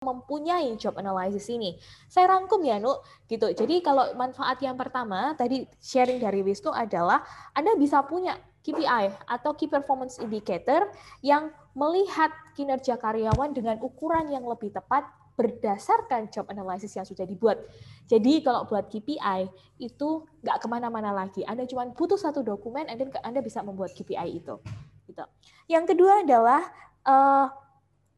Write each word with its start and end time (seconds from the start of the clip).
mempunyai 0.00 0.80
job 0.80 0.96
analysis 0.96 1.52
ini. 1.52 1.76
Saya 2.08 2.32
rangkum 2.32 2.64
ya, 2.64 2.80
Nuk, 2.80 3.04
gitu. 3.28 3.52
Jadi 3.52 3.84
kalau 3.84 4.16
manfaat 4.16 4.56
yang 4.64 4.72
pertama 4.72 5.36
tadi 5.36 5.68
sharing 5.76 6.16
dari 6.16 6.40
Wisnu 6.40 6.72
adalah 6.72 7.20
Anda 7.52 7.76
bisa 7.76 8.00
punya 8.08 8.40
KPI 8.64 9.28
atau 9.28 9.52
Key 9.52 9.68
Performance 9.68 10.16
Indicator 10.16 10.88
yang 11.20 11.52
melihat 11.76 12.32
kinerja 12.56 12.96
karyawan 12.96 13.52
dengan 13.52 13.76
ukuran 13.84 14.32
yang 14.32 14.48
lebih 14.48 14.72
tepat 14.72 15.04
berdasarkan 15.36 16.32
job 16.32 16.48
analysis 16.48 16.96
yang 16.96 17.04
sudah 17.04 17.28
dibuat. 17.28 17.60
Jadi 18.08 18.40
kalau 18.40 18.64
buat 18.64 18.88
KPI 18.88 19.52
itu 19.84 20.24
nggak 20.40 20.64
ke 20.64 20.66
mana-mana 20.72 21.12
lagi. 21.12 21.44
Anda 21.44 21.68
cuma 21.68 21.84
butuh 21.92 22.16
satu 22.16 22.40
dokumen, 22.40 22.88
Anda 22.88 23.04
Anda 23.20 23.44
bisa 23.44 23.60
membuat 23.60 23.92
KPI 23.92 24.32
itu. 24.32 24.64
Gitu. 25.04 25.24
Yang 25.68 25.92
kedua 25.92 26.24
adalah 26.24 26.64
uh, 27.04 27.59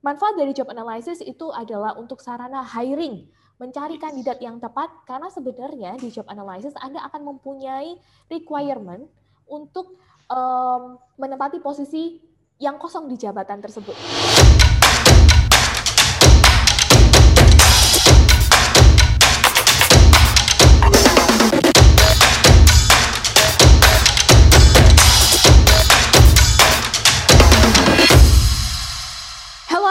Manfaat 0.03 0.35
dari 0.35 0.51
job 0.51 0.67
analysis 0.67 1.23
itu 1.23 1.55
adalah 1.55 1.95
untuk 1.95 2.19
sarana 2.19 2.67
hiring, 2.67 3.23
mencari 3.63 4.03
kandidat 4.03 4.43
yang 4.43 4.59
tepat 4.59 4.91
karena 5.07 5.31
sebenarnya 5.31 5.95
di 5.95 6.11
job 6.11 6.27
analysis 6.27 6.75
Anda 6.83 7.07
akan 7.07 7.31
mempunyai 7.31 7.95
requirement 8.27 9.07
untuk 9.47 9.95
um, 10.27 10.99
menempati 11.15 11.63
posisi 11.63 12.19
yang 12.59 12.83
kosong 12.83 13.07
di 13.07 13.15
jabatan 13.15 13.63
tersebut. 13.63 13.95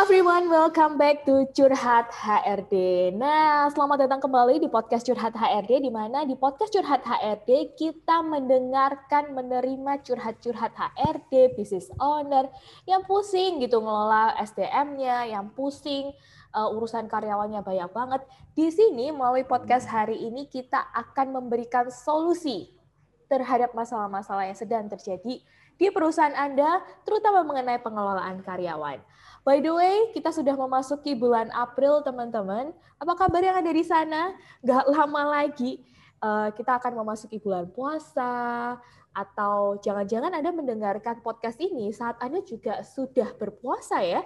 Everyone, 0.02 0.50
welcome 0.50 0.98
back 0.98 1.22
to 1.30 1.46
Curhat 1.54 2.09
HRD. 2.09 2.73
Nah, 3.14 3.70
selamat 3.70 4.09
datang 4.09 4.18
kembali 4.18 4.58
di 4.58 4.66
podcast 4.66 5.05
Curhat 5.05 5.38
HRD, 5.38 5.78
di 5.78 5.94
mana 5.94 6.25
di 6.25 6.34
podcast 6.34 6.73
Curhat 6.73 7.06
HRD 7.06 7.78
kita 7.78 8.25
mendengarkan, 8.25 9.30
menerima 9.38 10.02
curhat-curhat 10.02 10.73
HRD, 10.73 11.53
business 11.53 11.94
owner, 12.02 12.50
yang 12.90 13.06
pusing 13.06 13.62
gitu 13.62 13.78
ngelola 13.78 14.34
SDM-nya, 14.42 15.38
yang 15.38 15.53
pusing 15.53 16.09
uh, 16.58 16.73
urusan 16.73 17.06
karyawannya 17.06 17.62
banyak 17.62 17.94
banget. 17.94 18.25
Di 18.58 18.73
sini 18.73 19.14
melalui 19.14 19.45
podcast 19.45 19.86
hari 19.86 20.18
ini 20.18 20.50
kita 20.50 20.81
akan 20.97 21.30
memberikan 21.30 21.94
solusi 21.94 22.73
terhadap 23.30 23.78
masalah-masalah 23.78 24.50
yang 24.50 24.58
sedang 24.58 24.90
terjadi 24.90 25.45
di 25.82 25.90
perusahaan 25.90 26.38
Anda, 26.38 26.86
terutama 27.02 27.42
mengenai 27.42 27.82
pengelolaan 27.82 28.46
karyawan. 28.46 29.02
By 29.42 29.58
the 29.66 29.74
way, 29.74 30.14
kita 30.14 30.30
sudah 30.30 30.54
memasuki 30.54 31.18
bulan 31.18 31.50
April, 31.50 32.06
teman-teman. 32.06 32.70
Apa 33.02 33.18
kabar 33.18 33.42
yang 33.42 33.58
ada 33.58 33.74
di 33.74 33.82
sana? 33.82 34.38
Gak 34.62 34.86
lama 34.86 35.42
lagi 35.42 35.82
uh, 36.22 36.54
kita 36.54 36.78
akan 36.78 37.02
memasuki 37.02 37.42
bulan 37.42 37.66
puasa, 37.74 38.78
atau 39.12 39.82
jangan-jangan 39.82 40.32
Anda 40.32 40.54
mendengarkan 40.56 41.20
podcast 41.20 41.59
ini 41.59 41.92
saat 41.92 42.16
Anda 42.22 42.46
juga 42.46 42.86
sudah 42.86 43.36
berpuasa 43.36 44.00
ya. 44.06 44.22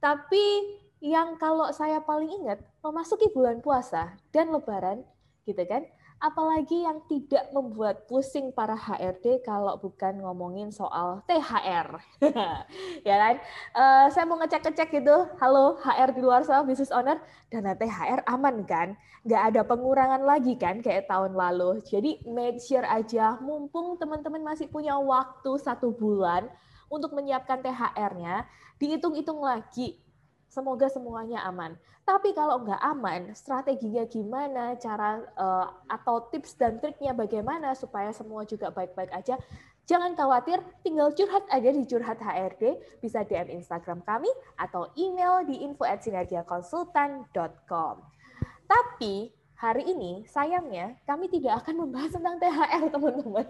Tapi 0.00 0.74
yang 1.04 1.36
kalau 1.36 1.68
saya 1.70 2.00
paling 2.00 2.32
ingat, 2.42 2.64
memasuki 2.80 3.28
bulan 3.30 3.60
puasa 3.60 4.16
dan 4.32 4.48
lebaran, 4.50 5.04
gitu 5.44 5.60
kan, 5.68 5.84
apalagi 6.24 6.88
yang 6.88 7.04
tidak 7.04 7.52
membuat 7.52 8.08
pusing 8.08 8.48
para 8.48 8.72
HRD 8.72 9.44
kalau 9.44 9.76
bukan 9.76 10.24
ngomongin 10.24 10.72
soal 10.72 11.20
THR. 11.28 12.00
ya 13.08 13.16
kan? 13.20 13.34
Uh, 13.76 14.06
saya 14.08 14.24
mau 14.24 14.40
ngecek-ngecek 14.40 15.04
gitu, 15.04 15.28
halo 15.36 15.76
HR 15.84 16.16
di 16.16 16.20
luar 16.24 16.40
sana, 16.40 16.64
business 16.64 16.88
owner, 16.88 17.20
dana 17.52 17.76
THR 17.76 18.24
aman 18.24 18.64
kan? 18.64 18.96
Nggak 19.28 19.42
ada 19.52 19.60
pengurangan 19.68 20.24
lagi 20.24 20.56
kan 20.56 20.80
kayak 20.80 21.12
tahun 21.12 21.36
lalu. 21.36 21.84
Jadi 21.84 22.24
make 22.24 22.56
sure 22.64 22.88
aja, 22.88 23.36
mumpung 23.44 24.00
teman-teman 24.00 24.40
masih 24.40 24.72
punya 24.72 24.96
waktu 24.96 25.60
satu 25.60 25.92
bulan 25.92 26.48
untuk 26.88 27.12
menyiapkan 27.12 27.60
THR-nya, 27.60 28.48
dihitung-hitung 28.80 29.44
lagi 29.44 30.00
Semoga 30.54 30.86
semuanya 30.86 31.42
aman. 31.50 31.74
Tapi 32.06 32.30
kalau 32.30 32.62
nggak 32.62 32.78
aman, 32.78 33.34
strateginya 33.34 34.06
gimana, 34.06 34.78
cara 34.78 35.18
uh, 35.34 35.66
atau 35.90 36.30
tips 36.30 36.54
dan 36.54 36.78
triknya 36.78 37.10
bagaimana 37.10 37.74
supaya 37.74 38.14
semua 38.14 38.46
juga 38.46 38.70
baik-baik 38.70 39.10
aja. 39.10 39.34
Jangan 39.90 40.14
khawatir, 40.14 40.62
tinggal 40.86 41.10
curhat 41.10 41.42
aja 41.50 41.74
di 41.74 41.82
curhat 41.82 42.22
HRD, 42.22 42.78
bisa 43.02 43.26
DM 43.26 43.58
Instagram 43.58 44.06
kami 44.06 44.30
atau 44.54 44.94
email 44.94 45.42
di 45.42 45.66
info@sinergiakonsultan.com. 45.66 47.94
Tapi 48.70 49.34
hari 49.58 49.90
ini 49.90 50.22
sayangnya 50.30 51.02
kami 51.02 51.26
tidak 51.34 51.66
akan 51.66 51.82
membahas 51.82 52.14
tentang 52.14 52.38
THR 52.38 52.94
teman-teman. 52.94 53.42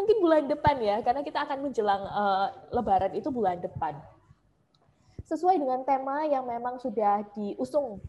Mungkin 0.00 0.16
bulan 0.24 0.48
depan 0.48 0.80
ya, 0.80 1.04
karena 1.04 1.20
kita 1.20 1.44
akan 1.44 1.60
menjelang 1.60 2.08
uh, 2.08 2.48
Lebaran 2.72 3.12
itu 3.12 3.28
bulan 3.28 3.60
depan 3.60 4.00
sesuai 5.28 5.60
dengan 5.60 5.84
tema 5.84 6.24
yang 6.24 6.48
memang 6.48 6.80
sudah 6.80 7.20
diusung 7.36 8.00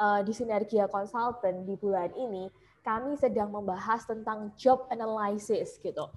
uh, 0.00 0.24
di 0.24 0.32
Sinergia 0.32 0.88
Consultant 0.88 1.68
di 1.68 1.76
bulan 1.76 2.10
ini, 2.16 2.48
kami 2.80 3.20
sedang 3.20 3.52
membahas 3.52 4.08
tentang 4.08 4.52
job 4.56 4.88
analysis 4.88 5.76
gitu. 5.84 6.08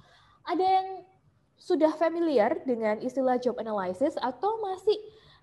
Ada 0.48 0.64
yang 0.64 0.88
sudah 1.60 1.92
familiar 2.00 2.64
dengan 2.64 3.04
istilah 3.04 3.36
job 3.42 3.60
analysis 3.60 4.16
atau 4.24 4.62
masih 4.64 4.96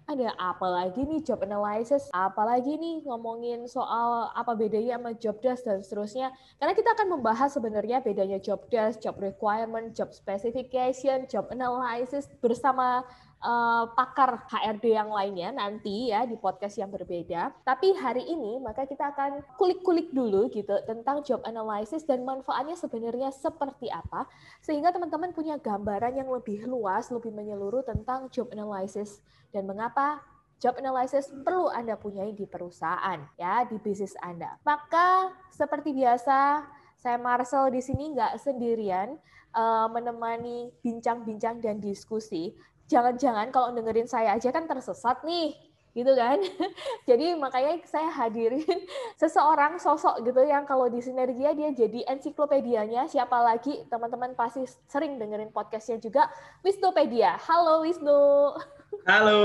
ada 0.04 0.36
apa 0.36 0.68
lagi 0.68 1.00
nih 1.00 1.24
job 1.24 1.40
analysis, 1.40 2.12
apalagi 2.12 2.76
nih 2.76 3.00
ngomongin 3.08 3.64
soal 3.64 4.28
apa 4.36 4.52
bedanya 4.52 5.00
sama 5.00 5.16
job 5.16 5.36
desk 5.40 5.64
dan 5.64 5.80
seterusnya. 5.80 6.28
Karena 6.60 6.76
kita 6.76 6.92
akan 6.92 7.08
membahas 7.16 7.56
sebenarnya 7.56 8.04
bedanya 8.04 8.36
job 8.36 8.68
desk, 8.68 9.00
job 9.00 9.16
requirement, 9.16 9.96
job 9.96 10.12
specification, 10.12 11.24
job 11.24 11.48
analysis 11.48 12.28
bersama 12.44 13.00
uh, 13.44 13.92
pakar 13.92 14.48
HRD 14.48 14.96
yang 14.96 15.12
lainnya 15.12 15.52
nanti 15.52 16.08
ya 16.08 16.24
di 16.24 16.34
podcast 16.40 16.80
yang 16.80 16.88
berbeda. 16.88 17.52
Tapi 17.62 17.92
hari 17.94 18.24
ini 18.24 18.56
maka 18.58 18.88
kita 18.88 19.12
akan 19.12 19.44
kulik-kulik 19.60 20.10
dulu 20.10 20.48
gitu 20.48 20.72
tentang 20.88 21.20
job 21.22 21.44
analysis 21.44 22.08
dan 22.08 22.24
manfaatnya 22.24 22.74
sebenarnya 22.74 23.28
seperti 23.30 23.92
apa 23.92 24.24
sehingga 24.64 24.90
teman-teman 24.90 25.36
punya 25.36 25.60
gambaran 25.60 26.16
yang 26.16 26.32
lebih 26.32 26.64
luas, 26.64 27.12
lebih 27.12 27.30
menyeluruh 27.30 27.84
tentang 27.84 28.32
job 28.32 28.48
analysis 28.50 29.20
dan 29.52 29.68
mengapa 29.68 30.24
job 30.58 30.80
analysis 30.80 31.28
perlu 31.44 31.68
Anda 31.68 32.00
punyai 32.00 32.32
di 32.32 32.48
perusahaan 32.48 33.20
ya 33.36 33.68
di 33.68 33.76
bisnis 33.76 34.16
Anda. 34.24 34.56
Maka 34.64 35.28
seperti 35.52 35.92
biasa 35.92 36.64
saya 36.96 37.20
Marcel 37.20 37.68
di 37.68 37.84
sini 37.84 38.16
nggak 38.16 38.40
sendirian 38.40 39.20
uh, 39.52 39.86
menemani 39.92 40.72
bincang-bincang 40.80 41.60
dan 41.60 41.78
diskusi. 41.78 42.56
Jangan-jangan 42.88 43.48
kalau 43.48 43.72
dengerin 43.72 44.08
saya 44.08 44.36
aja 44.36 44.52
kan 44.52 44.68
tersesat 44.68 45.24
nih 45.24 45.56
gitu 45.94 46.12
kan. 46.18 46.42
jadi 47.08 47.38
makanya 47.38 47.78
saya 47.86 48.10
hadirin 48.10 48.66
seseorang 49.20 49.78
sosok 49.78 50.26
gitu 50.26 50.42
yang 50.42 50.66
kalau 50.66 50.90
di 50.90 50.98
Sinergia 50.98 51.54
dia 51.54 51.70
jadi 51.70 52.02
ensiklopedianya. 52.10 53.06
Siapa 53.06 53.38
lagi 53.40 53.86
teman-teman 53.86 54.34
pasti 54.34 54.66
sering 54.90 55.16
dengerin 55.16 55.54
podcastnya 55.54 56.02
juga 56.02 56.26
Wisnupedia. 56.66 57.38
Halo 57.46 57.86
Wisnu. 57.86 58.58
Halo. 59.10 59.40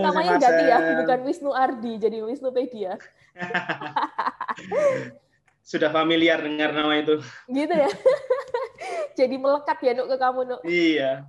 Namanya 0.00 0.36
ganti 0.40 0.64
ya, 0.68 0.78
bukan 1.00 1.20
Wisnu 1.24 1.52
Ardi 1.52 2.00
jadi 2.00 2.24
Wisnupedia. 2.24 2.96
Sudah 5.62 5.94
familiar 5.94 6.42
dengar 6.42 6.74
nama 6.74 6.98
itu. 6.98 7.22
Gitu 7.46 7.74
ya. 7.74 7.86
jadi 9.18 9.34
melekat 9.38 9.78
ya 9.78 9.92
Nuk 9.94 10.10
ke 10.10 10.16
kamu 10.18 10.40
Nuk. 10.46 10.60
Iya. 10.66 11.26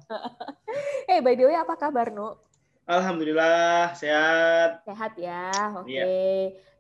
hey, 1.06 1.22
by 1.26 1.38
the 1.38 1.46
way 1.46 1.58
apa 1.58 1.78
kabar 1.78 2.10
Nuk? 2.10 2.42
Alhamdulillah 2.84 3.96
sehat. 3.96 4.84
Sehat 4.84 5.14
ya, 5.16 5.54
oke. 5.72 5.88
Okay. 5.88 5.96
Iya. 5.96 6.06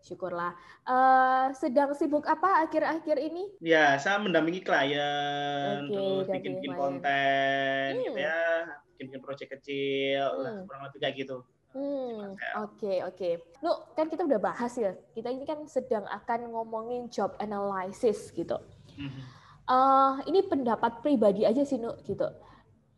Syukurlah. 0.03 0.51
Uh, 0.83 1.55
sedang 1.55 1.95
sibuk 1.95 2.27
apa 2.27 2.67
akhir-akhir 2.67 3.15
ini? 3.23 3.47
Ya, 3.63 3.95
saya 3.95 4.19
mendampingi 4.19 4.59
klien, 4.59 5.87
okay, 5.87 5.95
terus 5.95 6.27
bikin-bikin 6.27 6.75
konten, 6.75 7.87
hmm. 7.95 8.03
gitu 8.11 8.19
ya, 8.19 8.67
bikin-bikin 8.91 9.21
proyek 9.23 9.47
kecil, 9.55 10.27
hmm. 10.27 10.43
lah 10.43 10.53
kurang 10.67 10.83
lebih 10.91 10.99
kayak 10.99 11.15
gitu. 11.23 11.37
Hmm, 11.73 12.37
oke 12.37 12.77
okay, 12.77 12.97
oke. 13.01 13.17
Okay. 13.17 13.33
Nu, 13.65 13.73
kan 13.97 14.05
kita 14.05 14.29
udah 14.29 14.37
bahas 14.37 14.73
ya. 14.77 14.93
Kita 15.17 15.33
ini 15.33 15.43
kan 15.43 15.65
sedang 15.65 16.05
akan 16.05 16.53
ngomongin 16.53 17.09
job 17.09 17.33
analysis 17.41 18.29
gitu. 18.29 18.61
Hmm. 18.93 19.21
Uh, 19.63 20.13
ini 20.29 20.45
pendapat 20.45 21.01
pribadi 21.01 21.49
aja 21.49 21.65
sih, 21.65 21.81
Nu, 21.81 21.97
gitu 22.05 22.29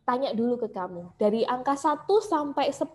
tanya 0.05 0.31
dulu 0.31 0.61
ke 0.61 0.69
kamu. 0.69 1.17
Dari 1.17 1.41
angka 1.43 1.73
1 1.73 2.05
sampai 2.21 2.69
10, 2.69 2.85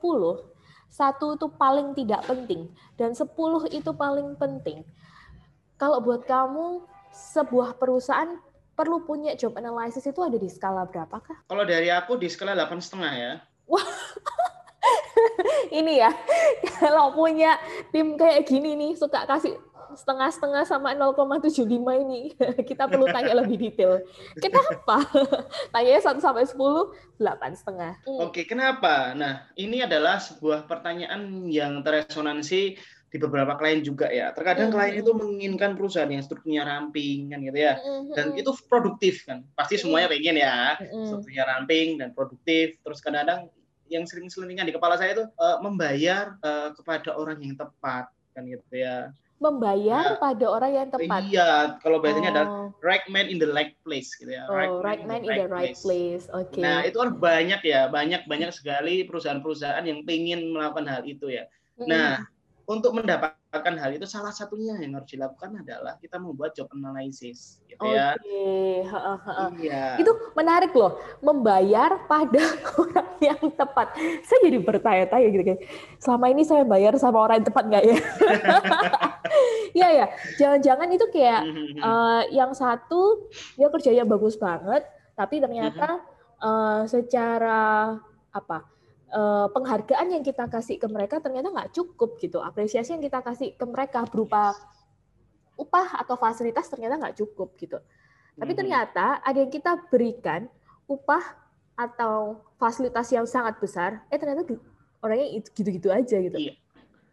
satu 0.89 1.27
itu 1.35 1.47
paling 1.59 1.93
tidak 1.99 2.23
penting 2.25 2.71
dan 2.95 3.13
10 3.13 3.27
itu 3.75 3.91
paling 3.93 4.39
penting. 4.39 4.87
Kalau 5.77 5.99
buat 6.01 6.25
kamu 6.25 6.87
sebuah 7.11 7.77
perusahaan 7.77 8.39
perlu 8.79 9.03
punya 9.05 9.35
job 9.35 9.59
analysis 9.59 10.07
itu 10.07 10.23
ada 10.23 10.39
di 10.39 10.47
skala 10.47 10.87
berapakah? 10.87 11.45
Kalau 11.51 11.67
dari 11.67 11.91
aku 11.91 12.17
di 12.17 12.31
skala 12.31 12.55
delapan 12.55 12.79
setengah 12.79 13.13
ya. 13.13 13.33
Wah, 13.67 13.83
ini 15.81 16.01
ya 16.01 16.11
kalau 16.81 17.13
punya 17.13 17.61
tim 17.93 18.17
kayak 18.17 18.49
gini 18.49 18.77
nih 18.77 18.93
suka 18.97 19.29
kasih 19.29 19.57
setengah-setengah 19.95 20.63
sama 20.67 20.95
0,75 20.95 21.67
ini 22.07 22.35
kita 22.69 22.87
perlu 22.87 23.11
tanya 23.11 23.43
lebih 23.43 23.59
detail. 23.59 24.03
Kenapa? 24.39 25.03
Tanya 25.75 25.99
satu 25.99 26.21
sampai 26.23 26.47
sepuluh, 26.47 26.95
delapan 27.19 27.53
setengah. 27.59 27.99
Hmm. 28.07 28.31
Oke, 28.31 28.47
kenapa? 28.47 29.13
Nah, 29.19 29.51
ini 29.59 29.83
adalah 29.83 30.23
sebuah 30.23 30.71
pertanyaan 30.71 31.51
yang 31.51 31.83
teresonansi 31.83 32.79
di 33.11 33.19
beberapa 33.19 33.59
klien 33.59 33.83
juga 33.83 34.07
ya. 34.07 34.31
Terkadang 34.31 34.71
mm 34.71 34.75
-hmm. 34.79 34.87
klien 34.87 35.03
itu 35.03 35.11
menginginkan 35.11 35.75
perusahaan 35.75 36.07
yang 36.07 36.23
strukturnya 36.23 36.63
ramping 36.63 37.35
kan 37.35 37.43
gitu 37.43 37.59
ya. 37.59 37.75
Mm 37.83 37.83
-hmm. 37.83 38.15
Dan 38.15 38.27
itu 38.39 38.51
produktif 38.71 39.27
kan. 39.27 39.43
Pasti 39.59 39.83
semuanya 39.83 40.07
pengen 40.07 40.39
ya. 40.39 40.79
Mm 40.79 40.87
-hmm. 40.87 41.07
Strukturnya 41.11 41.45
ramping 41.51 41.99
dan 41.99 42.15
produktif. 42.15 42.79
Terus 42.87 43.03
kadang-kadang 43.03 43.51
yang 43.91 44.07
sering 44.07 44.31
selintingan 44.31 44.71
di 44.71 44.75
kepala 44.75 44.95
saya 44.95 45.19
itu 45.19 45.25
uh, 45.37 45.59
membayar 45.61 46.39
uh, 46.47 46.71
kepada 46.79 47.13
orang 47.19 47.43
yang 47.43 47.59
tepat 47.59 48.09
kan 48.33 48.47
gitu 48.47 48.79
ya 48.79 49.11
membayar 49.41 50.05
nah, 50.05 50.21
pada 50.21 50.47
orang 50.53 50.71
yang 50.77 50.89
tepat. 50.93 51.21
Iya, 51.33 51.81
kalau 51.81 51.97
bahasanya 52.05 52.29
oh. 52.29 52.33
adalah 52.37 52.49
right 52.85 53.07
man 53.09 53.25
in 53.33 53.41
the 53.41 53.49
right 53.49 53.73
place 53.89 54.13
gitu 54.21 54.37
ya. 54.37 54.45
Oh, 54.53 54.55
right, 54.55 54.69
right 54.85 55.03
man, 55.09 55.25
in 55.25 55.33
the 55.33 55.49
right, 55.49 55.73
place. 55.73 55.81
place. 55.81 56.25
Oke. 56.37 56.61
Okay. 56.61 56.63
Nah, 56.63 56.85
itu 56.85 57.01
kan 57.01 57.17
banyak 57.17 57.61
ya, 57.65 57.89
banyak 57.89 58.29
banyak 58.29 58.53
sekali 58.53 59.09
perusahaan-perusahaan 59.09 59.81
yang 59.89 60.05
ingin 60.05 60.53
melakukan 60.53 60.85
hal 60.85 61.03
itu 61.09 61.33
ya. 61.33 61.49
Mm. 61.81 61.89
Nah, 61.89 62.11
untuk 62.71 62.95
mendapatkan 62.95 63.75
hal 63.83 63.91
itu 63.91 64.07
salah 64.07 64.31
satunya 64.31 64.79
yang 64.79 64.95
harus 64.95 65.11
dilakukan 65.11 65.59
adalah 65.59 65.99
kita 65.99 66.23
membuat 66.23 66.55
job 66.55 66.71
analysis 66.71 67.59
gitu 67.67 67.83
ya. 67.83 68.15
Oke, 68.15 68.87
iya. 69.59 69.99
Itu 69.99 70.15
menarik 70.39 70.71
loh, 70.71 71.03
membayar 71.19 71.99
pada 72.07 72.39
orang 72.79 73.11
yang 73.19 73.43
tepat. 73.59 73.99
Saya 74.23 74.39
jadi 74.47 74.63
bertanya-tanya 74.63 75.29
gitu 75.35 75.45
kan. 75.51 75.59
Selama 75.99 76.27
ini 76.31 76.47
saya 76.47 76.63
bayar 76.63 76.95
sama 76.95 77.27
orang 77.27 77.43
yang 77.43 77.49
tepat 77.51 77.65
nggak 77.67 77.85
ya? 77.85 77.99
Iya 79.71 79.89
ya, 79.95 80.07
jangan-jangan 80.35 80.89
itu 80.91 81.07
kayak 81.15 81.47
uh, 81.79 82.27
yang 82.35 82.51
satu 82.51 83.31
dia 83.55 83.71
kerjanya 83.71 84.03
bagus 84.03 84.35
banget, 84.35 84.83
tapi 85.15 85.39
ternyata 85.39 86.03
uh, 86.43 86.83
secara 86.91 87.95
apa? 88.35 88.67
Uh, 89.13 89.47
penghargaan 89.53 90.15
yang 90.15 90.23
kita 90.25 90.47
kasih 90.47 90.79
ke 90.79 90.87
mereka 90.87 91.19
ternyata 91.19 91.51
nggak 91.51 91.71
cukup 91.75 92.17
gitu. 92.19 92.39
Apresiasi 92.41 92.95
yang 92.95 93.03
kita 93.05 93.21
kasih 93.21 93.55
ke 93.55 93.65
mereka 93.67 94.07
berupa 94.07 94.55
upah 95.61 96.01
atau 96.01 96.17
fasilitas 96.17 96.71
ternyata 96.73 96.97
nggak 96.97 97.17
cukup 97.21 97.55
gitu. 97.61 97.79
Tapi 98.41 98.53
ternyata 98.57 99.21
ada 99.21 99.37
yang 99.37 99.53
kita 99.53 99.77
berikan 99.93 100.49
upah 100.89 101.37
atau 101.77 102.41
fasilitas 102.57 103.09
yang 103.13 103.29
sangat 103.29 103.61
besar, 103.61 104.01
eh 104.09 104.17
ternyata 104.17 104.49
orangnya 105.05 105.41
gitu-gitu 105.53 105.93
aja 105.93 106.17
gitu. 106.17 106.37
Iya. 106.37 106.55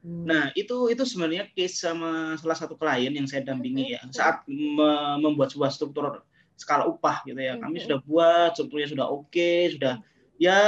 Hmm. 0.07 0.23
Nah, 0.23 0.43
itu 0.55 0.87
itu 0.87 1.03
sebenarnya 1.03 1.51
case 1.51 1.83
sama 1.83 2.39
salah 2.39 2.55
satu 2.55 2.79
klien 2.79 3.11
yang 3.11 3.27
saya 3.27 3.43
dampingi 3.43 3.97
ya. 3.97 4.01
Saat 4.13 4.47
me 4.47 5.19
membuat 5.19 5.51
sebuah 5.51 5.73
struktur 5.73 6.23
skala 6.55 6.87
upah 6.87 7.27
gitu 7.27 7.39
ya. 7.39 7.59
Kami 7.59 7.83
sudah 7.83 7.99
buat 8.07 8.55
strukturnya 8.55 8.87
sudah 8.87 9.07
oke, 9.07 9.27
okay, 9.27 9.75
sudah 9.75 9.99
ya 10.37 10.59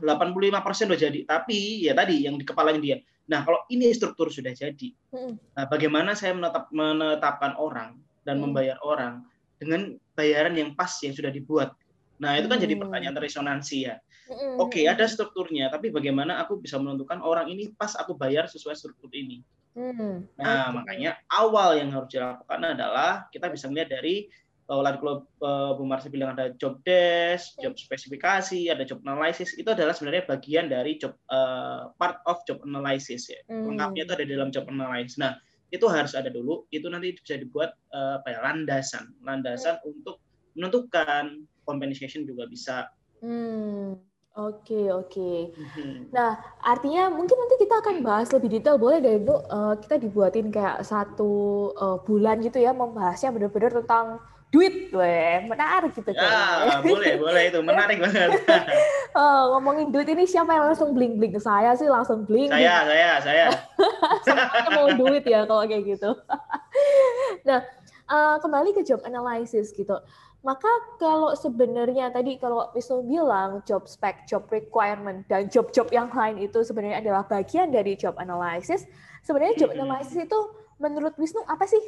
85% 0.00 0.88
sudah 0.88 1.00
jadi. 1.00 1.20
Tapi 1.28 1.86
ya 1.86 1.92
tadi 1.92 2.26
yang 2.26 2.36
di 2.36 2.44
kepalanya 2.44 2.80
dia. 2.80 2.98
Nah, 3.30 3.46
kalau 3.46 3.62
ini 3.70 3.88
struktur 3.94 4.28
sudah 4.28 4.50
jadi, 4.50 4.92
hmm. 5.14 5.54
nah 5.54 5.64
bagaimana 5.70 6.12
saya 6.18 6.34
menetap, 6.34 6.68
menetapkan 6.74 7.54
orang 7.54 7.96
dan 8.26 8.42
hmm. 8.42 8.50
membayar 8.50 8.76
orang 8.82 9.22
dengan 9.62 9.94
bayaran 10.18 10.58
yang 10.58 10.74
pas 10.74 10.90
yang 11.06 11.14
sudah 11.14 11.30
dibuat. 11.30 11.70
Nah, 12.18 12.34
itu 12.34 12.50
kan 12.50 12.58
hmm. 12.58 12.66
jadi 12.66 12.74
pertanyaan 12.82 13.16
resonansi 13.16 13.78
ya. 13.86 13.96
Hmm. 14.26 14.58
Oke, 14.58 14.82
okay, 14.82 14.84
ada 14.90 15.06
strukturnya, 15.06 15.70
tapi 15.70 15.94
bagaimana 15.94 16.42
aku 16.42 16.58
bisa 16.58 16.82
menentukan 16.82 17.22
orang 17.22 17.46
ini 17.46 17.70
pas 17.78 17.94
aku 17.94 18.18
bayar 18.18 18.50
sesuai 18.50 18.74
struktur 18.74 19.08
ini? 19.14 19.40
Hmm. 19.72 20.26
Nah, 20.36 20.68
okay. 20.68 20.74
makanya 20.76 21.10
awal 21.32 21.78
yang 21.78 21.94
harus 21.94 22.10
dilakukan 22.12 22.60
adalah 22.76 23.30
kita 23.30 23.48
bisa 23.48 23.70
melihat 23.70 24.02
dari 24.02 24.28
tadi 24.80 24.96
kalau 25.04 25.28
uh, 25.44 25.76
Bu 25.76 25.84
Marsi 25.84 26.08
bilang 26.08 26.32
ada 26.32 26.56
job 26.56 26.80
desk, 26.88 27.60
job 27.60 27.76
spesifikasi, 27.76 28.72
ada 28.72 28.88
job 28.88 29.04
analysis, 29.04 29.52
itu 29.60 29.68
adalah 29.68 29.92
sebenarnya 29.92 30.24
bagian 30.24 30.72
dari 30.72 30.96
job 30.96 31.12
uh, 31.28 31.92
part 32.00 32.24
of 32.24 32.40
job 32.48 32.56
analysis 32.64 33.28
ya. 33.28 33.44
Hmm. 33.52 33.68
Lengkapnya 33.68 34.08
itu 34.08 34.12
ada 34.16 34.24
di 34.24 34.32
dalam 34.32 34.48
job 34.48 34.64
analysis. 34.72 35.20
Nah, 35.20 35.36
itu 35.68 35.84
harus 35.92 36.16
ada 36.16 36.32
dulu. 36.32 36.64
Itu 36.72 36.88
nanti 36.88 37.12
bisa 37.12 37.36
dibuat 37.36 37.76
uh, 37.92 38.24
apa 38.24 38.28
ya, 38.32 38.38
landasan, 38.40 39.12
landasan 39.20 39.76
hmm. 39.84 39.92
untuk 39.92 40.16
menentukan 40.56 41.44
compensation 41.68 42.24
juga 42.24 42.48
bisa. 42.48 42.88
Hmm. 43.20 44.00
Oke, 44.32 44.88
oke. 44.88 45.52
Hmm. 45.76 46.08
Nah, 46.08 46.40
artinya 46.64 47.12
mungkin 47.12 47.36
nanti 47.36 47.60
kita 47.60 47.84
akan 47.84 48.00
bahas 48.00 48.32
lebih 48.32 48.56
detail. 48.56 48.80
Boleh 48.80 49.04
deh, 49.04 49.20
Bu, 49.20 49.36
uh, 49.36 49.76
kita 49.76 50.00
dibuatin 50.00 50.48
kayak 50.48 50.80
satu 50.88 51.68
uh, 51.76 52.00
bulan 52.00 52.40
gitu 52.40 52.56
ya, 52.56 52.72
membahasnya 52.72 53.28
benar-benar 53.28 53.76
tentang 53.84 54.24
duit, 54.52 54.92
weh, 54.92 55.48
menarik 55.48 55.96
gitu 55.96 56.12
kan. 56.12 56.28
Ya, 56.28 56.84
boleh, 56.84 57.16
boleh 57.16 57.42
itu, 57.48 57.58
menarik 57.64 58.04
banget. 58.04 58.36
oh, 59.18 59.56
ngomongin 59.56 59.88
duit 59.88 60.04
ini 60.12 60.28
siapa 60.28 60.52
yang 60.52 60.68
langsung 60.68 60.92
bling-bling? 60.92 61.40
Saya 61.40 61.72
sih 61.72 61.88
langsung 61.88 62.28
bling. 62.28 62.52
Saya, 62.52 62.84
saya, 62.84 63.10
saya. 63.24 63.46
Saya 64.28 64.68
mau 64.76 64.92
duit 64.92 65.24
ya 65.24 65.48
kalau 65.48 65.64
kayak 65.64 65.96
gitu. 65.96 66.12
nah, 67.48 67.64
uh, 68.12 68.36
kembali 68.44 68.76
ke 68.76 68.84
job 68.84 69.00
analysis 69.08 69.72
gitu. 69.72 69.96
Maka 70.44 70.68
kalau 71.00 71.32
sebenarnya 71.32 72.12
tadi 72.12 72.36
kalau 72.36 72.68
Wisnu 72.76 73.08
bilang 73.08 73.64
job 73.64 73.88
spec, 73.88 74.28
job 74.28 74.44
requirement, 74.52 75.24
dan 75.32 75.48
job-job 75.48 75.88
yang 75.94 76.12
lain 76.12 76.36
itu 76.36 76.60
sebenarnya 76.60 77.00
adalah 77.00 77.24
bagian 77.24 77.72
dari 77.72 77.96
job 77.96 78.18
analysis, 78.20 78.84
sebenarnya 79.24 79.64
job 79.64 79.72
analysis 79.72 80.18
itu 80.18 80.38
menurut 80.76 81.14
Wisnu 81.16 81.40
apa 81.46 81.64
sih 81.64 81.80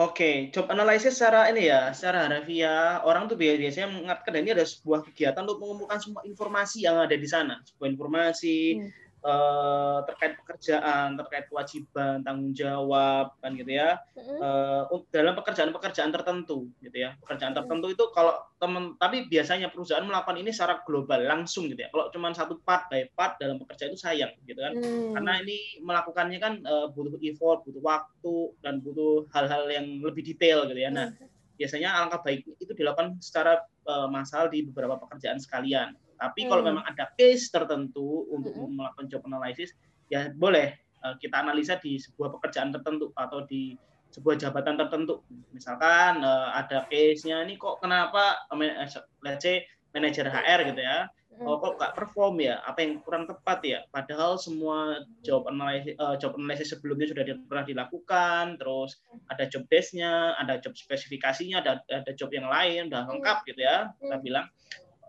Oke, 0.00 0.48
job 0.48 0.64
analysis 0.72 1.20
secara 1.20 1.52
ini 1.52 1.68
ya, 1.68 1.92
secara 1.92 2.24
harfiah 2.24 3.04
orang 3.04 3.28
tuh 3.28 3.36
biasanya 3.36 3.92
mengatakan 3.92 4.40
ini 4.40 4.56
ada 4.56 4.64
sebuah 4.64 5.04
kegiatan 5.04 5.44
untuk 5.44 5.60
mengumpulkan 5.60 6.00
semua 6.00 6.24
informasi 6.24 6.88
yang 6.88 6.96
ada 7.04 7.12
di 7.12 7.28
sana, 7.28 7.60
sebuah 7.68 7.88
informasi, 7.92 8.80
hmm 8.80 9.09
uh, 9.24 10.04
terkait 10.08 10.36
pekerjaan, 10.40 11.16
terkait 11.16 11.46
kewajiban, 11.48 12.20
tanggung 12.24 12.52
jawab, 12.52 13.36
kan 13.40 13.56
gitu 13.56 13.72
ya. 13.76 14.00
Uh, 14.16 14.86
dalam 15.12 15.36
pekerjaan-pekerjaan 15.36 16.12
tertentu, 16.12 16.68
gitu 16.80 16.96
ya. 16.96 17.16
Pekerjaan 17.24 17.56
tertentu 17.56 17.92
itu 17.92 18.04
kalau 18.12 18.36
teman, 18.60 18.96
tapi 19.00 19.28
biasanya 19.28 19.72
perusahaan 19.72 20.04
melakukan 20.04 20.36
ini 20.40 20.50
secara 20.52 20.80
global 20.84 21.20
langsung, 21.24 21.68
gitu 21.68 21.80
ya. 21.84 21.88
Kalau 21.92 22.12
cuma 22.12 22.32
satu 22.32 22.60
part 22.64 22.88
by 22.88 23.08
part 23.16 23.36
dalam 23.40 23.60
pekerjaan 23.60 23.92
itu 23.92 24.00
sayang, 24.00 24.32
gitu 24.44 24.60
kan. 24.60 24.72
Hmm. 24.76 25.12
Karena 25.16 25.32
ini 25.40 25.80
melakukannya 25.84 26.38
kan 26.40 26.54
uh, 26.64 26.86
butuh 26.92 27.16
effort, 27.24 27.64
butuh 27.64 27.82
waktu, 27.82 28.36
dan 28.64 28.80
butuh 28.80 29.28
hal-hal 29.32 29.68
yang 29.68 30.00
lebih 30.04 30.24
detail, 30.24 30.68
gitu 30.68 30.80
ya. 30.80 30.92
Nah, 30.92 31.12
biasanya 31.60 31.92
alangkah 31.92 32.24
baik 32.24 32.48
itu 32.56 32.72
dilakukan 32.72 33.20
secara 33.20 33.60
uh, 33.84 34.08
massal 34.08 34.48
di 34.48 34.64
beberapa 34.64 34.96
pekerjaan 34.96 35.36
sekalian 35.36 35.92
tapi 36.20 36.44
kalau 36.44 36.60
hmm. 36.60 36.68
memang 36.76 36.84
ada 36.84 37.08
case 37.16 37.48
tertentu 37.48 38.28
untuk 38.28 38.52
hmm. 38.52 38.76
melakukan 38.76 39.08
job 39.08 39.24
analysis, 39.24 39.72
ya 40.12 40.28
boleh 40.36 40.76
uh, 41.00 41.16
kita 41.16 41.40
analisa 41.40 41.80
di 41.80 41.96
sebuah 41.96 42.36
pekerjaan 42.36 42.68
tertentu 42.76 43.08
atau 43.16 43.48
di 43.48 43.72
sebuah 44.12 44.36
jabatan 44.36 44.76
tertentu. 44.76 45.24
Misalkan 45.56 46.20
uh, 46.20 46.52
ada 46.52 46.84
case-nya 46.92 47.40
ini 47.46 47.56
kok 47.56 47.80
kenapa 47.80 48.36
eh, 48.52 48.86
let's 49.24 49.40
say 49.40 49.64
manajer 49.96 50.28
HR 50.28 50.76
gitu 50.76 50.82
ya. 50.84 51.08
Hmm. 51.40 51.46
Oh, 51.46 51.56
kok 51.56 51.80
nggak 51.80 51.96
perform 51.96 52.42
ya? 52.44 52.60
Apa 52.68 52.84
yang 52.84 53.00
kurang 53.00 53.24
tepat 53.24 53.64
ya? 53.64 53.80
Padahal 53.88 54.36
semua 54.36 55.00
job 55.24 55.48
analysis, 55.48 55.96
uh, 55.96 56.20
job 56.20 56.36
analysis 56.36 56.76
sebelumnya 56.76 57.08
sudah 57.08 57.24
di, 57.24 57.32
pernah 57.48 57.64
dilakukan, 57.64 58.60
terus 58.60 59.00
ada 59.32 59.48
job 59.48 59.64
desk-nya, 59.72 60.36
ada 60.36 60.60
job 60.60 60.76
spesifikasinya, 60.76 61.64
ada 61.64 61.80
ada 61.88 62.12
job 62.12 62.28
yang 62.28 62.44
lain, 62.44 62.92
udah 62.92 63.08
lengkap 63.08 63.46
gitu 63.48 63.62
ya. 63.64 63.88
Kita 63.96 64.20
bilang 64.20 64.52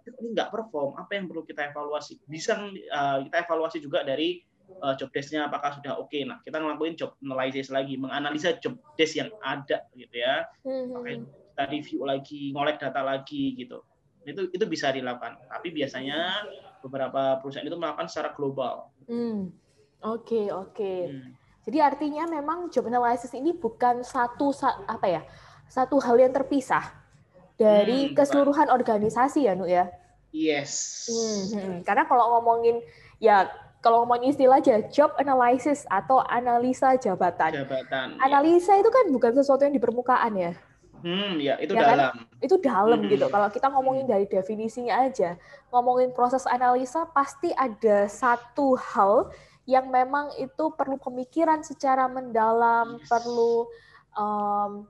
ini 0.07 0.33
nggak 0.33 0.49
perform, 0.49 0.97
apa 0.97 1.11
yang 1.17 1.25
perlu 1.29 1.45
kita 1.45 1.69
evaluasi? 1.69 2.17
Bisa 2.25 2.57
uh, 2.57 3.19
kita 3.25 3.45
evaluasi 3.45 3.77
juga 3.81 4.01
dari 4.01 4.41
uh, 4.79 4.95
job 4.95 5.11
desk-nya 5.11 5.51
apakah 5.51 5.75
sudah 5.77 5.99
oke. 5.99 6.09
Okay. 6.09 6.23
Nah, 6.23 6.39
kita 6.41 6.61
ngelakuin 6.61 6.95
job 6.95 7.17
analysis 7.19 7.67
lagi, 7.73 7.99
menganalisa 7.99 8.55
job 8.63 8.79
desk 8.95 9.19
yang 9.19 9.29
ada 9.43 9.83
gitu 9.97 10.15
ya. 10.15 10.47
Mm-hmm. 10.63 11.27
kita 11.51 11.63
review 11.67 12.07
lagi, 12.07 12.55
ngolek 12.55 12.79
data 12.79 13.03
lagi 13.03 13.59
gitu. 13.59 13.83
Itu 14.23 14.47
itu 14.55 14.65
bisa 14.69 14.95
dilakukan. 14.95 15.35
Tapi 15.51 15.67
biasanya 15.75 16.47
beberapa 16.79 17.37
perusahaan 17.43 17.67
itu 17.67 17.75
melakukan 17.75 18.07
secara 18.07 18.31
global. 18.31 18.89
Oke, 19.03 19.11
mm. 19.11 19.41
oke. 20.07 20.23
Okay, 20.25 20.45
okay. 20.49 20.99
hmm. 21.11 21.31
Jadi 21.61 21.77
artinya 21.77 22.25
memang 22.25 22.73
job 22.73 22.89
analysis 22.89 23.37
ini 23.37 23.53
bukan 23.53 24.01
satu 24.01 24.49
apa 24.89 25.07
ya? 25.11 25.21
Satu 25.69 26.01
hal 26.01 26.17
yang 26.17 26.33
terpisah 26.33 27.00
dari 27.61 28.09
hmm, 28.09 28.17
keseluruhan 28.17 28.73
organisasi 28.73 29.45
ya, 29.45 29.53
Nu 29.53 29.69
ya. 29.69 29.93
Yes. 30.33 31.05
Hmm, 31.11 31.41
hmm. 31.53 31.77
Karena 31.85 32.09
kalau 32.09 32.39
ngomongin 32.39 32.81
ya 33.21 33.51
kalau 33.85 34.05
ngomongin 34.05 34.33
istilah 34.33 34.57
aja 34.57 34.81
job 34.89 35.13
analysis 35.21 35.85
atau 35.91 36.23
analisa 36.25 36.97
jabatan. 36.97 37.61
Jabatan. 37.61 38.17
Analisa 38.17 38.73
ya. 38.77 38.81
itu 38.81 38.89
kan 38.89 39.05
bukan 39.13 39.31
sesuatu 39.37 39.61
yang 39.67 39.75
di 39.75 39.83
permukaan 39.83 40.33
ya. 40.33 40.53
Hmm, 41.01 41.41
ya 41.41 41.57
itu 41.57 41.73
ya 41.73 41.81
dalam. 41.81 42.13
Kan? 42.13 42.41
Itu 42.41 42.55
dalam 42.61 42.99
hmm. 43.05 43.09
gitu. 43.09 43.25
Kalau 43.27 43.47
kita 43.49 43.67
ngomongin 43.73 44.05
dari 44.05 44.25
definisinya 44.29 45.01
aja, 45.05 45.37
ngomongin 45.73 46.13
proses 46.13 46.45
analisa 46.45 47.09
pasti 47.09 47.49
ada 47.57 48.05
satu 48.05 48.77
hal 48.77 49.33
yang 49.65 49.89
memang 49.89 50.33
itu 50.41 50.73
perlu 50.73 50.97
pemikiran 51.01 51.61
secara 51.65 52.05
mendalam, 52.09 52.97
yes. 52.97 53.09
perlu 53.09 53.69
um, 54.13 54.85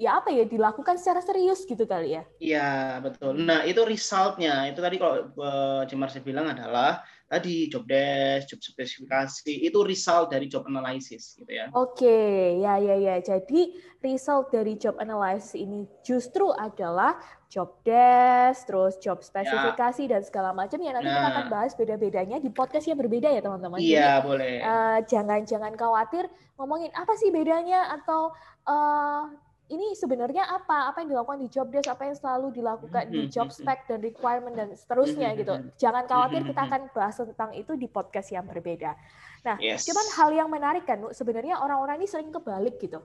ya 0.00 0.16
apa 0.16 0.32
ya 0.32 0.48
dilakukan 0.48 0.96
secara 0.96 1.20
serius 1.20 1.68
gitu 1.68 1.84
kali 1.84 2.16
ya. 2.16 2.24
Iya 2.40 2.98
betul. 3.04 3.36
Nah 3.36 3.68
itu 3.68 3.84
resultnya 3.84 4.64
itu 4.72 4.80
tadi 4.80 4.96
kalau 4.96 5.28
uh, 5.36 5.84
Cemar 5.84 6.08
saya 6.08 6.24
bilang 6.24 6.48
adalah 6.48 7.04
tadi 7.30 7.70
job 7.70 7.86
desk, 7.86 8.50
job 8.50 8.60
spesifikasi 8.64 9.52
itu 9.62 9.78
result 9.86 10.34
dari 10.34 10.50
job 10.50 10.66
analysis 10.66 11.38
gitu 11.38 11.46
ya. 11.46 11.70
Oke, 11.78 12.02
okay. 12.02 12.58
ya 12.58 12.74
ya 12.82 12.96
ya. 12.98 13.16
Jadi 13.22 13.76
result 14.02 14.50
dari 14.50 14.74
job 14.74 14.98
analysis 14.98 15.54
ini 15.54 15.86
justru 16.02 16.50
adalah 16.50 17.14
job 17.46 17.78
desk, 17.86 18.66
terus 18.66 18.98
job 18.98 19.22
spesifikasi 19.22 20.10
ya. 20.10 20.18
dan 20.18 20.22
segala 20.26 20.50
macam 20.50 20.82
ya 20.82 20.90
nanti 20.90 21.06
nah. 21.06 21.14
kita 21.22 21.30
akan 21.30 21.46
bahas 21.46 21.72
beda-bedanya 21.78 22.36
di 22.42 22.50
podcast 22.50 22.90
yang 22.90 22.98
berbeda 22.98 23.30
ya 23.30 23.38
teman-teman. 23.38 23.78
Iya, 23.78 24.26
boleh. 24.26 24.58
Uh, 24.58 24.98
jangan-jangan 25.06 25.78
khawatir 25.78 26.26
ngomongin 26.58 26.90
apa 26.98 27.14
sih 27.14 27.30
bedanya 27.30 27.94
atau 27.94 28.34
uh, 28.66 29.30
ini 29.70 29.94
sebenarnya 29.94 30.50
apa? 30.50 30.90
Apa 30.90 31.00
yang 31.00 31.14
dilakukan 31.14 31.38
di 31.40 31.48
job 31.48 31.70
desk, 31.70 31.86
apa 31.86 32.10
yang 32.10 32.16
selalu 32.18 32.50
dilakukan 32.50 33.06
di 33.06 33.24
mm-hmm, 33.24 33.32
job 33.32 33.48
mm-hmm. 33.48 33.62
spec 33.62 33.80
dan 33.86 33.98
requirement 34.02 34.54
dan 34.58 34.68
seterusnya 34.74 35.30
mm-hmm, 35.30 35.40
gitu. 35.46 35.54
Jangan 35.78 36.04
khawatir 36.10 36.42
kita 36.42 36.60
akan 36.66 36.82
bahas 36.90 37.16
tentang 37.16 37.50
itu 37.54 37.72
di 37.78 37.86
podcast 37.86 38.28
yang 38.34 38.44
berbeda. 38.44 38.98
Nah, 39.46 39.56
yes. 39.62 39.86
cuman 39.86 40.06
hal 40.18 40.30
yang 40.34 40.48
menarik 40.50 40.84
kan, 40.84 40.98
sebenarnya 41.14 41.62
orang-orang 41.62 42.02
ini 42.02 42.08
sering 42.10 42.34
kebalik 42.34 42.82
gitu. 42.82 43.00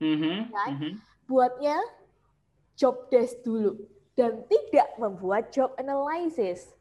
Mm-hmm. 0.00 0.36
Kan? 0.50 0.72
Buatnya 1.28 1.76
job 2.74 3.12
desk 3.12 3.44
dulu 3.44 3.76
dan 4.16 4.48
tidak 4.48 4.96
membuat 4.96 5.52
job 5.52 5.76
analysis. 5.76 6.72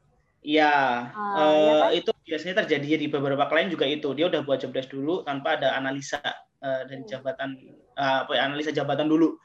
Iya, 0.46 1.10
uh, 1.10 1.20
uh, 1.20 1.52
ya 1.52 1.74
kan? 1.74 1.90
itu 2.00 2.12
biasanya 2.22 2.56
terjadi 2.64 3.02
di 3.02 3.08
beberapa 3.10 3.50
klien 3.50 3.68
juga 3.68 3.90
itu. 3.90 4.14
Dia 4.16 4.32
udah 4.32 4.42
buat 4.46 4.62
job 4.62 4.72
desk 4.72 4.94
dulu 4.94 5.25
tanpa 5.25 5.60
ada 5.60 5.74
analisa 5.75 6.22
uh, 6.62 6.82
dari 6.86 7.02
hmm. 7.02 7.10
jabatan 7.10 7.50
apa 7.96 8.32
ya, 8.36 8.48
analisa 8.48 8.72
jabatan 8.75 9.08
dulu. 9.08 9.40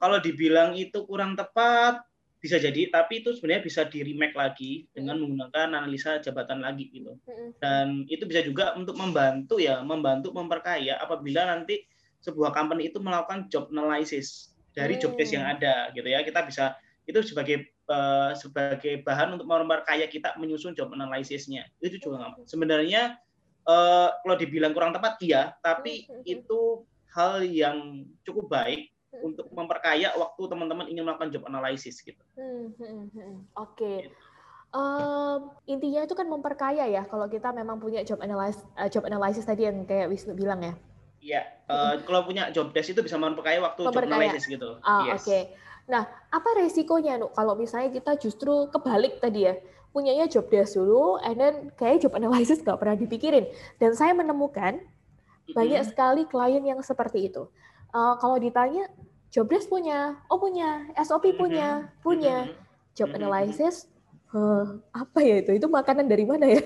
Kalau 0.00 0.18
dibilang 0.18 0.74
itu 0.76 1.06
kurang 1.06 1.38
tepat 1.38 2.02
bisa 2.40 2.56
jadi, 2.56 2.88
tapi 2.88 3.20
itu 3.20 3.36
sebenarnya 3.36 3.62
bisa 3.62 3.84
di 3.84 4.00
remake 4.00 4.32
lagi 4.32 4.88
dengan 4.96 5.20
menggunakan 5.20 5.76
analisa 5.76 6.18
jabatan 6.24 6.64
lagi 6.64 6.88
gitu. 6.88 7.14
Dan 7.60 8.08
itu 8.08 8.24
bisa 8.24 8.40
juga 8.40 8.72
untuk 8.74 8.96
membantu 8.96 9.60
ya, 9.60 9.84
membantu 9.84 10.32
memperkaya 10.32 10.96
apabila 10.98 11.44
nanti 11.44 11.84
sebuah 12.24 12.52
company 12.52 12.88
itu 12.88 13.00
melakukan 13.00 13.48
job 13.52 13.68
analysis 13.72 14.52
dari 14.72 14.96
job 14.96 15.16
desk 15.20 15.36
yang 15.36 15.44
ada 15.44 15.92
gitu 15.92 16.08
ya. 16.08 16.24
Kita 16.24 16.44
bisa 16.48 16.76
itu 17.04 17.20
sebagai 17.20 17.68
uh, 17.92 18.32
sebagai 18.32 19.04
bahan 19.04 19.36
untuk 19.36 19.44
memperkaya 19.44 20.08
kita 20.08 20.32
menyusun 20.40 20.72
job 20.72 20.88
analysisnya. 20.96 21.68
Itu 21.82 22.00
juga. 22.00 22.32
Sebenarnya 22.48 23.20
uh, 23.68 24.16
kalau 24.24 24.36
dibilang 24.40 24.72
kurang 24.72 24.96
tepat 24.96 25.20
iya, 25.20 25.52
tapi 25.60 26.08
itu 26.24 26.88
hal 27.14 27.42
yang 27.42 28.06
cukup 28.22 28.46
baik 28.50 28.90
untuk 29.10 29.50
memperkaya 29.50 30.14
waktu 30.14 30.42
teman-teman 30.46 30.86
ingin 30.86 31.02
melakukan 31.02 31.34
job 31.34 31.44
analysis 31.50 31.98
gitu. 32.00 32.22
Hmm, 32.38 32.70
hmm, 32.78 33.04
hmm. 33.10 33.36
Oke. 33.58 33.74
Okay. 33.74 33.98
Um, 34.70 35.50
intinya 35.66 36.06
itu 36.06 36.14
kan 36.14 36.30
memperkaya 36.30 36.86
ya 36.86 37.02
kalau 37.10 37.26
kita 37.26 37.50
memang 37.50 37.82
punya 37.82 38.06
job 38.06 38.22
analysis 38.22 38.62
uh, 38.78 38.86
job 38.86 39.02
analysis 39.02 39.42
tadi 39.42 39.66
yang 39.66 39.82
kayak 39.82 40.06
Wisnu 40.06 40.38
bilang 40.38 40.62
ya. 40.62 40.74
Iya, 41.20 41.42
uh, 41.68 42.00
kalau 42.06 42.24
punya 42.24 42.48
job 42.54 42.72
desk 42.72 42.96
itu 42.96 43.02
bisa 43.04 43.18
memperkaya 43.20 43.60
waktu 43.60 43.82
memperkaya. 43.82 44.08
job 44.08 44.14
analysis 44.14 44.44
gitu. 44.46 44.70
Oh, 44.80 45.04
yes. 45.04 45.20
Oke. 45.20 45.26
Okay. 45.26 45.42
Nah, 45.90 46.06
apa 46.06 46.48
resikonya, 46.54 47.18
Nuk, 47.18 47.34
kalau 47.34 47.58
misalnya 47.58 47.90
kita 47.90 48.14
justru 48.16 48.70
kebalik 48.70 49.18
tadi 49.18 49.50
ya, 49.50 49.58
punyanya 49.90 50.30
job 50.30 50.46
desk 50.48 50.78
dulu, 50.78 51.18
and 51.20 51.36
then 51.36 51.54
kayak 51.74 52.00
job 52.00 52.14
analysis 52.14 52.62
nggak 52.62 52.78
pernah 52.78 52.96
dipikirin. 52.96 53.50
Dan 53.82 53.92
saya 53.98 54.14
menemukan 54.14 54.80
banyak 55.50 55.82
sekali 55.86 56.22
klien 56.28 56.62
yang 56.62 56.80
seperti 56.84 57.32
itu. 57.32 57.48
Uh, 57.90 58.14
kalau 58.22 58.38
ditanya 58.38 58.86
job 59.30 59.46
desk 59.50 59.70
punya, 59.70 60.18
oh 60.30 60.38
punya, 60.38 60.86
SOP 61.02 61.34
punya, 61.34 61.90
punya. 62.02 62.50
Job 62.98 63.14
analysis, 63.14 63.86
uh, 64.34 64.82
apa 64.90 65.18
ya 65.22 65.40
itu? 65.40 65.54
Itu 65.56 65.70
makanan 65.70 66.10
dari 66.10 66.26
mana 66.26 66.46
ya? 66.50 66.62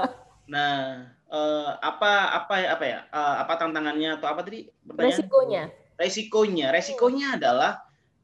nah, 0.52 1.08
uh, 1.32 1.80
apa 1.80 2.38
apa 2.44 2.54
ya 2.60 2.68
apa 2.76 2.84
ya? 2.84 2.98
Uh, 3.08 3.34
apa 3.42 3.52
tantangannya 3.56 4.20
atau 4.20 4.28
apa 4.28 4.44
tadi? 4.44 4.68
Resikonya. 4.84 5.72
Resikonya, 5.96 6.68
resikonya 6.72 7.40
adalah 7.40 7.72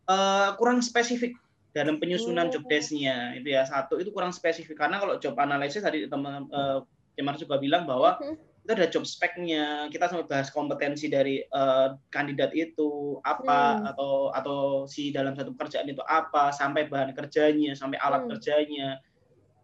uh, 0.09 0.53
kurang 0.61 0.85
spesifik 0.85 1.37
dalam 1.77 2.01
penyusunan 2.01 2.49
job 2.49 2.65
desk-nya 2.67 3.37
itu 3.39 3.55
ya 3.55 3.63
satu 3.63 4.01
itu 4.01 4.11
kurang 4.11 4.33
spesifik 4.33 4.75
karena 4.75 4.99
kalau 4.99 5.21
job 5.21 5.37
analysis 5.39 5.85
tadi 5.85 6.09
teman 6.09 6.49
uh, 6.51 6.83
juga 7.39 7.61
bilang 7.61 7.85
bahwa 7.87 8.19
itu 8.69 8.77
ada 8.77 8.93
job 8.93 9.09
spec-nya 9.09 9.89
kita 9.89 10.13
sampai 10.13 10.29
bahas 10.29 10.53
kompetensi 10.53 11.09
dari 11.09 11.41
uh, 11.57 11.97
kandidat 12.13 12.53
itu 12.53 13.17
apa 13.25 13.81
hmm. 13.81 13.91
atau 13.97 14.13
atau 14.29 14.61
si 14.85 15.09
dalam 15.09 15.33
satu 15.33 15.57
pekerjaan 15.57 15.89
itu 15.89 16.05
apa 16.05 16.53
sampai 16.53 16.85
bahan 16.85 17.17
kerjanya 17.17 17.73
sampai 17.73 17.97
alat 17.97 18.29
hmm. 18.29 18.37
kerjanya 18.37 19.01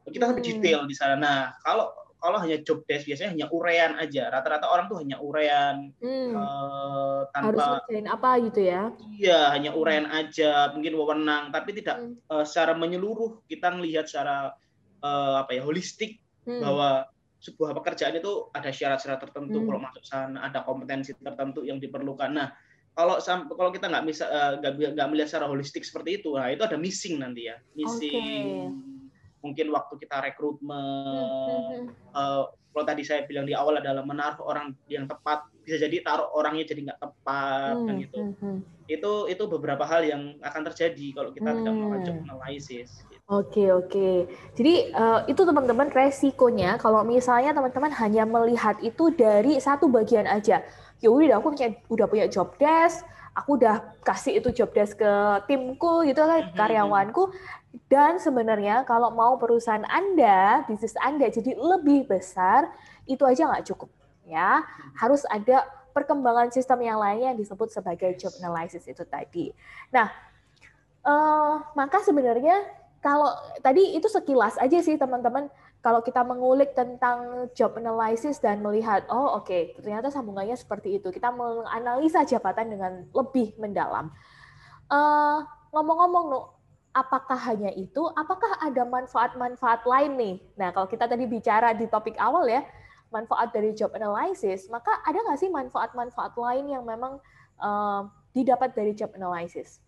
kita 0.09 0.25
sampai 0.33 0.41
hmm. 0.41 0.51
detail 0.57 0.81
di 0.89 0.97
sana 0.97 1.21
nah 1.21 1.53
kalau 1.61 1.93
kalau 2.17 2.41
hanya 2.41 2.65
job 2.65 2.81
desk 2.89 3.05
biasanya 3.05 3.37
hanya 3.37 3.47
urean 3.53 3.93
aja 4.01 4.33
rata-rata 4.33 4.73
orang 4.73 4.89
tuh 4.89 4.97
hanya 5.05 5.21
urean 5.21 5.93
hmm. 6.01 6.33
uh, 6.33 7.29
tanpa 7.37 7.85
harus 7.85 8.09
apa 8.09 8.31
gitu 8.41 8.61
ya 8.65 8.89
iya 9.21 9.53
hanya 9.53 9.77
urean 9.77 10.09
aja 10.09 10.73
mungkin 10.73 10.97
wewenang 10.97 11.53
tapi 11.53 11.77
tidak 11.77 12.01
hmm. 12.01 12.25
uh, 12.33 12.41
secara 12.41 12.73
menyeluruh 12.73 13.45
kita 13.53 13.69
melihat 13.77 14.09
secara 14.09 14.57
uh, 15.05 15.45
apa 15.45 15.61
ya 15.61 15.61
holistik 15.61 16.25
hmm. 16.49 16.65
bahwa 16.65 17.05
sebuah 17.45 17.77
pekerjaan 17.77 18.17
itu 18.17 18.49
ada 18.57 18.73
syarat-syarat 18.73 19.21
tertentu 19.21 19.61
hmm. 19.61 19.67
kalau 19.69 19.81
masuk 19.85 20.05
sana 20.09 20.49
ada 20.49 20.65
kompetensi 20.65 21.13
tertentu 21.13 21.61
yang 21.61 21.77
diperlukan. 21.77 22.33
Nah, 22.33 22.57
kalau 22.97 23.21
kalau 23.53 23.69
kita 23.69 23.93
nggak 23.93 24.05
bisa 24.09 24.25
nggak 24.65 24.73
uh, 24.81 24.93
nggak 24.97 25.09
melihat 25.13 25.29
secara 25.29 25.53
holistik 25.53 25.85
seperti 25.85 26.25
itu, 26.25 26.33
nah 26.33 26.49
itu 26.49 26.65
ada 26.65 26.81
missing 26.81 27.21
nanti 27.21 27.53
ya, 27.53 27.61
missing. 27.77 28.73
Okay. 28.73 29.43
Mungkin 29.45 29.67
waktu 29.77 30.01
kita 30.01 30.25
rekrutmen, 30.25 31.85
hmm. 31.85 32.17
uh, 32.17 32.49
kalau 32.49 32.85
tadi 32.89 33.05
saya 33.05 33.29
bilang 33.29 33.45
di 33.45 33.53
awal 33.53 33.77
adalah 33.77 34.01
menaruh 34.01 34.41
orang 34.41 34.73
yang 34.89 35.05
tepat, 35.05 35.45
bisa 35.61 35.77
jadi 35.77 36.01
taruh 36.01 36.33
orangnya 36.33 36.65
jadi 36.65 36.81
nggak 36.89 37.01
tepat 37.03 37.77
hmm. 37.77 37.87
dan 37.87 37.97
itu. 38.01 38.19
Hmm. 38.41 38.59
Itu 38.89 39.29
itu 39.29 39.45
beberapa 39.53 39.85
hal 39.85 40.09
yang 40.09 40.41
akan 40.41 40.63
terjadi 40.73 41.07
kalau 41.13 41.31
kita 41.37 41.53
hmm. 41.53 41.57
tidak 41.61 41.73
melakukan 41.77 42.01
job 42.09 42.17
analysis. 42.25 43.05
Oke 43.25 43.73
oke. 43.73 44.29
Jadi 44.53 44.93
uh, 44.93 45.25
itu 45.25 45.49
teman-teman 45.49 45.89
resikonya 45.89 46.77
kalau 46.77 47.01
misalnya 47.09 47.57
teman-teman 47.57 47.89
hanya 47.97 48.29
melihat 48.29 48.77
itu 48.85 49.09
dari 49.17 49.57
satu 49.57 49.89
bagian 49.89 50.29
aja. 50.29 50.61
Ya 51.01 51.09
udah 51.09 51.41
aku 51.41 51.57
punya 51.57 51.73
udah 51.89 52.05
punya 52.05 52.27
job 52.29 52.53
desk, 52.61 53.01
aku 53.33 53.57
udah 53.57 53.97
kasih 54.05 54.45
itu 54.45 54.53
job 54.53 54.77
desk 54.77 55.01
ke 55.01 55.13
timku 55.49 56.05
gitu 56.05 56.21
kan 56.21 56.53
mm-hmm. 56.53 56.57
karyawanku 56.57 57.33
dan 57.89 58.21
sebenarnya 58.21 58.85
kalau 58.85 59.09
mau 59.11 59.41
perusahaan 59.41 59.89
Anda, 59.89 60.63
bisnis 60.69 60.95
Anda 61.01 61.33
jadi 61.33 61.59
lebih 61.59 62.07
besar, 62.07 62.71
itu 63.09 63.25
aja 63.25 63.51
nggak 63.51 63.67
cukup 63.73 63.89
ya. 64.29 64.63
Harus 65.01 65.25
ada 65.33 65.67
perkembangan 65.97 66.53
sistem 66.53 66.85
yang 66.85 67.01
lainnya 67.01 67.33
yang 67.35 67.39
disebut 67.41 67.73
sebagai 67.73 68.15
job 68.21 68.37
analysis 68.45 68.85
itu 68.85 69.03
tadi. 69.09 69.51
Nah, 69.91 70.13
uh, 71.09 71.65
maka 71.73 72.05
sebenarnya 72.05 72.84
kalau 73.05 73.29
tadi 73.61 73.93
itu 73.93 74.09
sekilas 74.09 74.57
aja 74.57 74.81
sih 74.81 74.97
teman-teman. 74.97 75.53
Kalau 75.85 76.01
kita 76.01 76.25
mengulik 76.25 76.73
tentang 76.73 77.45
job 77.53 77.77
analysis 77.77 78.41
dan 78.41 78.65
melihat 78.65 79.05
oh 79.13 79.37
oke 79.37 79.45
okay, 79.45 79.77
ternyata 79.77 80.09
sambungannya 80.09 80.57
seperti 80.57 80.97
itu. 80.97 81.13
Kita 81.13 81.29
menganalisa 81.29 82.25
jabatan 82.25 82.73
dengan 82.73 82.93
lebih 83.13 83.53
mendalam. 83.61 84.09
Uh, 84.89 85.45
ngomong-ngomong 85.77 86.25
nu 86.33 86.41
apakah 86.97 87.37
hanya 87.53 87.69
itu? 87.77 88.01
Apakah 88.17 88.65
ada 88.65 88.89
manfaat-manfaat 88.89 89.85
lain 89.85 90.13
nih? 90.17 90.35
Nah 90.57 90.73
kalau 90.73 90.89
kita 90.89 91.05
tadi 91.05 91.29
bicara 91.29 91.77
di 91.77 91.85
topik 91.85 92.17
awal 92.17 92.49
ya 92.49 92.65
manfaat 93.15 93.55
dari 93.55 93.71
job 93.79 93.95
analysis 93.95 94.67
maka 94.67 94.91
ada 95.07 95.23
nggak 95.23 95.39
sih 95.39 95.47
manfaat-manfaat 95.47 96.35
lain 96.35 96.75
yang 96.75 96.83
memang 96.83 97.23
uh, 97.63 98.11
didapat 98.35 98.75
dari 98.75 98.91
job 98.99 99.15
analysis 99.15 99.84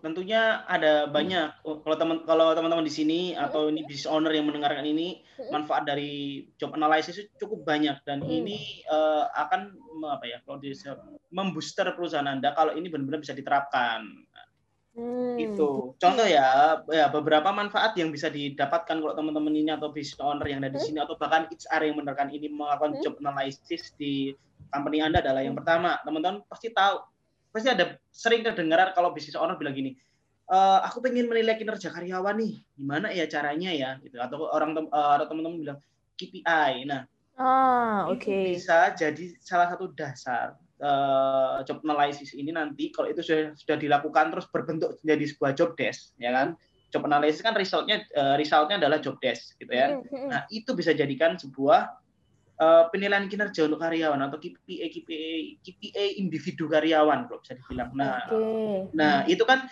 tentunya 0.00 0.64
ada 0.64 1.08
banyak. 1.08 1.64
Oh, 1.66 1.80
kalau 1.82 1.96
teman 1.96 2.18
kalau 2.24 2.52
teman-teman 2.56 2.86
di 2.86 2.94
sini 2.94 3.20
atau 3.34 3.68
ini 3.68 3.84
business 3.84 4.10
owner 4.10 4.32
yang 4.32 4.48
mendengarkan 4.48 4.86
ini, 4.86 5.24
manfaat 5.50 5.84
dari 5.88 6.44
job 6.56 6.72
analysis 6.78 7.20
itu 7.20 7.32
cukup 7.46 7.68
banyak 7.68 7.96
dan 8.06 8.22
hmm. 8.22 8.30
ini 8.30 8.84
uh, 8.88 9.28
akan 9.34 9.74
apa 10.08 10.24
ya? 10.26 10.38
Kalau 10.44 10.58
bisa 10.62 10.96
membooster 11.34 11.86
perusahaan 11.92 12.26
Anda 12.26 12.56
kalau 12.56 12.72
ini 12.74 12.88
benar-benar 12.88 13.20
bisa 13.20 13.36
diterapkan. 13.36 14.06
Hmm. 14.94 15.34
Itu. 15.34 15.98
Contoh 15.98 16.22
ya, 16.22 16.78
ya 16.86 17.10
beberapa 17.10 17.50
manfaat 17.50 17.98
yang 17.98 18.14
bisa 18.14 18.30
didapatkan 18.30 19.02
kalau 19.02 19.14
teman-teman 19.18 19.50
ini 19.50 19.74
atau 19.74 19.90
business 19.90 20.22
owner 20.22 20.46
yang 20.46 20.62
ada 20.62 20.70
di 20.70 20.78
sini 20.78 21.02
atau 21.02 21.18
bahkan 21.18 21.50
HR 21.50 21.82
yang 21.90 21.98
mendengarkan 21.98 22.30
ini 22.30 22.46
melakukan 22.46 23.02
job 23.02 23.18
analysis 23.18 23.90
di 23.98 24.30
company 24.70 25.02
Anda 25.02 25.18
adalah 25.22 25.42
yang 25.42 25.58
pertama, 25.58 25.98
teman-teman 26.06 26.46
pasti 26.46 26.70
tahu 26.70 27.02
pasti 27.54 27.70
ada 27.70 27.94
sering 28.10 28.42
kedengaran 28.42 28.90
kalau 28.90 29.14
bisnis 29.14 29.38
owner 29.38 29.54
bilang 29.54 29.78
gini, 29.78 29.94
e, 30.50 30.58
aku 30.82 30.98
pengen 30.98 31.30
menilai 31.30 31.54
kinerja 31.54 31.94
karyawan 31.94 32.34
nih, 32.34 32.58
gimana 32.74 33.14
ya 33.14 33.30
caranya 33.30 33.70
ya, 33.70 33.90
gitu. 34.02 34.18
Atau 34.18 34.50
orang 34.50 34.74
uh, 34.90 35.14
atau 35.14 35.30
teman-teman 35.30 35.62
bilang 35.62 35.78
KPI. 36.18 36.90
Nah, 36.90 37.06
ah, 37.38 38.10
oke. 38.10 38.26
Okay. 38.26 38.58
bisa 38.58 38.90
jadi 38.98 39.38
salah 39.38 39.70
satu 39.70 39.94
dasar 39.94 40.58
uh, 40.82 41.62
job 41.62 41.78
analysis 41.86 42.34
ini 42.34 42.50
nanti 42.50 42.90
kalau 42.90 43.06
itu 43.06 43.22
sudah 43.22 43.54
sudah 43.54 43.76
dilakukan 43.78 44.34
terus 44.34 44.50
berbentuk 44.50 44.98
menjadi 45.06 45.24
sebuah 45.30 45.52
job 45.54 45.70
desk, 45.78 46.10
ya 46.18 46.34
kan? 46.34 46.58
Job 46.90 47.06
analysis 47.06 47.38
kan 47.38 47.54
resultnya 47.54 48.02
uh, 48.18 48.34
resultnya 48.34 48.82
adalah 48.82 48.98
job 48.98 49.14
desk, 49.22 49.54
gitu 49.62 49.70
ya. 49.70 50.02
Nah, 50.10 50.42
itu 50.50 50.74
bisa 50.74 50.90
jadikan 50.90 51.38
sebuah 51.38 52.03
uh, 52.60 52.90
penilaian 52.90 53.26
kinerja 53.26 53.66
untuk 53.66 53.80
karyawan 53.82 54.20
atau 54.30 54.38
KPI 54.38 54.86
KPI 54.90 55.34
KPI 55.64 56.06
individu 56.22 56.70
karyawan 56.70 57.26
kalau 57.26 57.40
bisa 57.42 57.54
dibilang. 57.58 57.90
Nah, 57.94 58.16
okay. 58.30 58.90
nah 58.94 59.14
itu 59.26 59.42
kan 59.42 59.66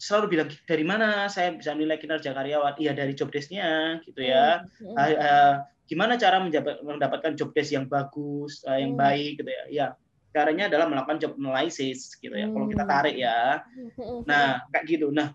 selalu 0.00 0.36
bilang 0.36 0.48
dari 0.68 0.84
mana 0.84 1.28
saya 1.32 1.54
bisa 1.56 1.72
menilai 1.72 2.00
kinerja 2.00 2.32
karyawan? 2.32 2.76
Iya 2.80 2.92
dari 2.92 3.12
job 3.16 3.32
desk-nya 3.32 4.00
gitu 4.04 4.20
ya. 4.20 4.64
Hmm. 4.80 4.96
Uh, 4.96 5.14
uh, 5.16 5.54
gimana 5.84 6.16
cara 6.16 6.40
mendapatkan 6.80 7.36
job 7.36 7.52
desk 7.52 7.76
yang 7.76 7.86
bagus, 7.88 8.64
uh, 8.64 8.76
yang 8.76 8.96
hmm. 8.96 9.02
baik 9.02 9.32
gitu 9.40 9.50
ya? 9.50 9.64
Ya 9.70 9.86
caranya 10.34 10.66
adalah 10.66 10.90
melakukan 10.90 11.22
job 11.22 11.32
analysis 11.38 12.18
gitu 12.18 12.34
ya. 12.34 12.48
Hmm. 12.48 12.54
Kalau 12.56 12.66
kita 12.68 12.84
tarik 12.84 13.16
ya. 13.16 13.62
Nah 14.26 14.64
kayak 14.74 14.84
gitu. 14.88 15.08
Nah 15.14 15.32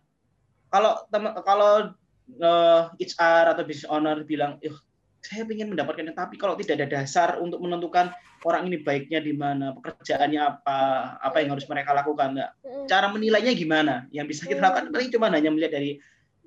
kalau 0.70 1.02
teman 1.10 1.34
kalau 1.42 1.96
uh, 2.38 2.82
HR 2.94 3.58
atau 3.58 3.64
business 3.66 3.90
owner 3.90 4.22
bilang, 4.22 4.62
saya 5.20 5.44
ingin 5.44 5.76
mendapatkannya 5.76 6.16
tapi 6.16 6.40
kalau 6.40 6.56
tidak 6.56 6.80
ada 6.80 7.02
dasar 7.04 7.38
untuk 7.44 7.60
menentukan 7.60 8.12
orang 8.48 8.72
ini 8.72 8.80
baiknya 8.80 9.20
di 9.20 9.36
mana 9.36 9.76
pekerjaannya 9.76 10.40
apa 10.40 10.78
apa 11.20 11.38
yang 11.44 11.52
harus 11.56 11.68
mereka 11.68 11.92
lakukan 11.92 12.40
enggak 12.40 12.52
cara 12.88 13.12
menilainya 13.12 13.52
gimana? 13.52 14.08
Yang 14.16 14.26
bisa 14.36 14.42
kita 14.48 14.64
lakukan 14.64 14.96
paling 14.96 15.12
cuma 15.12 15.28
hanya 15.28 15.52
melihat 15.52 15.76
dari 15.76 16.00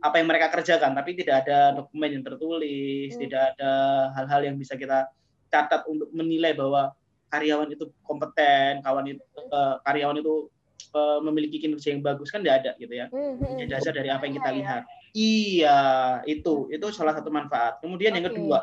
apa 0.02 0.18
yang 0.18 0.26
mereka 0.26 0.50
kerjakan 0.50 0.98
tapi 0.98 1.14
tidak 1.14 1.46
ada 1.46 1.78
dokumen 1.78 2.10
yang 2.18 2.24
tertulis 2.26 3.14
tidak 3.14 3.54
ada 3.54 3.72
hal-hal 4.18 4.40
yang 4.50 4.56
bisa 4.58 4.74
kita 4.74 5.06
catat 5.46 5.86
untuk 5.86 6.10
menilai 6.10 6.58
bahwa 6.58 6.90
karyawan 7.30 7.70
itu 7.70 7.86
kompeten 8.02 8.82
kawan 8.82 9.06
itu 9.14 9.22
uh, 9.54 9.78
karyawan 9.86 10.18
itu 10.18 10.50
uh, 10.96 11.22
memiliki 11.22 11.62
kinerja 11.62 11.94
yang 11.94 12.02
bagus 12.02 12.34
kan 12.34 12.42
tidak 12.42 12.66
ada 12.66 12.70
gitu 12.82 12.92
ya. 12.92 13.06
Mm 13.12 13.70
dasar 13.70 13.94
dari 13.94 14.10
apa 14.10 14.26
yang 14.26 14.42
kita 14.42 14.50
iya, 14.50 14.56
iya. 14.56 14.60
lihat 14.60 14.82
Iya, 15.12 15.80
itu 16.24 16.72
itu 16.72 16.86
salah 16.88 17.12
satu 17.12 17.28
manfaat. 17.28 17.84
Kemudian 17.84 18.16
okay. 18.16 18.24
yang 18.24 18.26
kedua, 18.32 18.58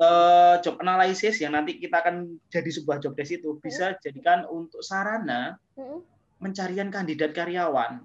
uh, 0.00 0.56
job 0.64 0.80
analysis 0.80 1.36
yang 1.36 1.52
nanti 1.52 1.76
kita 1.76 2.00
akan 2.00 2.40
jadi 2.48 2.70
sebuah 2.72 2.96
job 3.04 3.12
desk 3.12 3.44
itu 3.44 3.60
bisa 3.60 3.92
jadikan 4.00 4.48
untuk 4.48 4.80
sarana 4.80 5.60
pencarian 6.40 6.88
kandidat 6.88 7.36
karyawan. 7.36 8.00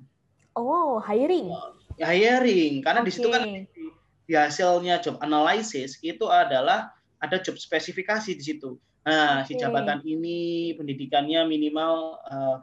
Oh, 0.52 1.00
hiring. 1.00 1.48
Ya, 1.96 2.12
hiring, 2.12 2.84
karena 2.84 3.04
okay. 3.04 3.08
di 3.08 3.12
situ 3.16 3.28
kan 3.32 3.44
di 4.28 4.34
hasilnya 4.36 5.00
job 5.00 5.16
analysis 5.24 5.96
itu 6.04 6.28
adalah 6.28 6.92
ada 7.24 7.40
job 7.40 7.56
spesifikasi 7.56 8.36
di 8.36 8.44
situ. 8.44 8.76
Nah, 9.08 9.48
okay. 9.48 9.56
si 9.56 9.64
jabatan 9.64 10.04
ini 10.04 10.72
pendidikannya 10.76 11.48
minimal 11.48 12.20
uh, 12.28 12.60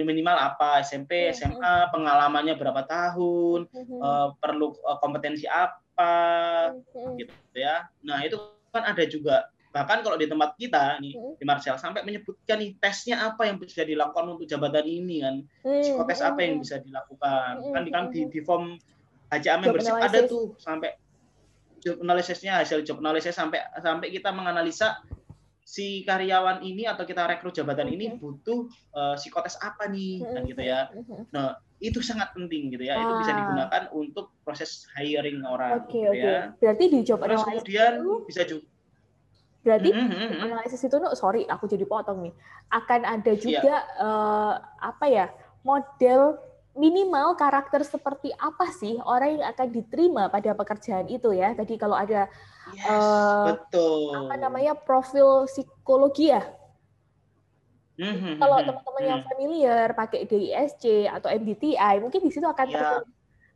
minimal 0.00 0.32
apa? 0.32 0.80
SMP, 0.80 1.28
mm-hmm. 1.28 1.36
SMA, 1.36 1.74
pengalamannya 1.92 2.56
berapa 2.56 2.82
tahun, 2.88 3.68
uh, 4.00 4.32
perlu 4.40 4.72
uh, 4.88 4.96
kompetensi 5.04 5.44
apa, 5.44 6.72
mm-hmm. 6.72 7.20
gitu 7.20 7.34
ya. 7.60 7.84
Nah 8.00 8.24
itu 8.24 8.40
kan 8.72 8.88
ada 8.88 9.04
juga. 9.04 9.52
Bahkan 9.72 10.04
kalau 10.04 10.20
di 10.20 10.28
tempat 10.28 10.52
kita 10.60 11.00
nih 11.00 11.16
di 11.16 11.44
Marcel 11.48 11.80
sampai 11.80 12.04
menyebutkan 12.04 12.60
nih 12.60 12.76
tesnya 12.76 13.24
apa 13.24 13.48
yang 13.48 13.56
bisa 13.56 13.88
dilakukan 13.88 14.36
untuk 14.36 14.44
jabatan 14.44 14.84
ini 14.84 15.24
kan, 15.24 15.36
psikotes 15.64 16.20
apa 16.20 16.44
yang 16.44 16.60
bisa 16.60 16.76
dilakukan? 16.84 17.60
Kan 17.72 17.80
di 17.80 17.90
kan 17.92 18.04
di, 18.12 18.28
di 18.28 18.40
form 18.44 18.76
HCA 19.32 19.56
membership 19.64 19.96
ada 19.96 20.28
tuh 20.28 20.52
sampai 20.60 20.92
job 21.82 21.98
analysisnya 21.98 22.62
hasil 22.62 22.86
job 22.86 23.02
analysis 23.02 23.34
sampai 23.34 23.58
sampai 23.82 24.14
kita 24.14 24.30
menganalisa 24.30 25.02
si 25.62 26.02
karyawan 26.02 26.60
ini 26.66 26.84
atau 26.90 27.06
kita 27.06 27.24
rekrut 27.24 27.54
jabatan 27.54 27.88
ini 27.88 28.18
butuh 28.18 28.66
uh, 28.92 29.14
psikotes 29.14 29.56
apa 29.62 29.88
nih 29.88 30.20
kan 30.26 30.42
gitu 30.44 30.62
ya. 30.62 30.90
Nah, 31.30 31.56
itu 31.78 32.02
sangat 32.02 32.34
penting 32.34 32.74
gitu 32.74 32.84
ya. 32.86 32.98
Ah. 32.98 33.02
Itu 33.02 33.12
bisa 33.22 33.32
ah. 33.32 33.38
digunakan 33.38 33.82
untuk 33.94 34.26
proses 34.42 34.86
hiring 34.98 35.46
orang 35.46 35.86
okay, 35.86 36.02
gitu 36.02 36.10
okay. 36.12 36.22
ya. 36.26 36.40
Berarti 36.58 36.84
di 36.90 37.00
job 37.06 37.18
Terus 37.22 37.42
kemudian 37.46 37.92
itu, 38.02 38.12
bisa 38.26 38.42
juga 38.46 38.66
Berarti 39.62 39.94
mm 39.94 40.06
-hmm. 40.10 40.42
analisis 40.42 40.82
itu, 40.82 40.96
no, 40.98 41.14
sorry, 41.14 41.46
aku 41.46 41.70
jadi 41.70 41.86
potong 41.86 42.26
nih. 42.26 42.34
Akan 42.74 43.06
ada 43.06 43.30
iya. 43.30 43.38
juga 43.38 43.62
yeah. 43.78 44.02
uh, 44.02 44.54
apa 44.82 45.06
ya 45.06 45.26
model 45.62 46.34
minimal 46.72 47.36
karakter 47.36 47.84
seperti 47.84 48.32
apa 48.40 48.72
sih 48.72 48.96
orang 49.04 49.36
yang 49.36 49.44
akan 49.52 49.68
diterima 49.68 50.32
pada 50.32 50.56
pekerjaan 50.56 51.08
itu 51.08 51.32
ya. 51.36 51.52
Tadi 51.52 51.76
kalau 51.76 51.96
ada 51.96 52.28
yes, 52.72 52.88
uh, 52.88 53.52
betul. 53.52 54.16
apa 54.16 54.34
namanya 54.40 54.72
profil 54.72 55.44
psikologi 55.44 56.32
ya. 56.32 56.42
Mm-hmm, 57.92 58.40
kalau 58.40 58.56
hmm, 58.56 58.66
teman-teman 58.72 59.04
yang 59.04 59.20
hmm. 59.20 59.28
familiar 59.28 59.86
pakai 59.92 60.24
DISC 60.24 61.12
atau 61.12 61.28
MBTI, 61.28 62.00
mungkin 62.00 62.24
di 62.24 62.32
situ 62.32 62.48
akan 62.48 62.66
yeah. 62.72 63.04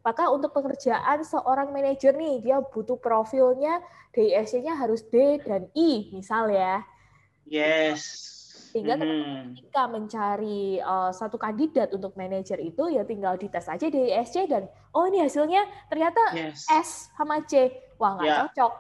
Maka 0.05 0.31
untuk 0.31 0.55
pekerjaan 0.55 1.25
seorang 1.27 1.75
manajer 1.75 2.15
nih, 2.15 2.39
dia 2.39 2.63
butuh 2.63 2.95
profilnya 2.95 3.83
DISC-nya 4.15 4.79
harus 4.79 5.03
D 5.09 5.43
dan 5.43 5.67
I, 5.75 6.15
misal 6.15 6.53
ya. 6.53 6.85
Yes 7.49 8.36
sehingga 8.77 9.01
hmm. 9.01 9.57
ketika 9.57 9.89
mencari 9.89 10.77
uh, 10.85 11.09
satu 11.09 11.41
kandidat 11.41 11.97
untuk 11.97 12.13
manajer 12.13 12.61
itu 12.61 12.93
ya 12.93 13.09
tinggal 13.09 13.41
dites 13.41 13.73
aja 13.73 13.89
di 13.89 14.13
SC 14.13 14.45
dan 14.45 14.69
oh 14.93 15.09
ini 15.09 15.25
hasilnya 15.25 15.65
ternyata 15.89 16.21
yes. 16.37 16.69
S 16.69 17.09
sama 17.17 17.41
C. 17.49 17.73
Wah 17.97 18.21
nggak 18.21 18.29
yeah. 18.29 18.41
cocok 18.45 18.73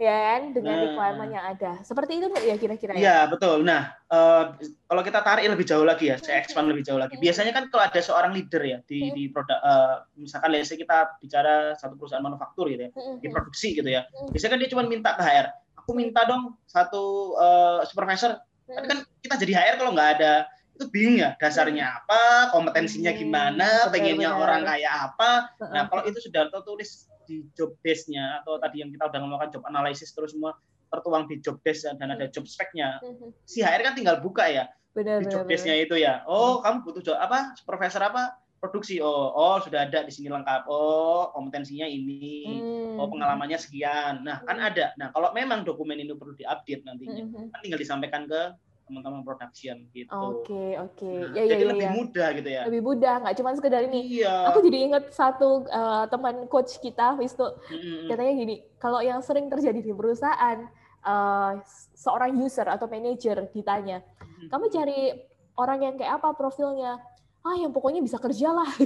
ya 0.00 0.16
kan 0.16 0.42
dengan 0.56 0.74
nah. 0.74 0.84
requirement 0.90 1.30
yang 1.30 1.44
ada. 1.46 1.78
Seperti 1.86 2.18
itu 2.18 2.26
ya 2.42 2.56
kira-kira 2.58 2.96
ya. 2.96 2.98
Iya, 2.98 3.18
betul. 3.30 3.62
Nah, 3.62 3.94
uh, 4.08 4.56
kalau 4.88 5.02
kita 5.04 5.20
tarik 5.20 5.44
lebih 5.44 5.68
jauh 5.68 5.84
lagi 5.84 6.08
ya, 6.10 6.16
saya 6.16 6.40
expand 6.40 6.72
lebih 6.72 6.82
jauh 6.82 6.96
lagi. 6.96 7.20
Biasanya 7.20 7.52
kan 7.54 7.68
kalau 7.70 7.84
ada 7.86 8.00
seorang 8.02 8.34
leader 8.34 8.64
ya 8.64 8.78
di 8.88 9.14
di 9.14 9.28
produk 9.30 9.60
uh, 9.62 10.08
misalkan 10.18 10.56
let's 10.56 10.72
kita 10.72 11.20
bicara 11.20 11.78
satu 11.78 12.00
perusahaan 12.00 12.24
manufaktur 12.24 12.66
gitu 12.72 12.88
ya, 12.88 12.90
di 13.20 13.28
produksi 13.30 13.78
gitu 13.78 13.86
ya. 13.86 14.08
Biasanya 14.32 14.50
kan 14.56 14.60
dia 14.64 14.70
cuma 14.72 14.82
minta 14.88 15.14
ke 15.14 15.22
HR, 15.22 15.46
aku 15.84 15.92
minta 15.92 16.24
dong 16.24 16.56
satu 16.64 17.36
uh, 17.36 17.84
supervisor 17.84 18.40
tapi 18.74 18.86
kan 18.86 18.98
kita 19.22 19.34
jadi 19.42 19.52
HR 19.58 19.74
kalau 19.82 19.92
nggak 19.92 20.10
ada 20.20 20.46
itu 20.80 20.88
bingung 20.88 21.20
ya 21.20 21.36
dasarnya 21.36 22.00
apa, 22.00 22.48
kompetensinya 22.56 23.12
gimana, 23.12 23.92
pengennya 23.92 24.32
orang 24.32 24.64
kayak 24.64 25.12
apa. 25.12 25.52
Nah 25.60 25.84
kalau 25.92 26.08
itu 26.08 26.24
sudah 26.24 26.48
tertulis 26.48 27.04
di 27.28 27.44
job 27.52 27.76
desk-nya 27.84 28.40
atau 28.40 28.56
tadi 28.56 28.80
yang 28.80 28.88
kita 28.88 29.12
udah 29.12 29.20
ngomongkan 29.20 29.52
job 29.52 29.62
analysis 29.68 30.16
terus 30.16 30.32
semua 30.32 30.56
tertuang 30.88 31.28
di 31.28 31.36
job 31.44 31.60
desk 31.60 31.84
dan 32.00 32.16
ada 32.16 32.32
job 32.32 32.48
spec-nya. 32.48 32.96
Si 33.44 33.60
HR 33.60 33.92
kan 33.92 33.94
tinggal 33.94 34.24
buka 34.24 34.48
ya 34.48 34.72
benar, 34.96 35.20
di 35.20 35.28
job 35.28 35.44
desk-nya 35.44 35.76
itu 35.84 36.00
ya. 36.00 36.24
Oh 36.24 36.64
kamu 36.64 36.80
butuh 36.80 37.12
job 37.12 37.16
apa? 37.20 37.52
Profesor 37.68 38.00
apa? 38.00 38.39
Produksi 38.60 39.00
oh 39.00 39.32
oh 39.32 39.56
sudah 39.64 39.88
ada 39.88 40.04
di 40.04 40.12
sini 40.12 40.28
lengkap 40.28 40.68
oh 40.68 41.32
kompetensinya 41.32 41.88
ini 41.88 42.60
hmm. 42.60 43.00
oh 43.00 43.08
pengalamannya 43.08 43.56
sekian 43.56 44.20
nah 44.20 44.44
kan 44.44 44.60
hmm. 44.60 44.68
ada 44.68 44.86
nah 45.00 45.08
kalau 45.16 45.32
memang 45.32 45.64
dokumen 45.64 45.96
ini 45.96 46.12
perlu 46.12 46.36
diupdate 46.36 46.84
nantinya 46.84 47.24
hmm. 47.24 47.48
kan 47.50 47.58
tinggal 47.64 47.80
disampaikan 47.80 48.28
ke 48.28 48.52
teman-teman 48.90 49.22
production 49.22 49.86
gitu. 49.94 50.10
Oke 50.10 50.50
okay, 50.50 50.70
oke. 50.82 50.98
Okay. 50.98 51.14
Nah, 51.22 51.30
ya, 51.38 51.42
ya, 51.46 51.50
jadi 51.54 51.62
ya, 51.62 51.70
lebih 51.70 51.86
ya. 51.86 51.92
mudah 51.94 52.28
gitu 52.34 52.48
ya. 52.50 52.62
Lebih 52.66 52.82
mudah, 52.82 53.14
nggak 53.22 53.36
cuma 53.38 53.50
sekedar 53.54 53.82
ini. 53.86 54.00
Iya. 54.18 54.34
Aku 54.50 54.58
jadi 54.66 54.78
ingat 54.90 55.04
satu 55.14 55.62
uh, 55.70 56.10
teman 56.10 56.50
coach 56.50 56.82
kita, 56.82 57.14
Wisnu, 57.14 57.54
mm-hmm. 57.54 58.10
katanya 58.10 58.32
gini, 58.34 58.56
kalau 58.82 58.98
yang 58.98 59.22
sering 59.22 59.46
terjadi 59.46 59.78
di 59.78 59.94
perusahaan, 59.94 60.66
uh, 61.06 61.62
seorang 61.94 62.34
user 62.34 62.66
atau 62.66 62.90
manager 62.90 63.46
ditanya, 63.54 64.02
kamu 64.50 64.66
cari 64.74 65.14
orang 65.54 65.78
yang 65.86 65.94
kayak 65.94 66.18
apa 66.18 66.34
profilnya? 66.34 66.98
Ah 67.40 67.56
yang 67.56 67.72
pokoknya 67.72 68.04
bisa 68.04 68.20
kerja 68.20 68.52
lah. 68.52 68.68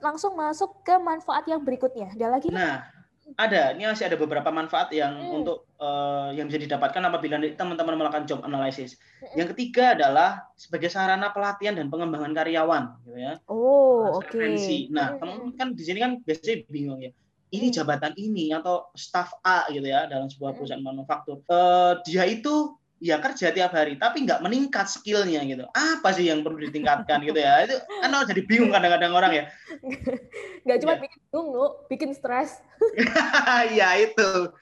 langsung 0.02 0.34
masuk 0.38 0.82
ke 0.86 0.98
manfaat 1.02 1.46
yang 1.50 1.62
berikutnya. 1.62 2.10
Ada 2.14 2.26
lagi? 2.30 2.50
Nah, 2.50 2.97
ada. 3.36 3.76
Ini 3.76 3.90
masih 3.90 4.08
ada 4.08 4.16
beberapa 4.16 4.48
manfaat 4.48 4.88
yang 4.94 5.18
hmm. 5.18 5.36
untuk 5.42 5.68
uh, 5.76 6.32
yang 6.32 6.48
bisa 6.48 6.62
didapatkan 6.62 7.02
apabila 7.04 7.36
teman-teman 7.52 7.98
melakukan 7.98 8.24
job 8.24 8.40
analysis. 8.46 8.96
Hmm. 9.20 9.44
Yang 9.44 9.48
ketiga 9.56 9.98
adalah 9.98 10.48
sebagai 10.56 10.88
sarana 10.88 11.34
pelatihan 11.34 11.76
dan 11.76 11.92
pengembangan 11.92 12.32
karyawan, 12.32 12.84
gitu 13.04 13.18
ya. 13.18 13.32
Oh, 13.50 14.22
oke. 14.22 14.32
Okay. 14.32 14.88
Nah, 14.88 15.20
hmm. 15.20 15.58
kan 15.60 15.76
di 15.76 15.82
sini 15.84 15.98
kan 16.00 16.22
biasanya 16.24 16.64
bingung 16.70 17.00
ya. 17.04 17.12
Ini 17.48 17.68
hmm. 17.68 17.76
jabatan 17.76 18.12
ini 18.16 18.52
atau 18.52 18.88
staff 18.96 19.36
A 19.44 19.68
gitu 19.68 19.84
ya 19.84 20.08
dalam 20.08 20.32
sebuah 20.32 20.54
hmm. 20.54 20.58
perusahaan 20.62 20.84
manufaktur. 20.84 21.44
Uh, 21.48 22.00
dia 22.08 22.24
itu 22.24 22.76
ya 22.98 23.22
kerja 23.22 23.54
tiap 23.54 23.70
hari 23.70 23.94
tapi 23.94 24.26
nggak 24.26 24.42
meningkat 24.42 24.90
skillnya 24.90 25.42
gitu. 25.46 25.64
Apa 25.70 26.10
sih 26.14 26.26
yang 26.26 26.42
perlu 26.42 26.58
ditingkatkan 26.58 27.22
gitu 27.22 27.38
ya? 27.38 27.64
Itu 27.66 27.78
kan 27.82 28.10
jadi 28.26 28.42
bingung 28.44 28.74
kadang-kadang 28.74 29.12
orang 29.14 29.32
ya. 29.34 29.44
Nggak 30.66 30.78
cuma 30.84 30.94
ya. 30.94 31.00
bikin 31.06 31.20
bingung 31.30 31.48
nu 31.54 31.66
bikin 31.86 32.10
stres. 32.12 32.60
Ya 33.78 33.98
itu. 33.98 34.52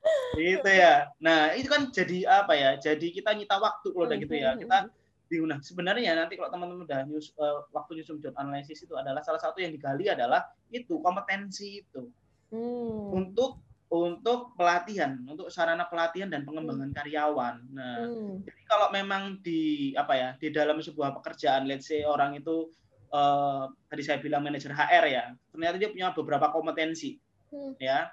Itu 0.40 0.70
ya. 0.70 1.12
Nah 1.20 1.52
itu 1.52 1.68
kan 1.68 1.92
jadi 1.92 2.24
apa 2.24 2.56
ya? 2.56 2.70
Jadi 2.80 3.12
kita 3.12 3.36
nyita 3.36 3.60
waktu 3.60 3.92
kalau 3.92 4.08
udah 4.08 4.16
gitu 4.16 4.32
ya. 4.32 4.56
Kita 4.56 4.88
bingung. 5.28 5.52
Nah 5.52 5.60
sebenarnya 5.60 6.16
nanti 6.16 6.40
kalau 6.40 6.48
teman-teman 6.48 6.88
udah 6.88 7.04
news 7.04 7.36
uh, 7.36 7.68
waktu 7.76 8.00
nyusun 8.00 8.18
job 8.24 8.32
analysis 8.40 8.80
itu 8.80 8.96
adalah 8.96 9.20
salah 9.20 9.38
satu 9.42 9.60
yang 9.60 9.76
digali 9.76 10.08
adalah 10.08 10.48
itu 10.72 10.96
kompetensi 11.04 11.84
itu. 11.84 12.08
Hmm. 12.50 13.14
untuk 13.14 13.62
untuk 13.90 14.54
pelatihan, 14.54 15.18
untuk 15.26 15.50
sarana 15.50 15.82
pelatihan 15.90 16.30
dan 16.30 16.46
pengembangan 16.46 16.94
hmm. 16.94 16.96
karyawan. 16.96 17.56
Nah, 17.74 18.06
hmm. 18.06 18.46
jadi 18.46 18.62
kalau 18.70 18.86
memang 18.94 19.42
di 19.42 19.90
apa 19.98 20.14
ya 20.14 20.28
di 20.38 20.54
dalam 20.54 20.78
sebuah 20.78 21.10
pekerjaan, 21.18 21.66
let's 21.66 21.90
say 21.90 22.06
orang 22.06 22.38
itu 22.38 22.70
uh, 23.10 23.66
tadi 23.90 24.02
saya 24.06 24.22
bilang 24.22 24.46
manajer 24.46 24.70
HR 24.70 25.04
ya, 25.10 25.24
ternyata 25.50 25.76
dia 25.82 25.90
punya 25.90 26.14
beberapa 26.14 26.54
kompetensi, 26.54 27.18
hmm. 27.50 27.82
ya. 27.82 28.06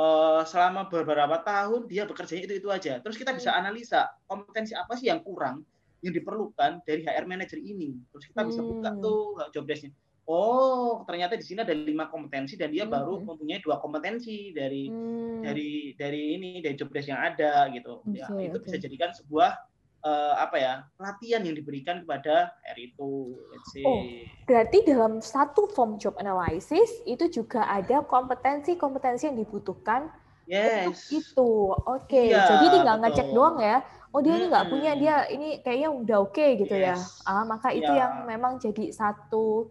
Uh, 0.00 0.40
selama 0.48 0.88
beberapa 0.88 1.44
tahun 1.44 1.84
dia 1.84 2.08
bekerja 2.08 2.40
itu 2.40 2.56
itu 2.56 2.68
aja. 2.72 3.04
Terus 3.04 3.20
kita 3.20 3.36
bisa 3.36 3.52
hmm. 3.52 3.60
analisa 3.60 4.08
kompetensi 4.24 4.72
apa 4.72 4.96
sih 4.96 5.12
yang 5.12 5.20
kurang 5.20 5.60
yang 6.00 6.16
diperlukan 6.16 6.80
dari 6.88 7.04
HR 7.04 7.28
manager 7.28 7.60
ini. 7.60 7.92
Terus 8.08 8.24
kita 8.32 8.40
bisa 8.48 8.64
buka 8.64 8.88
hmm. 8.96 9.04
tuh 9.04 9.36
job 9.52 9.68
desknya 9.68 9.92
oh 10.30 11.02
ternyata 11.10 11.34
di 11.34 11.42
sini 11.42 11.66
ada 11.66 11.74
lima 11.74 12.06
kompetensi 12.06 12.54
dan 12.54 12.70
dia 12.70 12.86
hmm. 12.86 12.94
baru 12.94 13.14
mempunyai 13.18 13.58
dua 13.58 13.82
kompetensi 13.82 14.54
dari 14.54 14.86
hmm. 14.86 15.42
dari 15.42 15.70
dari 15.98 16.22
ini 16.38 16.62
dari 16.62 16.78
job 16.78 16.94
desk 16.94 17.10
yang 17.10 17.18
ada 17.18 17.66
gitu 17.74 18.06
okay, 18.06 18.22
ya 18.22 18.26
itu 18.38 18.56
okay. 18.62 18.66
bisa 18.70 18.76
jadikan 18.78 19.10
sebuah 19.10 19.58
uh, 20.06 20.34
apa 20.38 20.56
ya 20.56 20.74
pelatihan 20.94 21.42
yang 21.42 21.58
diberikan 21.58 22.06
kepada 22.06 22.54
R 22.62 22.78
itu 22.78 23.34
oh 23.82 24.02
berarti 24.46 24.78
dalam 24.86 25.18
satu 25.18 25.66
form 25.74 25.98
job 25.98 26.14
analysis 26.22 27.02
itu 27.10 27.26
juga 27.26 27.66
ada 27.66 28.06
kompetensi-kompetensi 28.06 29.26
yang 29.26 29.38
dibutuhkan 29.42 30.14
yes. 30.46 31.10
itu 31.10 31.74
oke 31.74 32.06
okay. 32.06 32.30
iya, 32.30 32.46
jadi 32.46 32.66
tinggal 32.70 32.96
betul. 33.02 33.04
ngecek 33.10 33.28
doang 33.34 33.58
ya 33.58 33.82
oh 34.14 34.20
dia 34.22 34.34
hmm. 34.34 34.38
ini 34.38 34.46
nggak 34.50 34.66
punya 34.70 34.92
dia 34.94 35.16
ini 35.30 35.48
kayaknya 35.62 35.90
udah 35.90 36.16
oke 36.22 36.34
okay 36.34 36.58
gitu 36.58 36.74
ya. 36.74 36.94
yes. 36.94 37.22
ya 37.26 37.30
ah 37.30 37.44
maka 37.46 37.74
itu 37.74 37.90
yeah. 37.90 38.06
yang 38.06 38.12
memang 38.26 38.58
jadi 38.58 38.94
satu 38.94 39.70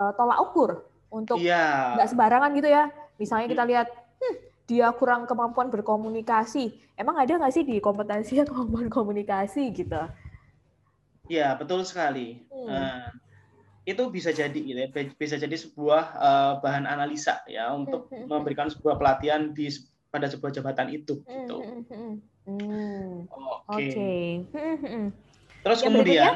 uh, 0.00 0.12
tolak 0.14 0.38
ukur 0.42 0.70
untuk 1.12 1.40
iya. 1.40 1.96
nggak 1.96 2.06
yeah. 2.06 2.12
sembarangan 2.12 2.50
gitu 2.56 2.68
ya. 2.68 2.84
Misalnya 3.16 3.46
kita 3.48 3.64
lihat 3.64 3.88
hmm, 3.92 4.36
dia 4.68 4.86
kurang 4.92 5.24
kemampuan 5.24 5.72
berkomunikasi. 5.72 6.76
Emang 6.96 7.16
ada 7.16 7.32
nggak 7.36 7.52
sih 7.52 7.64
di 7.64 7.80
kompetensi 7.80 8.38
kemampuan 8.48 8.88
komunikasi 8.92 9.72
gitu? 9.72 10.02
Iya 11.26 11.58
betul 11.58 11.82
sekali. 11.82 12.46
Hmm. 12.52 12.68
Uh, 12.70 13.08
itu 13.86 14.02
bisa 14.10 14.34
jadi 14.34 14.58
gitu 14.58 14.78
ya, 14.82 14.88
bisa 15.14 15.38
jadi 15.38 15.54
sebuah 15.54 16.02
uh, 16.18 16.52
bahan 16.58 16.90
analisa 16.90 17.46
ya 17.46 17.70
untuk 17.70 18.10
hmm. 18.10 18.14
hmm, 18.14 18.22
hmm. 18.26 18.30
memberikan 18.30 18.66
sebuah 18.66 18.98
pelatihan 18.98 19.54
di 19.54 19.70
pada 20.10 20.26
sebuah 20.26 20.50
jabatan 20.54 20.90
itu. 20.90 21.22
Gitu. 21.22 21.56
Hmm. 21.56 22.18
Hmm. 22.46 23.26
Oke. 23.70 23.90
Okay. 23.90 24.46
Okay. 24.54 25.25
Terus 25.66 25.82
yang 25.82 25.98
kemudian 25.98 26.32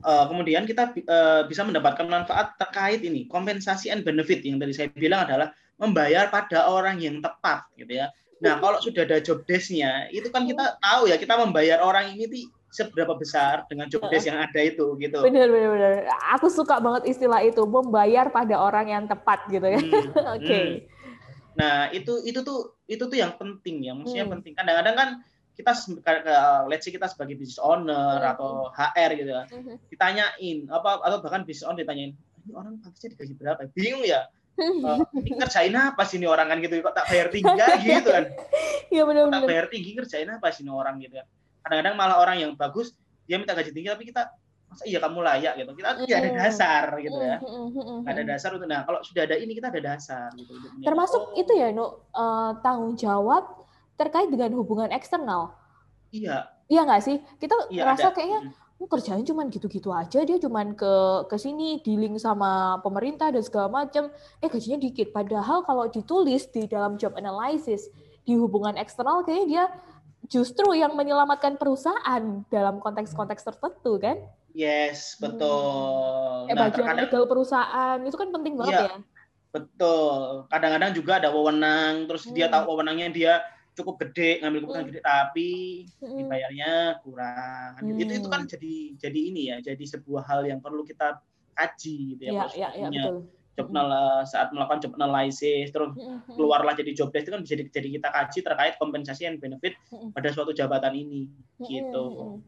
uh, 0.00 0.24
kemudian 0.32 0.64
kita 0.64 0.96
uh, 1.04 1.44
bisa 1.44 1.60
mendapatkan 1.60 2.08
manfaat 2.08 2.56
terkait 2.56 3.04
ini 3.04 3.28
kompensasi 3.28 3.92
and 3.92 4.00
benefit 4.00 4.40
yang 4.48 4.56
tadi 4.56 4.72
saya 4.72 4.88
bilang 4.96 5.28
adalah 5.28 5.52
membayar 5.76 6.32
pada 6.32 6.72
orang 6.72 6.96
yang 6.96 7.20
tepat 7.20 7.68
gitu 7.76 8.00
ya. 8.00 8.08
Nah, 8.42 8.58
kalau 8.58 8.80
sudah 8.82 9.06
ada 9.06 9.22
job 9.22 9.46
desk-nya, 9.46 10.10
itu 10.10 10.26
kan 10.32 10.48
kita 10.48 10.80
tahu 10.82 11.06
ya 11.06 11.20
kita 11.20 11.38
membayar 11.38 11.78
orang 11.84 12.16
ini 12.16 12.24
di 12.26 12.40
seberapa 12.72 13.12
besar 13.14 13.68
dengan 13.68 13.86
job 13.92 14.08
desk 14.08 14.32
yang 14.32 14.40
ada 14.40 14.60
itu 14.64 14.96
gitu. 14.98 15.20
Benar 15.20 15.46
benar 15.52 15.68
benar. 15.76 15.92
Aku 16.40 16.48
suka 16.48 16.80
banget 16.80 17.12
istilah 17.12 17.44
itu 17.44 17.62
membayar 17.68 18.32
pada 18.32 18.56
orang 18.56 18.88
yang 18.88 19.04
tepat 19.04 19.44
gitu 19.52 19.68
ya. 19.68 19.78
Hmm, 19.78 19.92
Oke. 20.40 20.48
Okay. 20.48 20.64
Hmm. 20.64 21.14
Nah, 21.60 21.76
itu 21.92 22.24
itu 22.24 22.40
tuh 22.40 22.80
itu 22.88 23.04
tuh 23.04 23.18
yang 23.20 23.36
penting 23.36 23.84
ya. 23.84 23.92
Maksudnya 23.92 24.24
hmm. 24.24 24.34
penting. 24.40 24.52
Kadang-kadang 24.56 24.96
kan 24.96 25.08
kita 25.52 25.72
let's 26.68 26.84
say 26.84 26.92
kita 26.92 27.06
sebagai 27.12 27.36
business 27.36 27.60
owner 27.60 28.18
mm 28.18 28.24
-hmm. 28.24 28.32
atau 28.32 28.50
HR 28.72 29.10
gitu 29.20 29.30
ya, 29.30 29.44
mm 29.48 29.60
-hmm. 29.62 29.76
ditanyain 29.92 30.58
apa 30.72 30.90
atau 31.04 31.18
bahkan 31.20 31.44
business 31.44 31.68
owner 31.68 31.84
ditanyain 31.84 32.12
ini 32.42 32.52
orang 32.58 32.74
pasti 32.82 33.06
digaji 33.12 33.34
berapa? 33.38 33.60
Bingung 33.70 34.02
ya. 34.02 34.26
Uh, 34.52 35.00
ini 35.16 35.32
kerjain 35.40 35.72
apa 35.72 36.04
sih 36.04 36.20
ini 36.20 36.28
orang 36.28 36.44
kan 36.52 36.60
gitu 36.60 36.76
kok 36.84 36.92
tak 36.92 37.08
bayar 37.08 37.32
tinggi 37.32 37.56
gitu 37.88 38.12
kan 38.12 38.28
iya 38.92 39.08
benar 39.08 39.32
tak 39.32 39.48
bayar 39.48 39.64
tinggi 39.72 39.96
kerjain 39.96 40.28
apa 40.28 40.52
sih 40.52 40.60
ini 40.60 40.68
orang 40.68 41.00
gitu 41.00 41.16
ya 41.16 41.24
kadang-kadang 41.64 41.96
malah 41.96 42.20
orang 42.20 42.36
yang 42.36 42.52
bagus 42.52 42.92
dia 43.24 43.40
minta 43.40 43.56
gaji 43.56 43.72
tinggi 43.72 43.88
tapi 43.88 44.04
kita 44.12 44.28
masa 44.68 44.84
iya 44.84 45.00
kamu 45.00 45.24
layak 45.24 45.56
gitu 45.56 45.72
kita 45.72 45.88
tidak 46.04 46.18
ada 46.20 46.30
dasar 46.36 46.84
gitu 47.00 47.16
ya 47.16 47.36
nggak 48.04 48.12
ada 48.12 48.24
dasar 48.28 48.50
untuk 48.52 48.68
nah 48.68 48.84
kalau 48.84 49.00
sudah 49.00 49.22
ada 49.24 49.36
ini 49.40 49.52
kita 49.56 49.72
ada 49.72 49.80
dasar 49.80 50.28
gitu 50.36 50.52
termasuk 50.84 51.32
oh. 51.32 51.40
itu 51.40 51.52
ya 51.56 51.72
nu 51.72 51.88
uh, 52.12 52.52
tanggung 52.60 52.92
jawab 52.92 53.64
terkait 53.96 54.28
dengan 54.28 54.52
hubungan 54.56 54.90
eksternal. 54.92 55.56
Iya. 56.12 56.48
Iya 56.68 56.80
nggak 56.88 57.02
sih? 57.04 57.16
Kita 57.40 57.68
iya, 57.68 57.84
ngerasa 57.84 58.12
ada. 58.12 58.16
kayaknya 58.16 58.40
oh, 58.80 58.88
kerjaan 58.88 59.22
cuman 59.22 59.46
gitu-gitu 59.52 59.92
aja, 59.92 60.20
dia 60.24 60.38
cuman 60.40 60.74
ke 60.74 60.94
ke 61.28 61.36
sini 61.36 61.80
dealing 61.84 62.16
sama 62.16 62.80
pemerintah 62.80 63.28
dan 63.32 63.42
segala 63.44 63.68
macam. 63.68 64.08
Eh 64.40 64.48
gajinya 64.48 64.80
dikit. 64.80 65.12
Padahal 65.12 65.64
kalau 65.64 65.88
ditulis 65.88 66.48
di 66.48 66.64
dalam 66.68 66.96
job 66.96 67.16
analysis 67.16 67.92
di 68.22 68.38
hubungan 68.38 68.78
eksternal 68.78 69.26
kayaknya 69.26 69.46
dia 69.48 69.64
justru 70.30 70.72
yang 70.72 70.94
menyelamatkan 70.94 71.58
perusahaan 71.58 72.46
dalam 72.48 72.78
konteks-konteks 72.78 73.42
tertentu 73.42 73.98
kan? 73.98 74.16
Yes, 74.52 75.16
betul. 75.16 76.46
Hmm. 76.46 76.52
Eh, 76.52 76.54
nah, 76.54 76.68
bagian 76.68 76.84
terkadang, 76.84 77.04
legal 77.08 77.24
perusahaan 77.24 77.98
itu 78.04 78.16
kan 78.16 78.28
penting 78.30 78.54
banget 78.60 78.72
iya, 78.72 78.84
ya. 78.84 78.96
Betul. 79.52 80.48
Kadang-kadang 80.48 80.90
juga 80.96 81.12
ada 81.20 81.28
wewenang, 81.32 82.08
terus 82.08 82.28
hmm. 82.28 82.34
dia 82.36 82.46
tahu 82.52 82.72
wewenangnya 82.72 83.08
dia 83.12 83.34
cukup 83.72 83.94
gede 84.04 84.44
ngambil 84.44 84.60
keputusan 84.64 84.82
hmm. 84.84 84.90
gede 84.92 85.00
tapi 85.00 85.50
hmm. 86.00 86.16
dibayarnya 86.20 86.72
kurang 87.00 87.70
hmm. 87.80 88.00
itu 88.00 88.12
itu 88.20 88.28
kan 88.28 88.42
jadi 88.44 88.74
jadi 89.00 89.20
ini 89.32 89.42
ya 89.48 89.56
jadi 89.64 89.84
sebuah 89.84 90.22
hal 90.28 90.44
yang 90.44 90.60
perlu 90.60 90.84
kita 90.84 91.20
kaji 91.56 92.16
gitu 92.16 92.22
ya, 92.32 92.48
ya, 92.52 92.68
ya, 92.76 92.88
ya 92.88 92.88
betul. 92.88 93.16
job 93.56 93.68
hmm. 93.68 94.24
saat 94.28 94.48
melakukan 94.52 94.80
job 94.84 94.92
analysis 95.00 95.72
terus 95.72 95.92
keluarlah 96.28 96.72
jadi 96.76 96.92
job 96.92 97.12
desk 97.12 97.28
itu 97.28 97.32
kan 97.32 97.42
bisa 97.44 97.54
jadi, 97.56 97.70
jadi 97.72 97.88
kita 98.00 98.08
kaji 98.12 98.38
terkait 98.44 98.74
kompensasi 98.76 99.22
dan 99.28 99.36
benefit 99.40 99.76
pada 100.12 100.28
suatu 100.32 100.52
jabatan 100.52 100.92
ini 100.92 101.28
gitu 101.64 102.40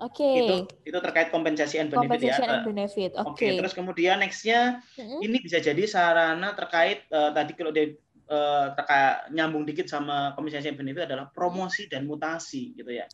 Oke. 0.00 0.24
Okay. 0.24 0.36
Itu 0.40 0.56
itu 0.88 0.98
terkait 1.04 1.28
kompensasi 1.28 1.76
and 1.76 1.92
benefit 1.92 2.32
ya. 2.32 2.40
and 2.40 2.64
benefit. 2.64 3.12
Oke. 3.20 3.36
Okay. 3.36 3.48
Okay. 3.52 3.58
Terus 3.60 3.72
kemudian 3.76 4.24
nextnya 4.24 4.80
mm-hmm. 4.96 5.20
ini 5.20 5.36
bisa 5.44 5.60
jadi 5.60 5.84
sarana 5.84 6.56
terkait 6.56 7.04
uh, 7.12 7.30
tadi 7.36 7.52
kalau 7.52 7.68
dia 7.68 7.92
uh, 8.30 8.72
terkait 8.78 9.34
nyambung 9.34 9.66
dikit 9.66 9.90
sama 9.90 10.32
kompensasi 10.38 10.72
benefit 10.78 11.10
adalah 11.10 11.28
promosi 11.28 11.90
dan 11.90 12.06
mutasi 12.06 12.72
gitu 12.78 12.94
ya. 12.94 13.10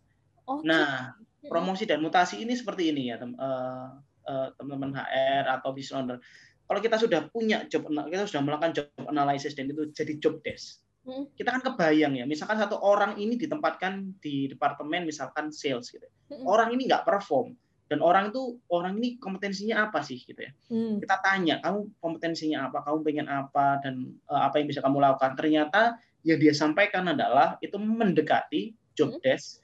Okay. 0.47 0.63
Nah, 0.69 1.17
promosi 1.49 1.89
dan 1.89 2.05
mutasi 2.05 2.45
ini 2.45 2.55
seperti 2.55 2.93
ini 2.95 3.11
ya, 3.11 3.19
teman-teman 3.19 4.91
uh, 4.95 5.03
uh, 5.03 5.09
HR 5.09 5.45
atau 5.59 5.75
business 5.75 5.97
owner. 5.97 6.19
Kalau 6.67 6.81
kita 6.83 6.97
sudah 6.99 7.31
punya 7.31 7.67
job, 7.71 7.87
kita 7.87 8.27
sudah 8.27 8.43
melakukan 8.43 8.75
job 8.75 8.87
analysis 9.07 9.55
dan 9.55 9.71
itu 9.71 9.91
jadi 9.95 10.19
job 10.19 10.43
desk. 10.43 10.83
Hmm. 11.07 11.31
Kita 11.39 11.55
kan 11.55 11.63
kebayang 11.63 12.19
ya, 12.19 12.27
misalkan 12.27 12.59
satu 12.59 12.83
orang 12.83 13.15
ini 13.23 13.39
ditempatkan 13.39 14.19
di 14.19 14.51
departemen 14.51 15.07
misalkan 15.07 15.55
sales 15.55 15.95
gitu. 15.95 16.07
Hmm. 16.31 16.43
Orang 16.43 16.75
ini 16.75 16.91
nggak 16.91 17.07
perform, 17.07 17.55
dan 17.87 18.03
orang 18.03 18.35
itu 18.35 18.59
orang 18.67 18.99
ini 18.99 19.15
kompetensinya 19.23 19.87
apa 19.87 20.03
sih 20.03 20.19
gitu 20.19 20.39
ya 20.43 20.53
hmm. 20.71 21.03
kita 21.03 21.17
tanya 21.23 21.55
kamu 21.63 21.81
kompetensinya 22.03 22.67
apa 22.71 22.83
kamu 22.83 22.99
pengen 23.07 23.27
apa 23.31 23.79
dan 23.83 24.11
uh, 24.27 24.43
apa 24.47 24.59
yang 24.59 24.67
bisa 24.67 24.83
kamu 24.83 24.99
lakukan 24.99 25.39
ternyata 25.39 25.99
yang 26.27 26.39
dia 26.43 26.55
sampaikan 26.55 27.07
adalah 27.07 27.55
itu 27.63 27.79
mendekati 27.79 28.75
job 28.99 29.15
hmm. 29.15 29.23
desk 29.23 29.63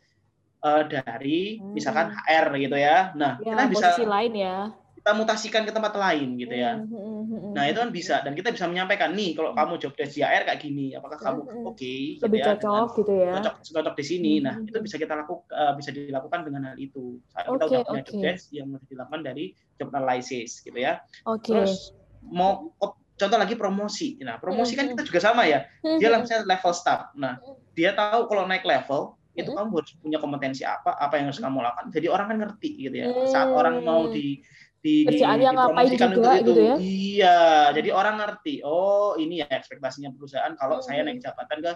uh, 0.63 0.87
dari 0.87 1.59
hmm. 1.59 1.75
misalkan 1.75 2.15
HR 2.15 2.47
gitu 2.63 2.77
ya 2.79 3.11
nah 3.19 3.43
ya, 3.43 3.59
kita 3.59 3.63
bisa 3.75 3.89
lain 4.07 4.35
ya 4.39 4.57
kita 5.03 5.19
mutasikan 5.19 5.67
ke 5.67 5.75
tempat 5.75 5.99
lain 5.99 6.39
gitu 6.39 6.55
ya. 6.55 6.79
Hmm, 6.79 6.87
hmm, 6.87 7.23
hmm, 7.27 7.53
nah 7.59 7.67
itu 7.67 7.83
kan 7.83 7.91
bisa 7.91 8.23
dan 8.23 8.39
kita 8.39 8.55
bisa 8.55 8.71
menyampaikan 8.71 9.11
nih 9.19 9.35
kalau 9.35 9.51
kamu 9.51 9.75
job 9.83 9.99
desk 9.99 10.15
di 10.15 10.23
AR 10.23 10.47
kayak 10.47 10.63
gini, 10.63 10.95
apakah 10.95 11.19
kamu 11.19 11.43
oke 11.43 11.75
okay, 11.75 12.23
gitu 12.23 12.31
lebih 12.31 12.39
ya, 12.39 12.47
cocok 12.55 12.89
gitu 13.03 13.13
ya? 13.19 13.33
Cocok 13.35 13.55
cocok 13.67 13.95
di 13.99 14.05
sini. 14.07 14.33
Nah 14.39 14.63
itu 14.63 14.79
bisa 14.79 15.03
kita 15.03 15.19
lakukan 15.19 15.51
uh, 15.51 15.75
bisa 15.75 15.91
dilakukan 15.91 16.47
dengan 16.47 16.71
hal 16.71 16.77
itu. 16.79 17.19
Saat 17.35 17.51
okay, 17.51 17.59
kita 17.59 17.65
udah 17.67 17.83
punya 17.83 18.03
okay. 18.07 18.07
job 18.07 18.19
desk 18.23 18.45
yang 18.55 18.67
harus 18.71 18.87
dilakukan 18.87 19.21
dari 19.27 19.45
job 19.75 19.91
analysis 19.91 20.63
gitu 20.63 20.79
ya. 20.79 21.03
Okay. 21.27 21.51
Terus 21.51 21.99
mau 22.23 22.71
contoh 23.19 23.39
lagi 23.43 23.55
promosi. 23.59 24.23
Nah 24.23 24.39
promosi 24.39 24.79
kan 24.79 24.87
kita 24.87 25.03
juga 25.03 25.19
sama 25.19 25.51
ya. 25.51 25.67
Dia 25.83 26.15
langsung 26.15 26.47
level 26.47 26.73
staff. 26.79 27.11
Nah 27.19 27.43
dia 27.75 27.91
tahu 27.91 28.31
kalau 28.31 28.47
naik 28.47 28.63
level 28.63 29.19
itu 29.35 29.51
kamu 29.51 29.81
harus 29.81 29.93
punya 29.99 30.19
kompetensi 30.21 30.63
apa, 30.63 30.95
apa 30.95 31.19
yang 31.19 31.35
harus 31.35 31.43
kamu 31.43 31.59
lakukan. 31.59 31.91
Jadi 31.91 32.07
orang 32.07 32.27
kan 32.31 32.39
ngerti 32.39 32.71
gitu 32.87 32.97
ya. 33.03 33.07
Saat 33.27 33.51
orang 33.51 33.83
mau 33.83 34.07
di 34.07 34.39
di, 34.83 35.07
kerjaannya 35.07 35.51
di, 35.51 35.57
ngapain 35.57 35.93
juga 35.95 36.33
itu, 36.37 36.51
gitu 36.51 36.61
ya 36.61 36.77
iya 36.83 37.41
jadi 37.71 37.89
orang 37.95 38.19
ngerti 38.19 38.67
oh 38.67 39.15
ini 39.15 39.41
ya 39.41 39.49
ekspektasinya 39.49 40.11
perusahaan 40.11 40.53
kalau 40.59 40.83
hmm. 40.83 40.85
saya 40.85 41.07
naik 41.07 41.23
jabatan 41.23 41.59
ke 41.63 41.73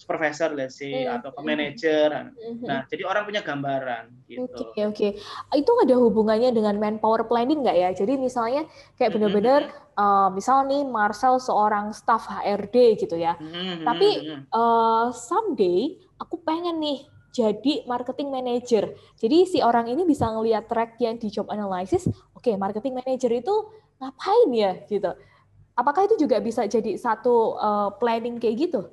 supervisor 0.00 0.50
let's 0.56 0.80
say 0.80 1.06
hmm. 1.06 1.20
atau 1.20 1.30
ke 1.30 1.40
manager 1.46 2.10
hmm. 2.10 2.66
nah 2.66 2.82
jadi 2.90 3.06
orang 3.06 3.22
punya 3.28 3.46
gambaran 3.46 4.10
gitu 4.26 4.50
oke 4.50 4.74
okay, 4.74 4.82
oke 4.88 4.96
okay. 4.98 5.10
itu 5.54 5.72
ada 5.86 5.94
hubungannya 5.94 6.50
dengan 6.50 6.74
manpower 6.80 7.28
planning 7.30 7.62
nggak 7.62 7.76
ya 7.78 7.90
jadi 7.94 8.18
misalnya 8.18 8.66
kayak 8.98 9.14
benar-benar 9.14 9.70
hmm. 9.70 10.00
uh, 10.00 10.28
misal 10.34 10.66
nih 10.66 10.82
Marcel 10.82 11.38
seorang 11.38 11.94
staff 11.94 12.26
HRD 12.26 12.98
gitu 12.98 13.14
ya 13.14 13.38
hmm. 13.38 13.86
tapi 13.86 14.40
uh, 14.50 15.14
someday 15.14 16.00
aku 16.18 16.42
pengen 16.42 16.82
nih 16.82 17.06
jadi 17.30 17.86
marketing 17.86 18.28
manager. 18.34 18.90
Jadi 19.14 19.38
si 19.46 19.58
orang 19.62 19.86
ini 19.86 20.02
bisa 20.02 20.26
ngelihat 20.26 20.66
track 20.66 20.98
yang 20.98 21.16
di 21.16 21.30
job 21.30 21.46
analysis, 21.48 22.10
oke 22.40 22.48
okay, 22.48 22.56
marketing 22.56 22.96
manager 22.96 23.28
itu 23.36 23.54
ngapain 24.00 24.48
ya 24.56 24.72
gitu. 24.88 25.12
Apakah 25.76 26.08
itu 26.08 26.16
juga 26.16 26.40
bisa 26.40 26.64
jadi 26.64 26.96
satu 26.96 27.60
uh, 27.60 27.92
planning 28.00 28.40
kayak 28.40 28.56
gitu? 28.56 28.88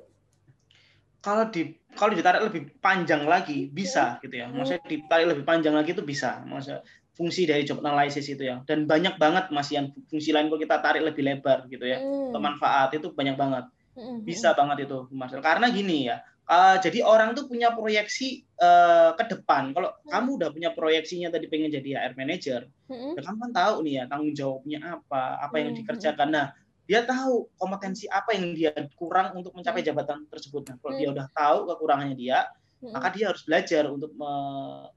Kalau 1.24 1.48
di 1.48 1.80
kalau 1.96 2.12
ditarik 2.14 2.44
lebih 2.44 2.76
panjang 2.78 3.24
lagi 3.24 3.72
bisa 3.72 4.16
hmm. 4.16 4.18
gitu 4.28 4.34
ya. 4.36 4.46
Maksudnya 4.52 4.82
ditarik 4.84 5.26
lebih 5.32 5.44
panjang 5.48 5.74
lagi 5.74 5.96
itu 5.96 6.04
bisa. 6.04 6.44
Maksudnya 6.44 6.84
fungsi 7.16 7.48
dari 7.48 7.64
job 7.64 7.80
analysis 7.80 8.28
itu 8.28 8.44
ya. 8.44 8.60
Dan 8.68 8.84
banyak 8.84 9.16
banget 9.16 9.48
masih 9.48 9.80
yang 9.80 9.86
fungsi 10.12 10.30
lain 10.30 10.52
kalau 10.52 10.60
kita 10.60 10.76
tarik 10.84 11.02
lebih 11.02 11.24
lebar 11.24 11.64
gitu 11.72 11.88
ya. 11.88 11.98
Hmm. 12.04 12.36
Manfaat 12.36 12.94
itu 12.94 13.10
banyak 13.16 13.34
banget. 13.34 13.64
Hmm, 13.98 14.22
bisa 14.22 14.54
banget 14.54 14.86
itu 14.86 15.10
Mas. 15.10 15.34
Karena 15.34 15.66
gini 15.74 16.06
ya, 16.06 16.22
uh, 16.48 16.76
jadi 16.80 17.04
orang 17.04 17.36
tuh 17.36 17.46
punya 17.46 17.70
proyeksi 17.76 18.48
uh, 18.58 19.12
ke 19.14 19.24
depan. 19.36 19.76
Kalau 19.76 19.92
hmm. 19.92 20.08
kamu 20.08 20.28
udah 20.40 20.48
punya 20.50 20.70
proyeksinya 20.72 21.28
tadi 21.28 21.46
pengen 21.46 21.70
jadi 21.70 22.08
HR 22.08 22.12
manager, 22.16 22.60
hmm. 22.88 23.14
ya 23.14 23.22
kamu 23.22 23.38
kan 23.48 23.52
tahu 23.52 23.74
nih 23.84 23.94
ya 24.00 24.04
tanggung 24.08 24.32
jawabnya 24.32 24.78
apa, 24.98 25.22
apa 25.44 25.54
yang 25.60 25.70
hmm. 25.76 25.78
dikerjakan. 25.84 26.28
Nah, 26.32 26.46
dia 26.88 27.04
tahu 27.04 27.52
kompetensi 27.60 28.08
apa 28.08 28.32
yang 28.32 28.56
dia 28.56 28.72
kurang 28.96 29.36
untuk 29.36 29.52
mencapai 29.52 29.84
hmm. 29.84 29.88
jabatan 29.92 30.18
tersebut. 30.32 30.72
Nah, 30.72 30.76
kalau 30.80 30.92
hmm. 30.96 31.00
dia 31.04 31.08
udah 31.12 31.26
tahu 31.36 31.58
kekurangannya 31.68 32.16
dia, 32.16 32.38
hmm. 32.80 32.92
maka 32.96 33.08
dia 33.12 33.28
harus 33.28 33.44
belajar 33.44 33.84
untuk 33.92 34.10
me, 34.16 34.32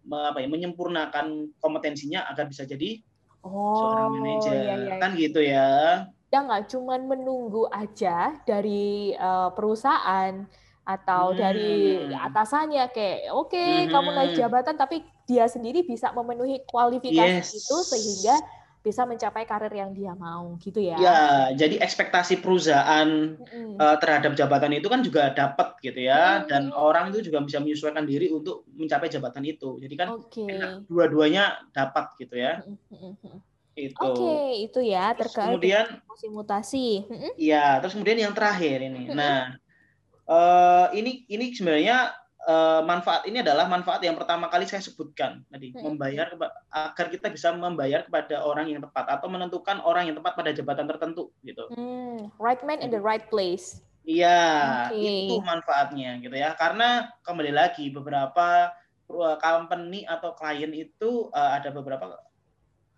me, 0.08 0.18
apa 0.32 0.40
ya, 0.40 0.48
menyempurnakan 0.48 1.52
kompetensinya 1.60 2.32
agar 2.32 2.48
bisa 2.48 2.64
jadi 2.64 3.04
oh, 3.44 3.76
seorang 3.76 4.10
manajer. 4.18 4.56
Iya, 4.56 4.76
iya. 4.88 4.96
Kan 5.04 5.12
gitu 5.20 5.40
ya. 5.44 5.70
Ya 6.32 6.40
nggak 6.48 6.72
cuma 6.72 6.96
menunggu 6.96 7.68
aja 7.76 8.40
dari 8.48 9.12
uh, 9.20 9.52
perusahaan 9.52 10.48
atau 11.00 11.32
hmm. 11.32 11.38
dari 11.38 11.72
atasannya 12.12 12.92
kayak 12.92 13.32
oke 13.32 13.54
okay, 13.54 13.86
hmm. 13.86 13.92
kamu 13.94 14.10
naik 14.12 14.34
jabatan 14.36 14.76
tapi 14.76 15.06
dia 15.30 15.48
sendiri 15.48 15.88
bisa 15.88 16.12
memenuhi 16.12 16.66
kualifikasi 16.68 17.40
yes. 17.40 17.56
itu 17.56 17.78
sehingga 17.88 18.36
bisa 18.82 19.06
mencapai 19.06 19.46
karir 19.46 19.70
yang 19.70 19.94
dia 19.94 20.18
mau 20.18 20.58
gitu 20.58 20.82
ya. 20.82 20.98
Ya, 20.98 21.22
jadi 21.54 21.78
ekspektasi 21.86 22.42
perusahaan 22.42 23.38
mm. 23.38 23.78
uh, 23.78 23.98
terhadap 24.02 24.34
jabatan 24.34 24.74
itu 24.74 24.90
kan 24.90 25.06
juga 25.06 25.30
dapat 25.38 25.78
gitu 25.86 26.02
ya 26.02 26.42
mm. 26.42 26.50
dan 26.50 26.64
orang 26.74 27.14
itu 27.14 27.30
juga 27.30 27.46
bisa 27.46 27.62
menyesuaikan 27.62 28.10
diri 28.10 28.34
untuk 28.34 28.66
mencapai 28.74 29.06
jabatan 29.06 29.46
itu. 29.46 29.78
Jadi 29.78 29.94
kan 29.94 30.18
okay. 30.18 30.82
dua-duanya 30.90 31.62
dapat 31.70 32.10
gitu 32.18 32.34
ya. 32.42 32.66
Mm. 32.66 33.38
Itu. 33.72 34.02
Oke, 34.02 34.20
okay, 34.20 34.48
itu 34.68 34.80
ya 34.84 35.14
terkait 35.16 35.48
kemudian 35.48 35.86
mutasi. 36.34 37.06
Iya, 37.40 37.80
terus 37.80 37.96
kemudian 37.96 38.20
yang 38.20 38.34
terakhir 38.36 38.84
ini. 38.84 39.08
Nah, 39.14 39.56
uh, 40.32 40.88
ini 40.96 41.28
ini 41.28 41.52
sebenarnya 41.52 42.16
uh, 42.48 42.82
manfaat 42.88 43.28
ini 43.28 43.44
adalah 43.44 43.68
manfaat 43.68 44.00
yang 44.02 44.16
pertama 44.16 44.48
kali 44.48 44.64
saya 44.64 44.80
sebutkan 44.80 45.44
tadi 45.52 45.76
hmm. 45.76 45.84
membayar 45.84 46.32
agar 46.72 47.06
kita 47.12 47.28
bisa 47.28 47.52
membayar 47.52 48.08
kepada 48.08 48.48
orang 48.48 48.72
yang 48.72 48.80
tepat 48.80 49.12
atau 49.12 49.28
menentukan 49.28 49.84
orang 49.84 50.08
yang 50.08 50.16
tepat 50.16 50.34
pada 50.40 50.52
jabatan 50.56 50.88
tertentu 50.88 51.36
gitu. 51.44 51.68
Hmm. 51.76 52.32
Right 52.40 52.64
man 52.64 52.80
in 52.80 52.90
the 52.90 53.02
right 53.02 53.28
place. 53.28 53.84
Iya, 54.02 54.90
okay. 54.90 55.30
itu 55.30 55.38
manfaatnya 55.46 56.18
gitu 56.26 56.34
ya. 56.34 56.58
Karena 56.58 57.06
kembali 57.22 57.54
lagi 57.54 57.94
beberapa 57.94 58.74
company 59.38 60.08
atau 60.08 60.34
klien 60.34 60.72
itu 60.74 61.30
uh, 61.36 61.52
ada 61.60 61.70
beberapa 61.70 62.18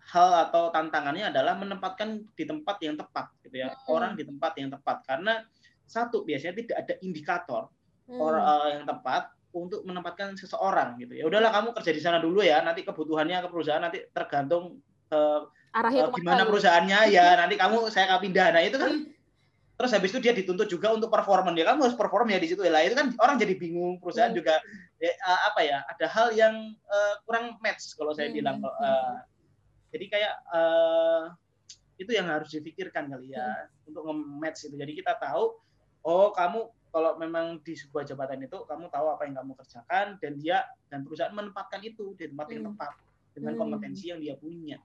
hal 0.04 0.48
atau 0.48 0.72
tantangannya 0.72 1.28
adalah 1.28 1.58
menempatkan 1.60 2.24
di 2.32 2.44
tempat 2.48 2.80
yang 2.80 2.96
tepat 2.96 3.36
gitu 3.44 3.60
ya. 3.60 3.68
Hmm. 3.72 3.84
Orang 3.92 4.12
di 4.16 4.24
tempat 4.24 4.56
yang 4.56 4.72
tepat 4.72 5.04
karena 5.04 5.44
satu 5.84 6.24
biasanya 6.24 6.54
tidak 6.58 6.76
ada 6.80 6.94
indikator 7.04 7.62
hmm. 8.08 8.18
orang 8.20 8.44
uh, 8.44 8.68
yang 8.80 8.84
tepat 8.88 9.22
untuk 9.54 9.86
menempatkan 9.86 10.34
seseorang 10.34 10.98
gitu 10.98 11.14
ya. 11.14 11.24
Udahlah 11.30 11.54
kamu 11.54 11.76
kerja 11.78 11.92
di 11.94 12.02
sana 12.02 12.18
dulu 12.18 12.42
ya. 12.42 12.58
Nanti 12.66 12.82
kebutuhannya 12.82 13.38
ke 13.38 13.48
perusahaan 13.48 13.82
nanti 13.82 14.02
tergantung 14.10 14.82
uh, 15.14 15.46
Arahnya 15.74 16.10
uh, 16.10 16.14
gimana 16.14 16.42
perusahaannya 16.42 17.00
ya. 17.14 17.38
Nanti 17.38 17.54
kamu 17.54 17.88
saya 17.94 18.10
akan 18.10 18.18
pindah. 18.18 18.46
Nah 18.50 18.62
itu 18.66 18.76
kan 18.80 18.92
terus 19.74 19.90
habis 19.90 20.14
itu 20.14 20.22
dia 20.22 20.30
dituntut 20.30 20.70
juga 20.70 20.94
untuk 20.94 21.10
performa 21.10 21.50
dia 21.50 21.66
kamu 21.66 21.90
harus 21.90 21.98
perform 21.98 22.30
ya 22.30 22.38
di 22.38 22.46
situ 22.46 22.62
lah 22.62 22.86
itu 22.86 22.94
kan 22.94 23.10
orang 23.18 23.42
jadi 23.42 23.58
bingung 23.58 23.98
perusahaan 23.98 24.30
hmm. 24.30 24.38
juga 24.38 24.62
ya, 25.02 25.10
uh, 25.26 25.40
apa 25.50 25.60
ya 25.66 25.82
ada 25.90 26.06
hal 26.06 26.30
yang 26.30 26.78
uh, 26.86 27.18
kurang 27.26 27.58
match 27.58 27.98
kalau 27.98 28.14
saya 28.14 28.30
hmm. 28.30 28.38
bilang 28.38 28.62
uh, 28.62 29.18
jadi 29.90 30.06
kayak 30.06 30.34
uh, 30.54 31.34
itu 31.94 32.10
yang 32.10 32.26
harus 32.26 32.50
dipikirkan 32.50 33.06
kali 33.06 33.34
ya 33.34 33.46
hmm. 33.46 33.90
untuk 33.94 34.02
nge-match 34.10 34.66
itu. 34.66 34.74
Jadi 34.74 34.92
kita 34.98 35.14
tahu 35.22 35.54
oh 36.04 36.30
kamu 36.32 36.68
kalau 36.94 37.18
memang 37.18 37.58
di 37.66 37.74
sebuah 37.74 38.06
jabatan 38.06 38.46
itu 38.46 38.62
kamu 38.70 38.86
tahu 38.86 39.06
apa 39.10 39.26
yang 39.26 39.34
kamu 39.42 39.52
kerjakan 39.58 40.14
dan 40.22 40.32
dia 40.38 40.62
dan 40.86 41.02
perusahaan 41.02 41.34
menempatkan 41.34 41.82
itu 41.82 42.14
di 42.14 42.30
tempat 42.30 42.46
yang 42.54 42.70
hmm. 42.70 42.70
tepat 42.78 42.92
dengan 43.34 43.52
hmm. 43.58 43.60
kompetensi 43.66 44.04
yang 44.14 44.22
dia 44.22 44.38
punya. 44.38 44.78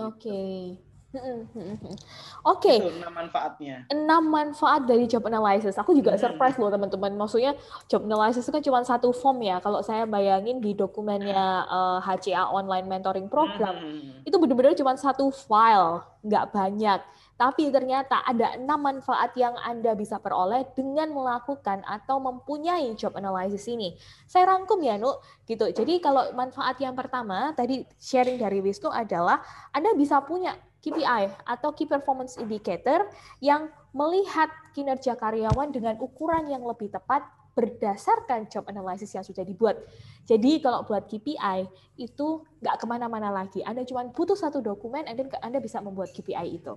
Oke. 0.00 0.16
Okay. 0.16 0.91
Oke. 1.12 2.72
Okay. 2.72 2.78
enam 2.80 3.12
manfaatnya. 3.12 3.76
Enam 3.92 4.22
manfaat 4.32 4.88
dari 4.88 5.04
job 5.04 5.28
analysis. 5.28 5.76
Aku 5.76 5.92
juga 5.92 6.16
hmm. 6.16 6.20
surprise 6.20 6.56
loh 6.56 6.72
teman-teman. 6.72 7.12
Maksudnya 7.20 7.52
job 7.84 8.08
analysis 8.08 8.48
itu 8.48 8.52
kan 8.52 8.64
cuma 8.64 8.80
satu 8.80 9.12
form 9.12 9.44
ya. 9.44 9.60
Kalau 9.60 9.84
saya 9.84 10.08
bayangin 10.08 10.64
di 10.64 10.72
dokumennya 10.72 11.68
uh, 11.68 12.00
eh, 12.00 12.08
HCA 12.08 12.48
Online 12.48 12.88
Mentoring 12.88 13.28
Program, 13.28 13.76
hmm. 13.76 14.24
itu 14.24 14.36
benar-benar 14.40 14.72
cuma 14.72 14.96
satu 14.96 15.28
file, 15.28 16.00
nggak 16.24 16.44
banyak. 16.48 17.00
Tapi 17.36 17.74
ternyata 17.74 18.22
ada 18.22 18.54
enam 18.54 18.80
manfaat 18.80 19.34
yang 19.34 19.52
Anda 19.60 19.92
bisa 19.98 20.16
peroleh 20.22 20.62
dengan 20.72 21.10
melakukan 21.10 21.82
atau 21.84 22.22
mempunyai 22.22 22.94
job 22.96 23.18
analysis 23.18 23.68
ini. 23.68 23.98
Saya 24.24 24.48
rangkum 24.48 24.80
ya, 24.80 24.96
Nuk. 24.96 25.20
Gitu. 25.44 25.74
Jadi 25.76 26.00
kalau 26.00 26.32
manfaat 26.32 26.78
yang 26.80 26.96
pertama 26.96 27.52
tadi 27.52 27.84
sharing 27.98 28.40
dari 28.40 28.62
Wisnu 28.64 28.88
adalah 28.88 29.42
Anda 29.74 29.92
bisa 29.98 30.22
punya 30.22 30.54
KPI 30.82 31.46
atau 31.46 31.70
Key 31.70 31.86
Performance 31.86 32.36
Indicator 32.42 33.06
yang 33.38 33.70
melihat 33.94 34.50
kinerja 34.74 35.14
karyawan 35.14 35.70
dengan 35.70 35.94
ukuran 36.02 36.50
yang 36.50 36.66
lebih 36.66 36.90
tepat 36.90 37.22
berdasarkan 37.52 38.48
job 38.48 38.64
analysis 38.66 39.12
yang 39.12 39.22
sudah 39.22 39.44
dibuat. 39.44 39.76
Jadi 40.24 40.58
kalau 40.64 40.82
buat 40.88 41.04
KPI 41.04 41.68
itu 42.00 42.42
nggak 42.64 42.76
ke 42.80 42.86
mana-mana 42.88 43.28
lagi. 43.28 43.60
Anda 43.62 43.84
cuma 43.84 44.08
butuh 44.08 44.34
satu 44.34 44.64
dokumen, 44.64 45.04
dan 45.04 45.28
Anda 45.44 45.60
bisa 45.60 45.78
membuat 45.84 46.10
KPI 46.16 46.58
itu. 46.58 46.74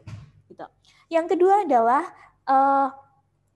Gitu. 0.51 0.65
Yang 1.09 1.25
kedua 1.35 1.63
adalah 1.63 2.03
uh, 2.45 2.91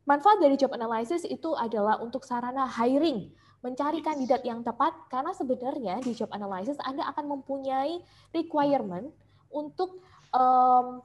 manfaat 0.08 0.40
dari 0.40 0.56
job 0.56 0.72
analysis 0.74 1.28
itu 1.28 1.54
adalah 1.60 2.00
untuk 2.00 2.24
sarana 2.24 2.66
hiring, 2.66 3.30
mencari 3.60 4.00
kandidat 4.00 4.42
yang 4.48 4.64
tepat 4.64 4.96
karena 5.12 5.36
sebenarnya 5.36 6.00
di 6.00 6.16
job 6.16 6.32
analysis 6.32 6.80
Anda 6.88 7.04
akan 7.12 7.38
mempunyai 7.38 8.00
requirement 8.32 9.12
untuk 9.52 10.00
um, 10.34 11.02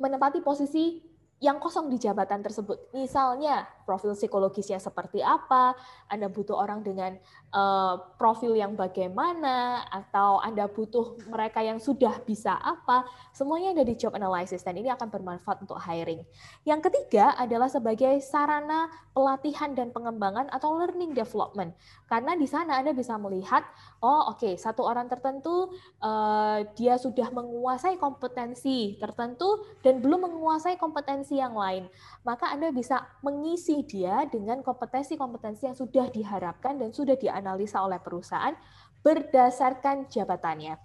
menempati 0.00 0.40
posisi 0.40 1.00
yang 1.40 1.56
kosong 1.56 1.88
di 1.88 1.96
jabatan 1.96 2.44
tersebut. 2.44 2.92
Misalnya, 2.92 3.64
profil 3.90 4.14
psikologisnya 4.14 4.78
seperti 4.78 5.18
apa, 5.18 5.74
Anda 6.06 6.30
butuh 6.30 6.54
orang 6.54 6.86
dengan 6.86 7.18
uh, 7.50 7.98
profil 8.14 8.54
yang 8.54 8.78
bagaimana, 8.78 9.82
atau 9.90 10.38
Anda 10.38 10.70
butuh 10.70 11.18
mereka 11.26 11.58
yang 11.58 11.82
sudah 11.82 12.22
bisa 12.22 12.54
apa, 12.54 13.02
semuanya 13.34 13.74
ada 13.74 13.82
di 13.82 13.98
job 13.98 14.14
analysis 14.14 14.62
dan 14.62 14.78
ini 14.78 14.94
akan 14.94 15.10
bermanfaat 15.10 15.66
untuk 15.66 15.82
hiring. 15.82 16.22
Yang 16.62 16.86
ketiga 16.86 17.34
adalah 17.34 17.66
sebagai 17.66 18.22
sarana 18.22 18.86
pelatihan 19.10 19.74
dan 19.74 19.90
pengembangan 19.90 20.46
atau 20.54 20.78
learning 20.78 21.10
development. 21.10 21.74
Karena 22.06 22.38
di 22.38 22.46
sana 22.46 22.78
Anda 22.78 22.94
bisa 22.94 23.18
melihat, 23.18 23.66
oh 23.98 24.30
oke, 24.30 24.38
okay, 24.38 24.54
satu 24.54 24.86
orang 24.86 25.10
tertentu 25.10 25.74
uh, 25.98 26.62
dia 26.78 26.94
sudah 26.94 27.34
menguasai 27.34 27.98
kompetensi 27.98 28.94
tertentu 29.02 29.66
dan 29.82 29.98
belum 29.98 30.30
menguasai 30.30 30.78
kompetensi 30.78 31.42
yang 31.42 31.58
lain. 31.58 31.90
Maka 32.22 32.54
Anda 32.54 32.70
bisa 32.70 33.02
mengisi 33.26 33.79
dia 33.84 34.24
dengan 34.28 34.64
kompetensi-kompetensi 34.64 35.68
yang 35.68 35.76
sudah 35.76 36.06
diharapkan 36.08 36.80
dan 36.80 36.90
sudah 36.92 37.16
dianalisa 37.16 37.80
oleh 37.80 38.00
perusahaan 38.00 38.56
berdasarkan 39.00 40.12
jabatannya. 40.12 40.76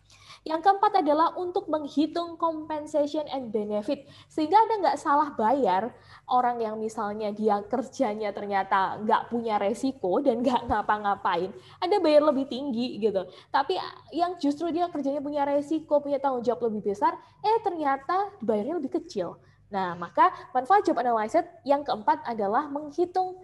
Yang 0.45 0.61
keempat 0.61 1.01
adalah 1.01 1.33
untuk 1.41 1.65
menghitung 1.73 2.37
compensation 2.37 3.25
and 3.33 3.49
benefit. 3.49 4.05
Sehingga 4.29 4.61
Anda 4.61 4.75
nggak 4.77 5.01
salah 5.01 5.33
bayar 5.33 5.89
orang 6.29 6.61
yang 6.61 6.77
misalnya 6.77 7.33
dia 7.33 7.65
kerjanya 7.65 8.29
ternyata 8.29 9.01
nggak 9.01 9.33
punya 9.33 9.57
resiko 9.57 10.21
dan 10.21 10.45
nggak 10.45 10.69
ngapa-ngapain. 10.69 11.49
Anda 11.81 11.97
bayar 11.97 12.29
lebih 12.29 12.45
tinggi 12.45 13.01
gitu. 13.01 13.25
Tapi 13.49 13.73
yang 14.13 14.37
justru 14.37 14.69
dia 14.69 14.85
kerjanya 14.85 15.17
punya 15.17 15.49
resiko, 15.49 15.97
punya 15.97 16.21
tanggung 16.21 16.45
jawab 16.45 16.69
lebih 16.69 16.93
besar, 16.93 17.17
eh 17.41 17.57
ternyata 17.65 18.29
dibayarnya 18.37 18.77
lebih 18.77 19.01
kecil. 19.01 19.41
Nah, 19.73 19.97
maka 19.97 20.29
manfaat 20.53 20.85
job 20.85 21.01
analysis 21.01 21.45
yang 21.65 21.81
keempat 21.81 22.21
adalah 22.25 22.69
menghitung 22.69 23.41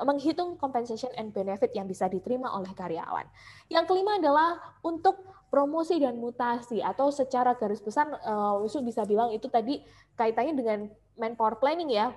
menghitung 0.00 0.56
compensation 0.56 1.12
and 1.20 1.36
benefit 1.36 1.68
yang 1.76 1.84
bisa 1.84 2.08
diterima 2.08 2.48
oleh 2.48 2.72
karyawan. 2.72 3.28
Yang 3.68 3.84
kelima 3.92 4.16
adalah 4.16 4.56
untuk 4.80 5.20
promosi 5.52 6.00
dan 6.00 6.16
mutasi 6.16 6.80
atau 6.80 7.12
secara 7.12 7.52
garis 7.58 7.82
besar 7.82 8.08
uh, 8.24 8.56
bisa 8.80 9.04
bilang 9.04 9.34
itu 9.34 9.50
tadi 9.52 9.84
kaitannya 10.16 10.54
dengan 10.56 10.78
manpower 11.18 11.58
planning 11.60 11.90
ya 11.92 12.14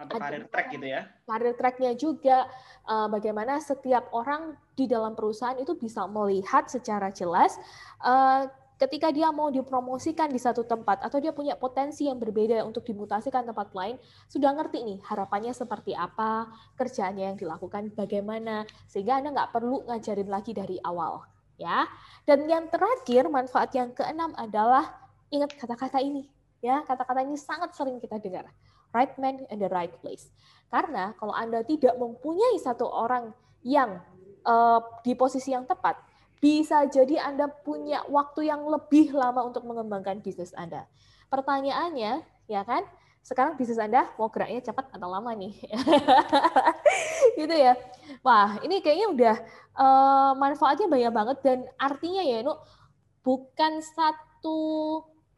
atau 0.00 0.16
karir 0.16 0.48
track 0.48 0.66
gitu 0.72 0.86
ya 0.88 1.02
karir 1.28 1.54
tracknya 1.60 1.92
juga 1.92 2.48
uh, 2.88 3.04
bagaimana 3.12 3.60
setiap 3.60 4.08
orang 4.16 4.56
di 4.72 4.88
dalam 4.88 5.12
perusahaan 5.12 5.60
itu 5.60 5.76
bisa 5.76 6.08
melihat 6.08 6.64
secara 6.72 7.12
jelas 7.12 7.60
uh, 8.00 8.48
ketika 8.80 9.12
dia 9.12 9.28
mau 9.28 9.52
dipromosikan 9.52 10.32
di 10.32 10.40
satu 10.40 10.64
tempat 10.64 11.04
atau 11.04 11.20
dia 11.20 11.36
punya 11.36 11.52
potensi 11.52 12.08
yang 12.08 12.16
berbeda 12.16 12.64
untuk 12.64 12.88
dimutasikan 12.88 13.44
tempat 13.44 13.76
lain, 13.76 14.00
sudah 14.32 14.56
ngerti 14.56 14.80
nih 14.80 14.98
harapannya 15.04 15.52
seperti 15.52 15.92
apa, 15.92 16.48
kerjanya 16.80 17.28
yang 17.30 17.36
dilakukan 17.36 17.92
bagaimana, 17.92 18.64
sehingga 18.88 19.20
Anda 19.20 19.36
nggak 19.36 19.52
perlu 19.52 19.84
ngajarin 19.84 20.32
lagi 20.32 20.56
dari 20.56 20.80
awal 20.80 21.20
ya. 21.60 21.84
Dan 22.24 22.48
yang 22.48 22.72
terakhir 22.72 23.28
manfaat 23.28 23.76
yang 23.76 23.92
keenam 23.92 24.32
adalah 24.40 24.96
ingat 25.28 25.52
kata-kata 25.60 26.00
ini 26.00 26.24
ya. 26.64 26.80
Kata-kata 26.88 27.20
ini 27.20 27.36
sangat 27.36 27.76
sering 27.76 28.00
kita 28.00 28.16
dengar. 28.16 28.48
Right 28.96 29.12
man 29.20 29.44
in 29.52 29.60
the 29.60 29.68
right 29.68 29.92
place. 30.00 30.32
Karena 30.72 31.12
kalau 31.20 31.36
Anda 31.36 31.62
tidak 31.62 31.94
mempunyai 32.00 32.56
satu 32.58 32.88
orang 32.88 33.36
yang 33.60 34.00
uh, 34.42 34.80
di 35.04 35.12
posisi 35.14 35.52
yang 35.52 35.68
tepat, 35.68 36.00
bisa 36.40 36.88
jadi 36.88 37.20
Anda 37.20 37.46
punya 37.46 38.02
waktu 38.08 38.48
yang 38.48 38.64
lebih 38.64 39.12
lama 39.12 39.44
untuk 39.44 39.62
mengembangkan 39.68 40.24
bisnis 40.24 40.56
Anda. 40.56 40.88
Pertanyaannya, 41.28 42.24
ya 42.48 42.62
kan? 42.64 42.82
sekarang 43.20 43.52
bisnis 43.60 43.76
Anda 43.76 44.08
mau 44.16 44.32
geraknya 44.32 44.72
cepat 44.72 44.96
atau 44.96 45.08
lama 45.12 45.30
nih? 45.36 45.52
gitu 47.38 47.54
ya. 47.54 47.76
Wah, 48.24 48.56
ini 48.64 48.80
kayaknya 48.80 49.06
udah 49.12 49.36
uh, 49.76 50.32
manfaatnya 50.40 50.88
banyak 50.88 51.12
banget 51.12 51.36
dan 51.44 51.58
artinya 51.76 52.24
ya, 52.24 52.40
Nu, 52.40 52.56
bukan 53.20 53.84
satu 53.84 54.58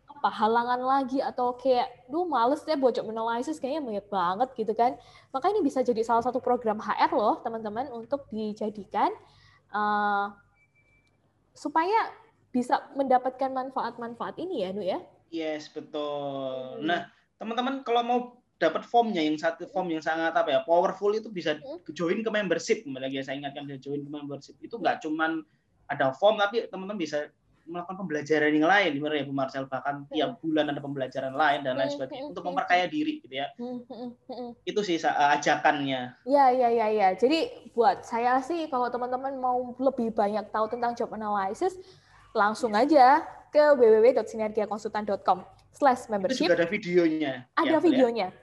apa 0.06 0.30
halangan 0.30 0.78
lagi 0.78 1.18
atau 1.18 1.58
kayak 1.58 2.06
duh 2.06 2.22
males 2.22 2.62
deh 2.62 2.78
job 2.78 3.10
analysis 3.10 3.58
kayaknya 3.58 3.82
banyak 3.82 4.06
banget 4.06 4.48
gitu 4.54 4.72
kan. 4.78 4.94
Maka 5.34 5.50
ini 5.50 5.66
bisa 5.66 5.82
jadi 5.82 6.06
salah 6.06 6.22
satu 6.22 6.38
program 6.38 6.78
HR 6.78 7.10
loh, 7.10 7.42
teman-teman 7.42 7.90
untuk 7.90 8.30
dijadikan 8.30 9.10
uh, 9.74 10.30
supaya 11.52 12.12
bisa 12.52 12.92
mendapatkan 12.96 13.48
manfaat-manfaat 13.48 14.36
ini 14.40 14.64
ya, 14.64 14.70
Nu 14.72 14.84
ya. 14.84 15.00
Yes, 15.32 15.72
betul. 15.72 16.80
Hmm. 16.80 16.84
Nah, 16.84 17.08
teman-teman 17.40 17.80
kalau 17.82 18.02
mau 18.04 18.20
dapat 18.60 18.86
formnya 18.86 19.18
yang 19.18 19.34
satu 19.34 19.66
form 19.66 19.90
yang 19.90 19.98
sangat 19.98 20.30
apa 20.38 20.54
ya 20.54 20.60
powerful 20.62 21.10
itu 21.10 21.26
bisa 21.26 21.58
hmm. 21.58 21.82
join 21.90 22.22
ke 22.22 22.30
membership 22.30 22.86
kembali 22.86 23.10
lagi 23.10 23.18
saya 23.26 23.42
ingatkan 23.42 23.66
bisa 23.66 23.82
join 23.82 24.06
ke 24.06 24.10
membership 24.12 24.54
itu 24.62 24.78
nggak 24.78 25.02
cuman 25.02 25.42
ada 25.90 26.14
form 26.14 26.38
tapi 26.38 26.70
teman-teman 26.70 26.94
bisa 26.94 27.26
melakukan 27.66 27.96
pembelajaran 27.98 28.50
yang 28.52 28.68
lain 28.68 28.90
gimana 28.98 29.14
ya 29.18 29.24
Bu 29.24 29.34
Marcel 29.34 29.64
bahkan 29.70 30.04
hmm. 30.04 30.12
tiap 30.12 30.30
bulan 30.42 30.70
ada 30.70 30.80
pembelajaran 30.82 31.34
lain 31.34 31.60
dan 31.62 31.78
lain 31.78 31.88
hmm, 31.88 31.96
sebagainya 31.98 32.24
untuk 32.28 32.44
memperkaya 32.44 32.84
diri 32.90 33.22
gitu 33.22 33.34
ya 33.34 33.46
itu 34.66 34.80
sih 34.82 34.98
ajakannya 35.06 36.16
ya 36.26 36.44
ya 36.50 36.68
ya 36.68 36.86
ya 36.90 37.08
jadi 37.14 37.70
buat 37.72 38.02
saya 38.02 38.42
sih 38.42 38.66
kalau 38.66 38.90
teman-teman 38.90 39.38
mau 39.38 39.72
lebih 39.78 40.10
banyak 40.12 40.48
tahu 40.50 40.66
tentang 40.68 40.92
job 40.98 41.10
analysis 41.14 41.78
langsung 42.32 42.72
aja 42.72 43.22
ke 43.52 43.60
www.sinergiakonsultan.com 43.76 45.44
slash 45.76 46.08
membership. 46.08 46.48
Itu 46.48 46.52
juga 46.52 46.56
ada 46.56 46.68
videonya. 46.68 47.32
Ada 47.52 47.76
ya, 47.76 47.78
videonya. 47.84 48.28
Ya? 48.32 48.40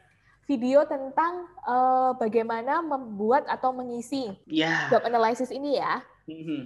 Video 0.49 0.82
tentang 0.86 1.45
uh, 1.65 2.17
bagaimana 2.17 2.82
membuat 2.82 3.45
atau 3.45 3.69
mengisi 3.69 4.34
ya. 4.49 4.89
job 4.89 5.05
analysis 5.05 5.49
ini 5.49 5.77
ya. 5.77 6.01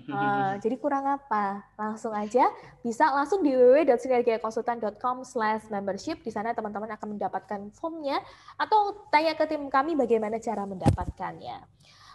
Uh, 0.10 0.54
jadi 0.60 0.76
kurang 0.78 1.08
apa? 1.08 1.64
Langsung 1.80 2.12
aja 2.12 2.52
bisa 2.84 3.10
langsung 3.10 3.42
di 3.42 3.56
www.sinergiakonsultan.com 3.56 5.24
slash 5.24 5.72
membership. 5.72 6.20
Di 6.22 6.32
sana 6.32 6.52
teman-teman 6.52 6.92
akan 6.94 7.18
mendapatkan 7.18 7.60
formnya 7.72 8.20
atau 8.60 9.08
tanya 9.10 9.34
ke 9.34 9.48
tim 9.48 9.66
kami 9.72 9.96
bagaimana 9.96 10.38
cara 10.38 10.68
mendapatkannya. 10.68 11.64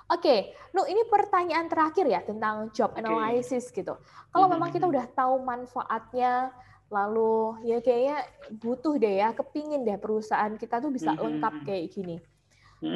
Oke, 0.09 0.25
okay. 0.25 0.41
Lu 0.73 0.89
ini 0.89 1.05
pertanyaan 1.05 1.69
terakhir 1.69 2.09
ya 2.09 2.25
tentang 2.25 2.73
job 2.73 2.97
analysis 2.97 3.69
okay. 3.69 3.85
gitu. 3.85 3.97
Kalau 4.33 4.49
memang 4.49 4.73
kita 4.73 4.89
udah 4.89 5.05
tahu 5.13 5.45
manfaatnya, 5.45 6.49
lalu 6.89 7.61
ya 7.69 7.79
kayaknya 7.85 8.25
butuh 8.57 8.97
deh 8.97 9.21
ya 9.21 9.37
kepingin 9.37 9.85
deh 9.85 10.01
perusahaan 10.01 10.57
kita 10.57 10.81
tuh 10.81 10.89
bisa 10.89 11.13
lengkap 11.13 11.55
kayak 11.69 11.93
gini 11.93 12.17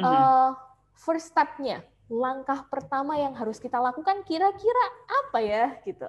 uh, 0.01 0.57
first 0.97 1.29
stepnya 1.29 1.85
langkah 2.11 2.65
pertama 2.67 3.15
yang 3.15 3.35
harus 3.35 3.57
kita 3.59 3.79
lakukan 3.79 4.23
kira-kira 4.27 4.85
apa 5.07 5.39
ya 5.39 5.65
gitu 5.83 6.07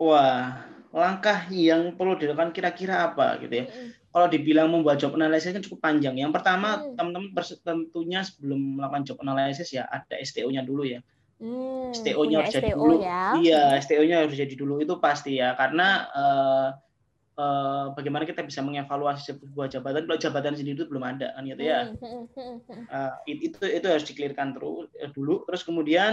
wah 0.00 0.64
langkah 0.90 1.46
yang 1.54 1.94
perlu 1.94 2.18
dilakukan 2.18 2.50
kira-kira 2.50 3.06
apa 3.10 3.38
gitu 3.40 3.54
ya 3.62 3.66
kalau 4.10 4.26
dibilang 4.26 4.68
membuat 4.68 4.98
job 4.98 5.14
analysis 5.14 5.54
kan 5.54 5.62
cukup 5.62 5.80
panjang 5.80 6.18
yang 6.18 6.34
pertama 6.34 6.82
mm. 6.82 6.98
teman-teman 6.98 7.30
tentunya 7.62 8.20
sebelum 8.26 8.80
melakukan 8.80 9.06
job 9.06 9.18
analysis 9.22 9.70
ya 9.70 9.86
ada 9.86 10.18
STO-nya 10.18 10.66
dulu 10.66 10.84
ya 10.84 11.00
Hmm, 11.40 11.88
STO-nya 11.96 12.44
harus 12.44 12.52
STO 12.52 12.60
jadi 12.60 12.70
dulu. 12.76 12.94
Ya. 13.00 13.24
Iya, 13.40 13.62
STO-nya 13.80 14.16
harus 14.28 14.36
jadi 14.36 14.54
dulu 14.60 14.84
itu 14.84 14.94
pasti 15.00 15.40
ya 15.40 15.56
karena 15.56 16.04
uh, 16.12 16.68
uh, 17.40 17.84
bagaimana 17.96 18.28
kita 18.28 18.44
bisa 18.44 18.60
mengevaluasi 18.60 19.32
sebuah 19.32 19.72
jabatan. 19.72 20.04
Kalau 20.04 20.18
jabatan 20.20 20.54
sendiri 20.54 20.76
itu 20.76 20.86
belum 20.86 21.04
ada 21.04 21.32
kan 21.32 21.48
gitu 21.48 21.62
ya. 21.64 21.80
Uh, 22.92 23.12
itu 23.24 23.60
itu 23.64 23.86
harus 23.88 24.04
dikelirkan 24.04 24.52
terus 24.52 24.92
uh, 25.00 25.10
dulu. 25.16 25.48
Terus 25.48 25.62
kemudian 25.64 26.12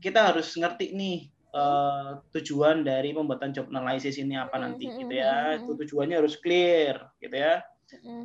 kita 0.00 0.32
harus 0.32 0.54
ngerti 0.56 0.94
nih 0.96 1.18
uh, 1.52 2.22
tujuan 2.32 2.86
dari 2.86 3.12
pembuatan 3.12 3.52
job 3.52 3.68
analysis 3.68 4.16
ini 4.16 4.40
apa 4.40 4.56
nanti 4.56 4.88
gitu 4.88 5.12
ya. 5.12 5.60
itu 5.60 5.76
tujuannya 5.76 6.16
harus 6.16 6.40
clear 6.40 6.96
gitu 7.20 7.36
ya. 7.36 7.60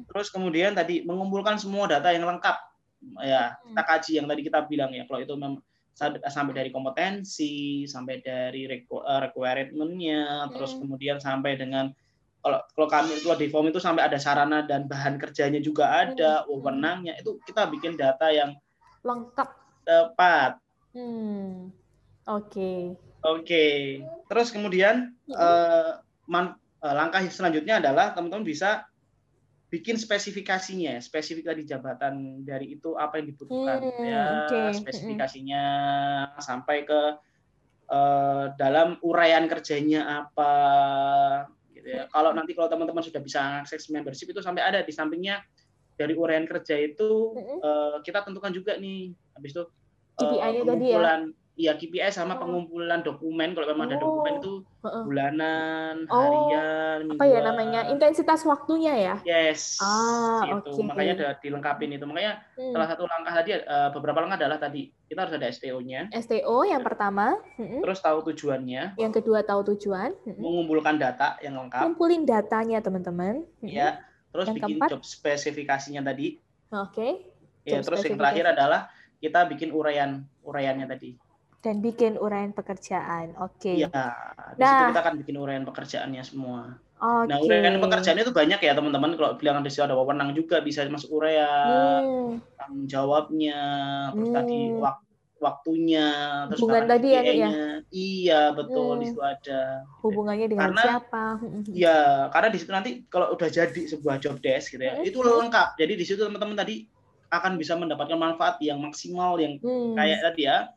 Terus 0.07 0.27
kemudian 0.31 0.75
tadi 0.75 1.03
mengumpulkan 1.03 1.59
semua 1.59 1.87
data 1.91 2.11
yang 2.11 2.27
lengkap. 2.27 2.57
Ya 3.19 3.59
kita 3.67 3.83
kaji 3.83 4.11
yang 4.15 4.27
tadi 4.31 4.41
kita 4.47 4.63
bilang 4.71 4.95
ya 4.95 5.03
kalau 5.03 5.19
itu 5.19 5.35
memang 5.35 5.59
sampai 5.93 6.53
dari 6.57 6.73
kompetensi, 6.73 7.85
sampai 7.85 8.17
dari 8.25 8.65
requirement-nya, 8.65 10.49
terus 10.49 10.73
kemudian 10.73 11.21
sampai 11.21 11.53
dengan 11.53 11.93
kalau 12.43 12.59
kalau 12.75 12.87
kami 12.91 13.15
itu 13.15 13.27
di 13.39 13.47
form 13.47 13.71
itu 13.71 13.79
sampai 13.79 14.03
ada 14.03 14.19
sarana 14.19 14.67
dan 14.67 14.91
bahan 14.91 15.15
kerjanya 15.15 15.63
juga 15.63 15.95
ada, 15.95 16.43
hmm. 16.43 16.51
wewenangnya 16.51 17.15
itu 17.15 17.39
kita 17.47 17.71
bikin 17.71 17.95
data 17.95 18.27
yang 18.27 18.51
lengkap 19.07 19.49
tepat. 19.87 20.59
Hmm. 20.91 21.71
Oke. 22.27 22.51
Okay. 22.51 22.79
Oke. 23.23 23.43
Okay. 23.47 23.75
Terus 24.27 24.51
kemudian 24.51 25.15
hmm. 25.31 25.39
uh, 25.39 26.03
man, 26.27 26.59
uh, 26.83 26.93
langkah 26.93 27.23
selanjutnya 27.31 27.79
adalah 27.79 28.11
teman-teman 28.11 28.43
bisa 28.43 28.83
bikin 29.71 29.97
spesifikasinya, 29.97 31.01
spesifik 31.01 31.49
tadi 31.49 31.65
jabatan 31.65 32.45
dari 32.45 32.77
itu 32.77 32.93
apa 32.93 33.17
yang 33.17 33.33
dibutuhkan 33.33 33.81
hmm, 33.81 34.05
ya, 34.05 34.23
okay. 34.45 34.69
spesifikasinya 34.77 35.63
hmm. 36.29 36.43
sampai 36.43 36.85
ke 36.85 37.01
uh, 37.89 38.53
dalam 38.53 39.01
uraian 39.01 39.49
kerjanya 39.49 40.27
apa 40.27 40.53
gitu 41.83 41.99
ya. 41.99 42.07
Kalau 42.07 42.31
nanti 42.31 42.55
kalau 42.55 42.71
teman-teman 42.71 43.03
sudah 43.03 43.19
bisa 43.19 43.59
akses 43.59 43.91
membership 43.91 44.31
itu 44.31 44.39
sampai 44.39 44.63
ada 44.63 44.79
di 44.79 44.95
sampingnya 44.95 45.43
dari 45.99 46.15
uraian 46.15 46.47
kerja 46.47 46.79
itu 46.79 47.35
mm-hmm. 47.35 47.57
uh, 47.59 47.97
kita 48.01 48.23
tentukan 48.23 48.55
juga 48.55 48.79
nih 48.79 49.11
habis 49.35 49.51
itu 49.51 49.63
uh, 50.23 50.63
tadi 50.63 50.87
ya 50.89 51.27
Iya 51.53 51.77
KPI 51.77 52.09
sama 52.09 52.33
oh. 52.33 52.39
pengumpulan 52.41 53.05
dokumen 53.05 53.53
kalau 53.53 53.69
memang 53.69 53.93
ada 53.93 54.01
dokumen 54.01 54.33
oh. 54.33 54.39
itu 54.41 54.53
bulanan, 54.81 56.09
oh. 56.09 56.17
harian, 56.17 57.05
mingguan. 57.05 57.21
Apa 57.21 57.25
ya 57.29 57.39
namanya? 57.45 57.81
Intensitas 57.93 58.41
waktunya 58.41 58.93
ya? 58.97 59.15
Yes. 59.21 59.77
Ah, 59.77 60.49
itu. 60.49 60.73
Okay. 60.73 60.81
Makanya 60.81 61.13
ada 61.13 61.27
dilengkapin 61.37 61.93
itu. 61.93 62.09
Makanya 62.09 62.41
hmm. 62.57 62.73
salah 62.73 62.87
satu 62.89 63.05
langkah 63.05 63.33
tadi 63.37 63.53
uh, 63.53 63.93
beberapa 63.93 64.25
langkah 64.25 64.41
adalah 64.41 64.57
tadi 64.57 64.89
kita 65.05 65.29
harus 65.29 65.33
ada 65.37 65.47
STO-nya. 65.53 66.09
STO 66.25 66.57
yang 66.65 66.81
pertama. 66.81 67.37
Hmm. 67.61 67.85
Terus 67.85 68.01
tahu 68.01 68.33
tujuannya. 68.33 68.97
Yang 68.97 69.13
kedua 69.21 69.45
tahu 69.45 69.61
tujuan. 69.77 70.09
Hmm. 70.25 70.37
Mengumpulkan 70.41 70.97
data 70.97 71.37
yang 71.45 71.53
lengkap. 71.53 71.85
Kumpulin 71.85 72.25
datanya 72.25 72.81
teman-teman. 72.81 73.45
Iya. 73.61 74.01
Terus 74.33 74.49
yang 74.49 74.57
bikin 74.57 74.81
keempat. 74.81 74.89
job 74.89 75.01
spesifikasinya 75.05 76.01
tadi. 76.01 76.41
Oke. 76.73 76.97
Okay. 76.97 77.11
Ya, 77.63 77.79
terus 77.79 78.01
yang 78.03 78.17
terakhir 78.17 78.57
adalah 78.57 78.89
kita 79.23 79.47
bikin 79.47 79.71
uraian 79.71 80.27
uraiannya 80.43 80.83
tadi 80.83 81.15
dan 81.63 81.79
bikin 81.79 82.19
uraian 82.19 82.51
pekerjaan. 82.51 83.31
Oke. 83.39 83.71
Okay. 83.71 83.87
Ya, 83.87 83.89
nah, 84.59 84.67
situ 84.67 84.91
kita 84.91 85.01
akan 85.01 85.15
bikin 85.23 85.35
uraian 85.39 85.63
pekerjaannya 85.63 86.23
semua. 86.27 86.75
Okay. 86.99 87.27
Nah, 87.31 87.37
uraian 87.39 87.79
pekerjaan 87.79 88.19
itu 88.19 88.35
banyak 88.35 88.59
ya 88.59 88.75
teman-teman. 88.75 89.15
Kalau 89.15 89.39
bilang 89.39 89.63
di 89.63 89.71
situ 89.71 89.87
ada 89.87 89.95
wewenang 89.95 90.35
juga 90.35 90.59
bisa 90.59 90.83
masuk 90.91 91.23
uraian, 91.23 92.03
hmm. 92.03 92.59
tanggung 92.59 92.85
jawabnya, 92.91 93.63
terus 94.11 94.29
hmm. 94.29 94.37
tadi 94.37 94.59
wak 94.75 94.97
waktunya, 95.43 96.07
terus 96.47 96.63
hubungan 96.63 96.87
tadi 96.87 97.07
ya, 97.11 97.21
ya. 97.27 97.51
Iya, 97.91 98.41
betul 98.55 98.95
hmm. 98.95 98.99
di 98.99 99.05
situ 99.11 99.21
ada. 99.23 99.61
Hubungannya 99.99 100.47
dengan 100.47 100.71
karena, 100.71 100.83
siapa? 100.83 101.23
Iya, 101.67 101.99
karena 102.31 102.47
di 102.47 102.57
situ 102.59 102.71
nanti 102.71 102.91
kalau 103.11 103.35
udah 103.35 103.49
jadi 103.51 103.81
sebuah 103.91 104.23
job 104.23 104.39
desk 104.39 104.75
gitu 104.75 104.83
ya, 104.83 104.99
hmm. 104.99 105.07
itu 105.07 105.19
lengkap. 105.19 105.75
Jadi 105.75 105.93
di 105.99 106.05
situ 106.07 106.23
teman-teman 106.23 106.55
tadi 106.55 106.87
akan 107.27 107.59
bisa 107.59 107.75
mendapatkan 107.75 108.15
manfaat 108.15 108.61
yang 108.63 108.79
maksimal 108.79 109.35
yang 109.41 109.59
hmm. 109.59 109.99
kayak 109.99 110.23
tadi 110.23 110.47
ya 110.47 110.71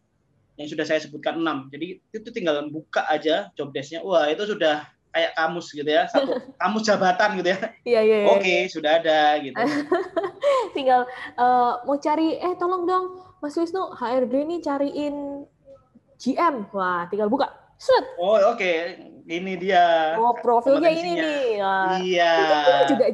yang 0.57 0.69
sudah 0.69 0.85
saya 0.89 1.01
sebutkan 1.01 1.41
enam. 1.41 1.69
Jadi 1.69 2.01
itu 2.13 2.29
tinggal 2.33 2.65
buka 2.73 3.05
aja 3.09 3.53
job 3.57 3.73
desk-nya. 3.73 4.01
Wah, 4.05 4.29
itu 4.29 4.49
sudah 4.49 4.89
kayak 5.17 5.33
kamus 5.33 5.73
gitu 5.73 5.89
ya, 5.89 6.05
satu 6.13 6.37
kamus 6.61 6.85
jabatan 6.85 7.41
gitu 7.41 7.49
ya. 7.57 7.59
Iya, 7.89 8.01
iya, 8.05 8.17
iya. 8.25 8.29
Oke, 8.37 8.57
sudah 8.69 9.01
ada 9.01 9.21
gitu. 9.41 9.57
tinggal 10.77 11.09
uh, 11.41 11.81
mau 11.89 11.97
cari 11.97 12.37
eh 12.37 12.53
tolong 12.61 12.85
dong 12.85 13.25
Mas 13.41 13.57
Wisnu 13.57 13.97
HRD 13.97 14.35
ini 14.45 14.57
cariin 14.61 15.17
GM. 16.21 16.69
Wah, 16.73 17.09
tinggal 17.09 17.33
buka. 17.33 17.66
Set. 17.77 18.05
Oh, 18.17 18.37
oke. 18.37 18.57
Okay 18.57 19.13
ini 19.27 19.59
dia. 19.59 20.15
Oh, 20.23 20.31
profilnya 20.39 20.91
ini 20.95 21.19
nih. 21.19 21.47
Nah, 21.59 21.99
iya. 21.99 22.33
Kita 22.87 22.87
juga 22.95 23.07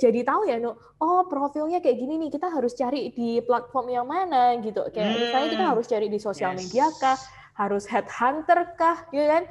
jadi 0.00 0.20
tahu 0.24 0.42
ya, 0.48 0.56
no. 0.56 0.80
Oh, 0.96 1.28
profilnya 1.28 1.84
kayak 1.84 2.00
gini 2.00 2.16
nih. 2.16 2.30
Kita 2.32 2.48
harus 2.48 2.72
cari 2.72 3.12
di 3.12 3.44
platform 3.44 3.86
yang 3.92 4.06
mana 4.08 4.56
gitu. 4.64 4.88
Kayak 4.88 5.12
hmm. 5.12 5.20
misalnya 5.20 5.48
kita 5.52 5.64
harus 5.68 5.86
cari 5.86 6.06
di 6.08 6.18
sosial 6.18 6.56
yes. 6.56 6.58
media 6.64 6.86
kah, 6.96 7.18
harus 7.60 7.84
headhunter 7.84 8.72
kah, 8.80 9.04
gitu 9.12 9.28
kan? 9.28 9.44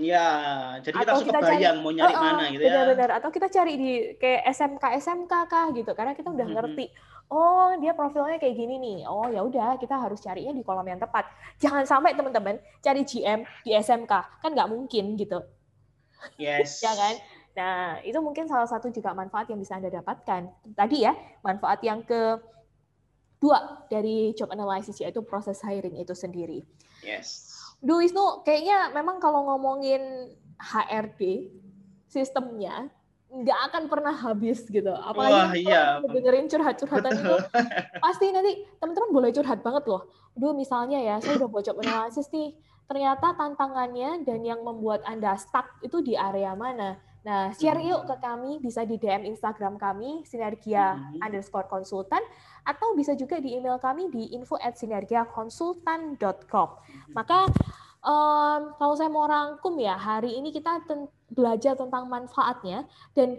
Ya, 0.00 0.28
jadi 0.80 0.96
kita 0.96 1.12
Atau 1.12 1.28
suka 1.28 1.40
bayang 1.44 1.84
mau 1.84 1.92
nyari 1.92 2.14
uh, 2.14 2.16
uh, 2.16 2.24
mana 2.24 2.44
gitu 2.48 2.62
ya. 2.64 2.72
Benar-benar. 2.72 3.10
Atau 3.20 3.28
kita 3.28 3.52
cari 3.52 3.72
di 3.76 3.90
kayak 4.16 4.48
SMK 4.48 4.84
SMK 4.96 5.32
kah 5.44 5.66
gitu. 5.76 5.92
Karena 5.92 6.16
kita 6.16 6.32
udah 6.32 6.46
hmm. 6.48 6.56
ngerti 6.56 6.86
oh 7.28 7.76
dia 7.76 7.92
profilnya 7.92 8.40
kayak 8.40 8.56
gini 8.56 8.80
nih. 8.80 8.98
Oh 9.04 9.28
ya 9.28 9.44
udah 9.44 9.76
kita 9.76 10.00
harus 10.00 10.24
carinya 10.24 10.56
di 10.56 10.64
kolom 10.64 10.88
yang 10.88 10.96
tepat. 10.96 11.28
Jangan 11.60 11.84
sampai 11.84 12.16
teman-teman 12.16 12.56
cari 12.80 13.04
GM 13.04 13.44
di 13.60 13.76
SMK 13.76 14.12
kan 14.40 14.50
nggak 14.56 14.68
mungkin 14.72 15.20
gitu. 15.20 15.44
Yes. 16.40 16.80
ya 16.84 16.92
kan? 16.96 17.14
Nah 17.52 18.00
itu 18.00 18.16
mungkin 18.24 18.48
salah 18.48 18.66
satu 18.66 18.88
juga 18.88 19.12
manfaat 19.12 19.52
yang 19.52 19.60
bisa 19.60 19.76
anda 19.76 19.92
dapatkan. 19.92 20.48
Tadi 20.72 21.04
ya 21.04 21.12
manfaat 21.44 21.84
yang 21.84 22.00
ke 22.08 22.40
dua 23.38 23.84
dari 23.92 24.32
job 24.32 24.48
analysis 24.48 24.96
yaitu 25.04 25.20
proses 25.20 25.60
hiring 25.60 26.00
itu 26.00 26.16
sendiri. 26.16 26.64
Yes. 27.04 27.57
Du 27.78 28.02
Wisnu, 28.02 28.42
kayaknya 28.42 28.90
memang 28.90 29.22
kalau 29.22 29.46
ngomongin 29.54 30.34
HRD 30.58 31.46
sistemnya 32.10 32.90
nggak 33.28 33.60
akan 33.70 33.82
pernah 33.92 34.14
habis 34.16 34.64
gitu. 34.66 34.88
Apalagi 34.88 35.36
Wah, 35.36 35.52
iya. 35.54 35.82
dengerin 36.00 36.48
curhat-curhatan 36.48 37.12
itu, 37.12 37.36
pasti 38.00 38.32
nanti 38.32 38.64
teman-teman 38.80 39.10
boleh 39.12 39.30
curhat 39.30 39.60
banget 39.60 39.84
loh. 39.84 40.08
Dulu 40.32 40.56
misalnya 40.56 40.98
ya, 40.98 41.20
saya 41.20 41.36
udah 41.36 41.48
buat 41.52 41.62
job 41.62 41.78
analysis 41.84 42.26
nih, 42.32 42.56
ternyata 42.88 43.36
tantangannya 43.36 44.24
dan 44.24 44.40
yang 44.40 44.64
membuat 44.64 45.04
Anda 45.04 45.36
stuck 45.36 45.76
itu 45.84 46.00
di 46.00 46.16
area 46.16 46.56
mana. 46.56 46.96
Nah, 47.28 47.52
share 47.52 47.84
yuk 47.84 48.08
ke 48.08 48.16
kami, 48.24 48.56
bisa 48.56 48.88
di 48.88 48.96
DM 48.96 49.28
Instagram 49.28 49.76
kami, 49.76 50.24
sinergia 50.24 50.96
hmm. 50.96 51.20
underscore 51.20 51.68
konsultan, 51.68 52.24
atau 52.64 52.96
bisa 52.96 53.12
juga 53.12 53.36
di 53.36 53.52
email 53.60 53.76
kami 53.76 54.08
di 54.08 54.32
info 54.32 54.56
at 54.56 54.80
sinergiakonsultan.com. 54.80 56.68
Maka 57.12 57.38
um, 58.00 58.72
kalau 58.80 58.94
saya 58.96 59.12
mau 59.12 59.28
rangkum 59.28 59.76
ya, 59.76 60.00
hari 60.00 60.40
ini 60.40 60.48
kita 60.48 60.80
ten 60.88 61.04
belajar 61.28 61.76
tentang 61.76 62.08
manfaatnya 62.08 62.88
dan 63.12 63.36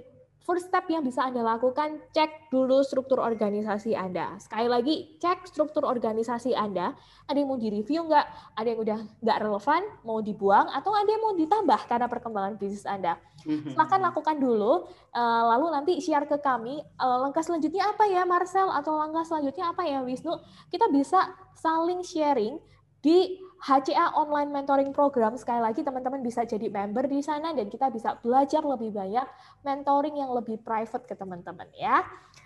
first 0.49 0.73
step 0.73 0.89
yang 0.89 1.05
bisa 1.05 1.29
Anda 1.29 1.45
lakukan, 1.45 2.01
cek 2.09 2.49
dulu 2.49 2.81
struktur 2.81 3.21
organisasi 3.21 3.93
Anda. 3.93 4.33
Sekali 4.41 4.65
lagi, 4.65 4.95
cek 5.21 5.45
struktur 5.45 5.85
organisasi 5.85 6.57
Anda. 6.57 6.97
Ada 7.29 7.37
yang 7.37 7.53
mau 7.53 7.61
direview 7.61 8.09
nggak? 8.09 8.57
Ada 8.57 8.67
yang 8.73 8.79
udah 8.81 8.99
nggak 9.21 9.37
relevan, 9.45 9.81
mau 10.01 10.17
dibuang, 10.25 10.73
atau 10.73 10.89
ada 10.97 11.05
yang 11.05 11.21
mau 11.21 11.37
ditambah 11.37 11.85
karena 11.85 12.09
perkembangan 12.09 12.57
bisnis 12.57 12.89
Anda. 12.89 13.21
Mhm. 13.45 13.77
Silahkan 13.77 14.01
lakukan 14.01 14.41
dulu, 14.41 14.89
eh, 15.13 15.43
lalu 15.53 15.65
nanti 15.69 16.01
share 16.01 16.25
ke 16.25 16.41
kami, 16.41 16.81
eh, 16.81 17.17
langkah 17.21 17.45
selanjutnya 17.45 17.93
apa 17.93 18.09
ya 18.09 18.25
Marcel, 18.25 18.73
atau 18.73 18.97
langkah 18.97 19.21
selanjutnya 19.21 19.69
apa 19.69 19.85
ya 19.85 20.01
Wisnu. 20.01 20.33
Kita 20.73 20.89
bisa 20.89 21.29
saling 21.53 22.01
sharing 22.01 22.57
di 23.05 23.37
HCA 23.59 24.15
Online 24.15 24.47
Mentoring 24.47 24.95
Program, 24.95 25.35
sekali 25.35 25.59
lagi 25.59 25.83
teman-teman 25.83 26.23
bisa 26.23 26.47
jadi 26.47 26.71
member 26.71 27.03
di 27.11 27.19
sana 27.19 27.51
dan 27.51 27.67
kita 27.67 27.91
bisa 27.91 28.15
belajar 28.23 28.63
lebih 28.63 28.95
banyak 28.95 29.27
mentoring 29.67 30.15
yang 30.15 30.31
lebih 30.31 30.63
private 30.63 31.03
ke 31.03 31.11
teman-teman 31.11 31.67
ya. 31.75 31.99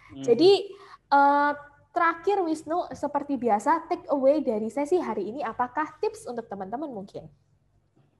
Hmm. 0.09 0.25
Jadi 0.25 0.73
uh, 1.13 1.53
terakhir 1.93 2.41
Wisnu 2.41 2.89
seperti 2.97 3.37
biasa 3.37 3.85
take 3.85 4.09
away 4.09 4.41
dari 4.41 4.73
sesi 4.73 4.97
hari 4.97 5.29
ini 5.29 5.45
apakah 5.45 5.85
tips 6.01 6.25
untuk 6.25 6.49
teman-teman 6.49 6.89
mungkin? 6.89 7.29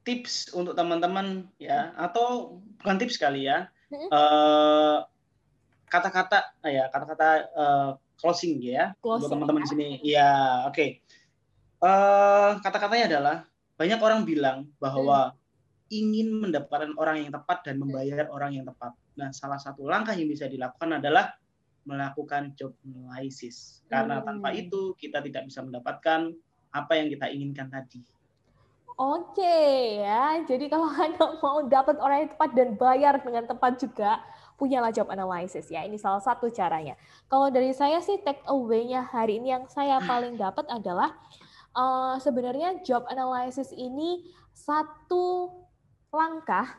Tips 0.06 0.54
untuk 0.54 0.78
teman-teman 0.78 1.50
ya 1.58 1.98
atau 1.98 2.62
bukan 2.78 2.98
tips 3.02 3.18
kali 3.18 3.50
ya. 3.50 3.74
Hmm. 3.90 4.10
Uh, 4.14 4.98
kata-kata 5.90 6.62
ya 6.66 6.90
kata-kata 6.94 7.28
uh, 7.54 7.90
closing 8.18 8.62
ya 8.62 8.94
closing, 9.02 9.26
untuk 9.26 9.30
teman-teman 9.34 9.62
ya. 9.62 9.66
di 9.66 9.70
sini. 9.74 9.90
Ya, 10.06 10.30
oke. 10.70 10.78
Okay 10.78 11.03
Uh, 11.84 12.64
kata-katanya 12.64 13.06
adalah 13.12 13.38
banyak 13.76 14.00
orang 14.00 14.24
bilang 14.24 14.72
bahwa 14.80 15.36
hmm. 15.36 15.92
ingin 15.92 16.28
mendapatkan 16.32 16.96
orang 16.96 17.28
yang 17.28 17.32
tepat 17.36 17.68
dan 17.68 17.76
membayar 17.76 18.32
orang 18.32 18.56
yang 18.56 18.64
tepat. 18.64 18.96
Nah, 19.20 19.36
salah 19.36 19.60
satu 19.60 19.84
langkah 19.84 20.16
yang 20.16 20.32
bisa 20.32 20.48
dilakukan 20.48 21.04
adalah 21.04 21.36
melakukan 21.84 22.56
job 22.56 22.72
analysis. 22.88 23.84
Karena 23.92 24.24
hmm. 24.24 24.26
tanpa 24.32 24.56
itu 24.56 24.96
kita 24.96 25.20
tidak 25.20 25.52
bisa 25.52 25.60
mendapatkan 25.60 26.32
apa 26.72 26.94
yang 26.96 27.12
kita 27.12 27.28
inginkan 27.28 27.68
tadi. 27.68 28.00
Oke 28.94 29.98
ya, 30.06 30.38
jadi 30.46 30.70
kalau 30.70 30.86
Anda 31.04 31.36
mau 31.42 31.66
dapat 31.66 31.98
orang 31.98 32.18
yang 32.24 32.32
tepat 32.38 32.50
dan 32.54 32.70
bayar 32.78 33.14
dengan 33.26 33.44
tepat 33.50 33.82
juga, 33.82 34.22
punyalah 34.56 34.94
job 34.94 35.10
analysis 35.10 35.66
ya. 35.68 35.82
Ini 35.82 35.98
salah 35.98 36.22
satu 36.22 36.48
caranya. 36.54 36.94
Kalau 37.26 37.50
dari 37.50 37.74
saya 37.74 37.98
sih 38.06 38.22
take 38.22 38.46
away-nya 38.46 39.02
hari 39.02 39.42
ini 39.42 39.52
yang 39.52 39.66
saya 39.68 39.98
paling 40.10 40.38
dapat 40.38 40.70
adalah 40.70 41.12
uh, 41.76 42.16
sebenarnya 42.22 42.82
job 42.86 43.06
analysis 43.10 43.74
ini 43.74 44.26
satu 44.54 45.50
langkah 46.14 46.78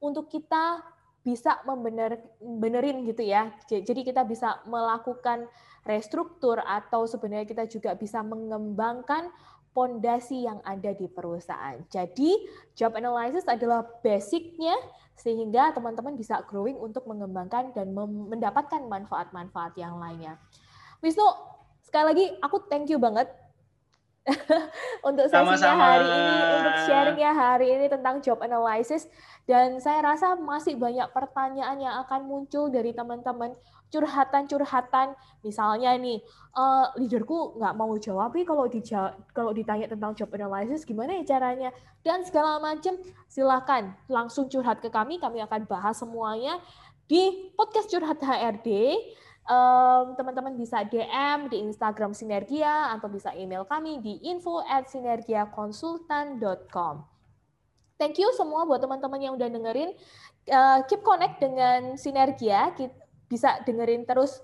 untuk 0.00 0.32
kita 0.32 0.80
bisa 1.20 1.60
membener 1.68 2.16
benerin 2.40 3.04
gitu 3.04 3.20
ya. 3.20 3.52
Jadi 3.68 4.00
kita 4.02 4.24
bisa 4.24 4.64
melakukan 4.64 5.44
restruktur 5.84 6.60
atau 6.64 7.04
sebenarnya 7.04 7.44
kita 7.44 7.64
juga 7.68 7.92
bisa 7.92 8.24
mengembangkan 8.24 9.28
pondasi 9.70 10.48
yang 10.48 10.58
ada 10.64 10.96
di 10.96 11.06
perusahaan. 11.06 11.78
Jadi 11.92 12.48
job 12.74 12.96
analysis 12.96 13.46
adalah 13.46 13.86
basicnya 14.00 14.74
sehingga 15.14 15.76
teman-teman 15.76 16.16
bisa 16.16 16.40
growing 16.48 16.80
untuk 16.80 17.04
mengembangkan 17.04 17.76
dan 17.76 17.92
mendapatkan 17.92 18.80
manfaat-manfaat 18.88 19.76
yang 19.76 20.00
lainnya. 20.00 20.40
Wisnu, 21.04 21.22
sekali 21.84 22.04
lagi 22.12 22.26
aku 22.40 22.64
thank 22.66 22.88
you 22.88 22.96
banget 22.96 23.28
untuk 25.08 25.26
sesinya 25.26 25.56
Sama-sama. 25.56 25.84
hari 25.96 26.08
ini, 26.08 26.34
untuk 26.56 26.76
sharingnya 26.86 27.32
hari 27.34 27.66
ini 27.74 27.86
tentang 27.90 28.14
job 28.22 28.38
analysis. 28.40 29.10
Dan 29.48 29.82
saya 29.82 30.04
rasa 30.04 30.38
masih 30.38 30.78
banyak 30.78 31.10
pertanyaan 31.10 31.78
yang 31.80 31.94
akan 32.06 32.26
muncul 32.26 32.70
dari 32.70 32.94
teman-teman 32.94 33.56
curhatan-curhatan. 33.90 35.18
Misalnya 35.42 35.98
nih, 35.98 36.22
uh, 36.54 36.94
leaderku 36.94 37.58
nggak 37.58 37.74
mau 37.74 37.90
jawab 37.98 38.30
nih 38.32 38.46
kalau 38.46 38.70
dijawab, 38.70 39.12
kalau 39.34 39.50
ditanya 39.50 39.90
tentang 39.90 40.14
job 40.14 40.30
analysis 40.30 40.86
gimana 40.86 41.18
ya 41.18 41.36
caranya 41.36 41.74
dan 42.06 42.22
segala 42.22 42.62
macam. 42.62 42.94
Silakan 43.26 43.94
langsung 44.06 44.46
curhat 44.46 44.78
ke 44.78 44.88
kami, 44.90 45.18
kami 45.18 45.42
akan 45.42 45.66
bahas 45.66 45.98
semuanya 45.98 46.58
di 47.10 47.50
podcast 47.58 47.90
curhat 47.90 48.22
HRD 48.22 48.94
teman-teman 50.14 50.54
bisa 50.54 50.86
DM 50.86 51.50
di 51.50 51.66
Instagram 51.66 52.14
Sinergia 52.14 52.94
atau 52.94 53.10
bisa 53.10 53.34
email 53.34 53.66
kami 53.66 53.98
di 53.98 54.22
info 54.22 54.62
at 54.62 54.86
sinergiakonsultan.com. 54.86 57.02
Thank 58.00 58.16
you 58.16 58.32
semua 58.32 58.64
buat 58.64 58.80
teman-teman 58.80 59.20
yang 59.20 59.36
udah 59.36 59.52
dengerin. 59.52 59.92
Uh, 60.48 60.80
keep 60.88 61.04
connect 61.04 61.36
dengan 61.42 61.98
Sinergia. 62.00 62.72
Bisa 63.28 63.60
dengerin 63.66 64.06
terus 64.08 64.40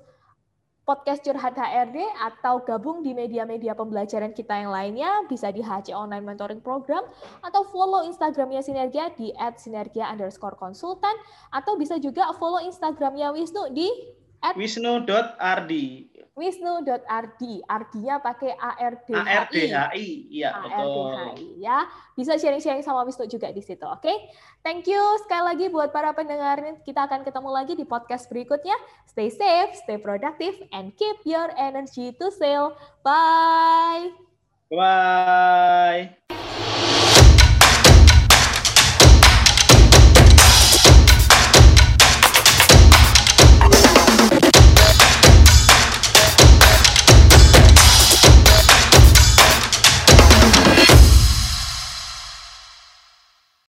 podcast 0.86 1.18
Curhat 1.26 1.58
HRD 1.58 1.98
atau 2.22 2.62
gabung 2.62 3.02
di 3.02 3.10
media-media 3.10 3.74
pembelajaran 3.74 4.30
kita 4.30 4.54
yang 4.54 4.70
lainnya, 4.70 5.26
bisa 5.26 5.50
di 5.50 5.58
HC 5.58 5.90
Online 5.90 6.22
Mentoring 6.22 6.62
Program, 6.62 7.02
atau 7.42 7.66
follow 7.74 8.06
Instagramnya 8.06 8.62
Sinergia 8.62 9.10
di 9.18 9.34
@sinergia 9.58 10.06
underscore 10.14 10.54
konsultan, 10.54 11.18
atau 11.50 11.74
bisa 11.74 11.98
juga 11.98 12.30
follow 12.38 12.62
Instagramnya 12.62 13.34
Wisnu 13.34 13.74
di 13.74 13.90
wisnu.ardi 14.56 16.16
wisnu.rd. 16.36 17.42
Ardinya 17.64 18.20
pakai 18.20 18.52
ARDHI. 18.54 19.16
ARDHI, 19.16 20.08
iya 20.28 20.52
ARDHI, 20.52 21.56
ya. 21.56 21.88
Bisa 22.12 22.36
sharing-sharing 22.36 22.84
sama 22.84 23.02
Wisnu 23.08 23.24
juga 23.26 23.48
di 23.50 23.64
situ, 23.64 23.82
oke? 23.88 24.04
Okay? 24.04 24.16
Thank 24.60 24.84
you 24.86 25.00
sekali 25.24 25.56
lagi 25.56 25.66
buat 25.72 25.90
para 25.90 26.12
pendengar. 26.12 26.60
Kita 26.84 27.08
akan 27.08 27.24
ketemu 27.24 27.48
lagi 27.50 27.72
di 27.72 27.88
podcast 27.88 28.28
berikutnya. 28.28 28.76
Stay 29.08 29.32
safe, 29.32 29.72
stay 29.80 29.96
productive, 29.96 30.60
and 30.76 30.92
keep 31.00 31.16
your 31.24 31.48
energy 31.56 32.12
to 32.20 32.28
sale. 32.28 32.76
Bye! 33.00 34.12
Bye! 34.68 36.12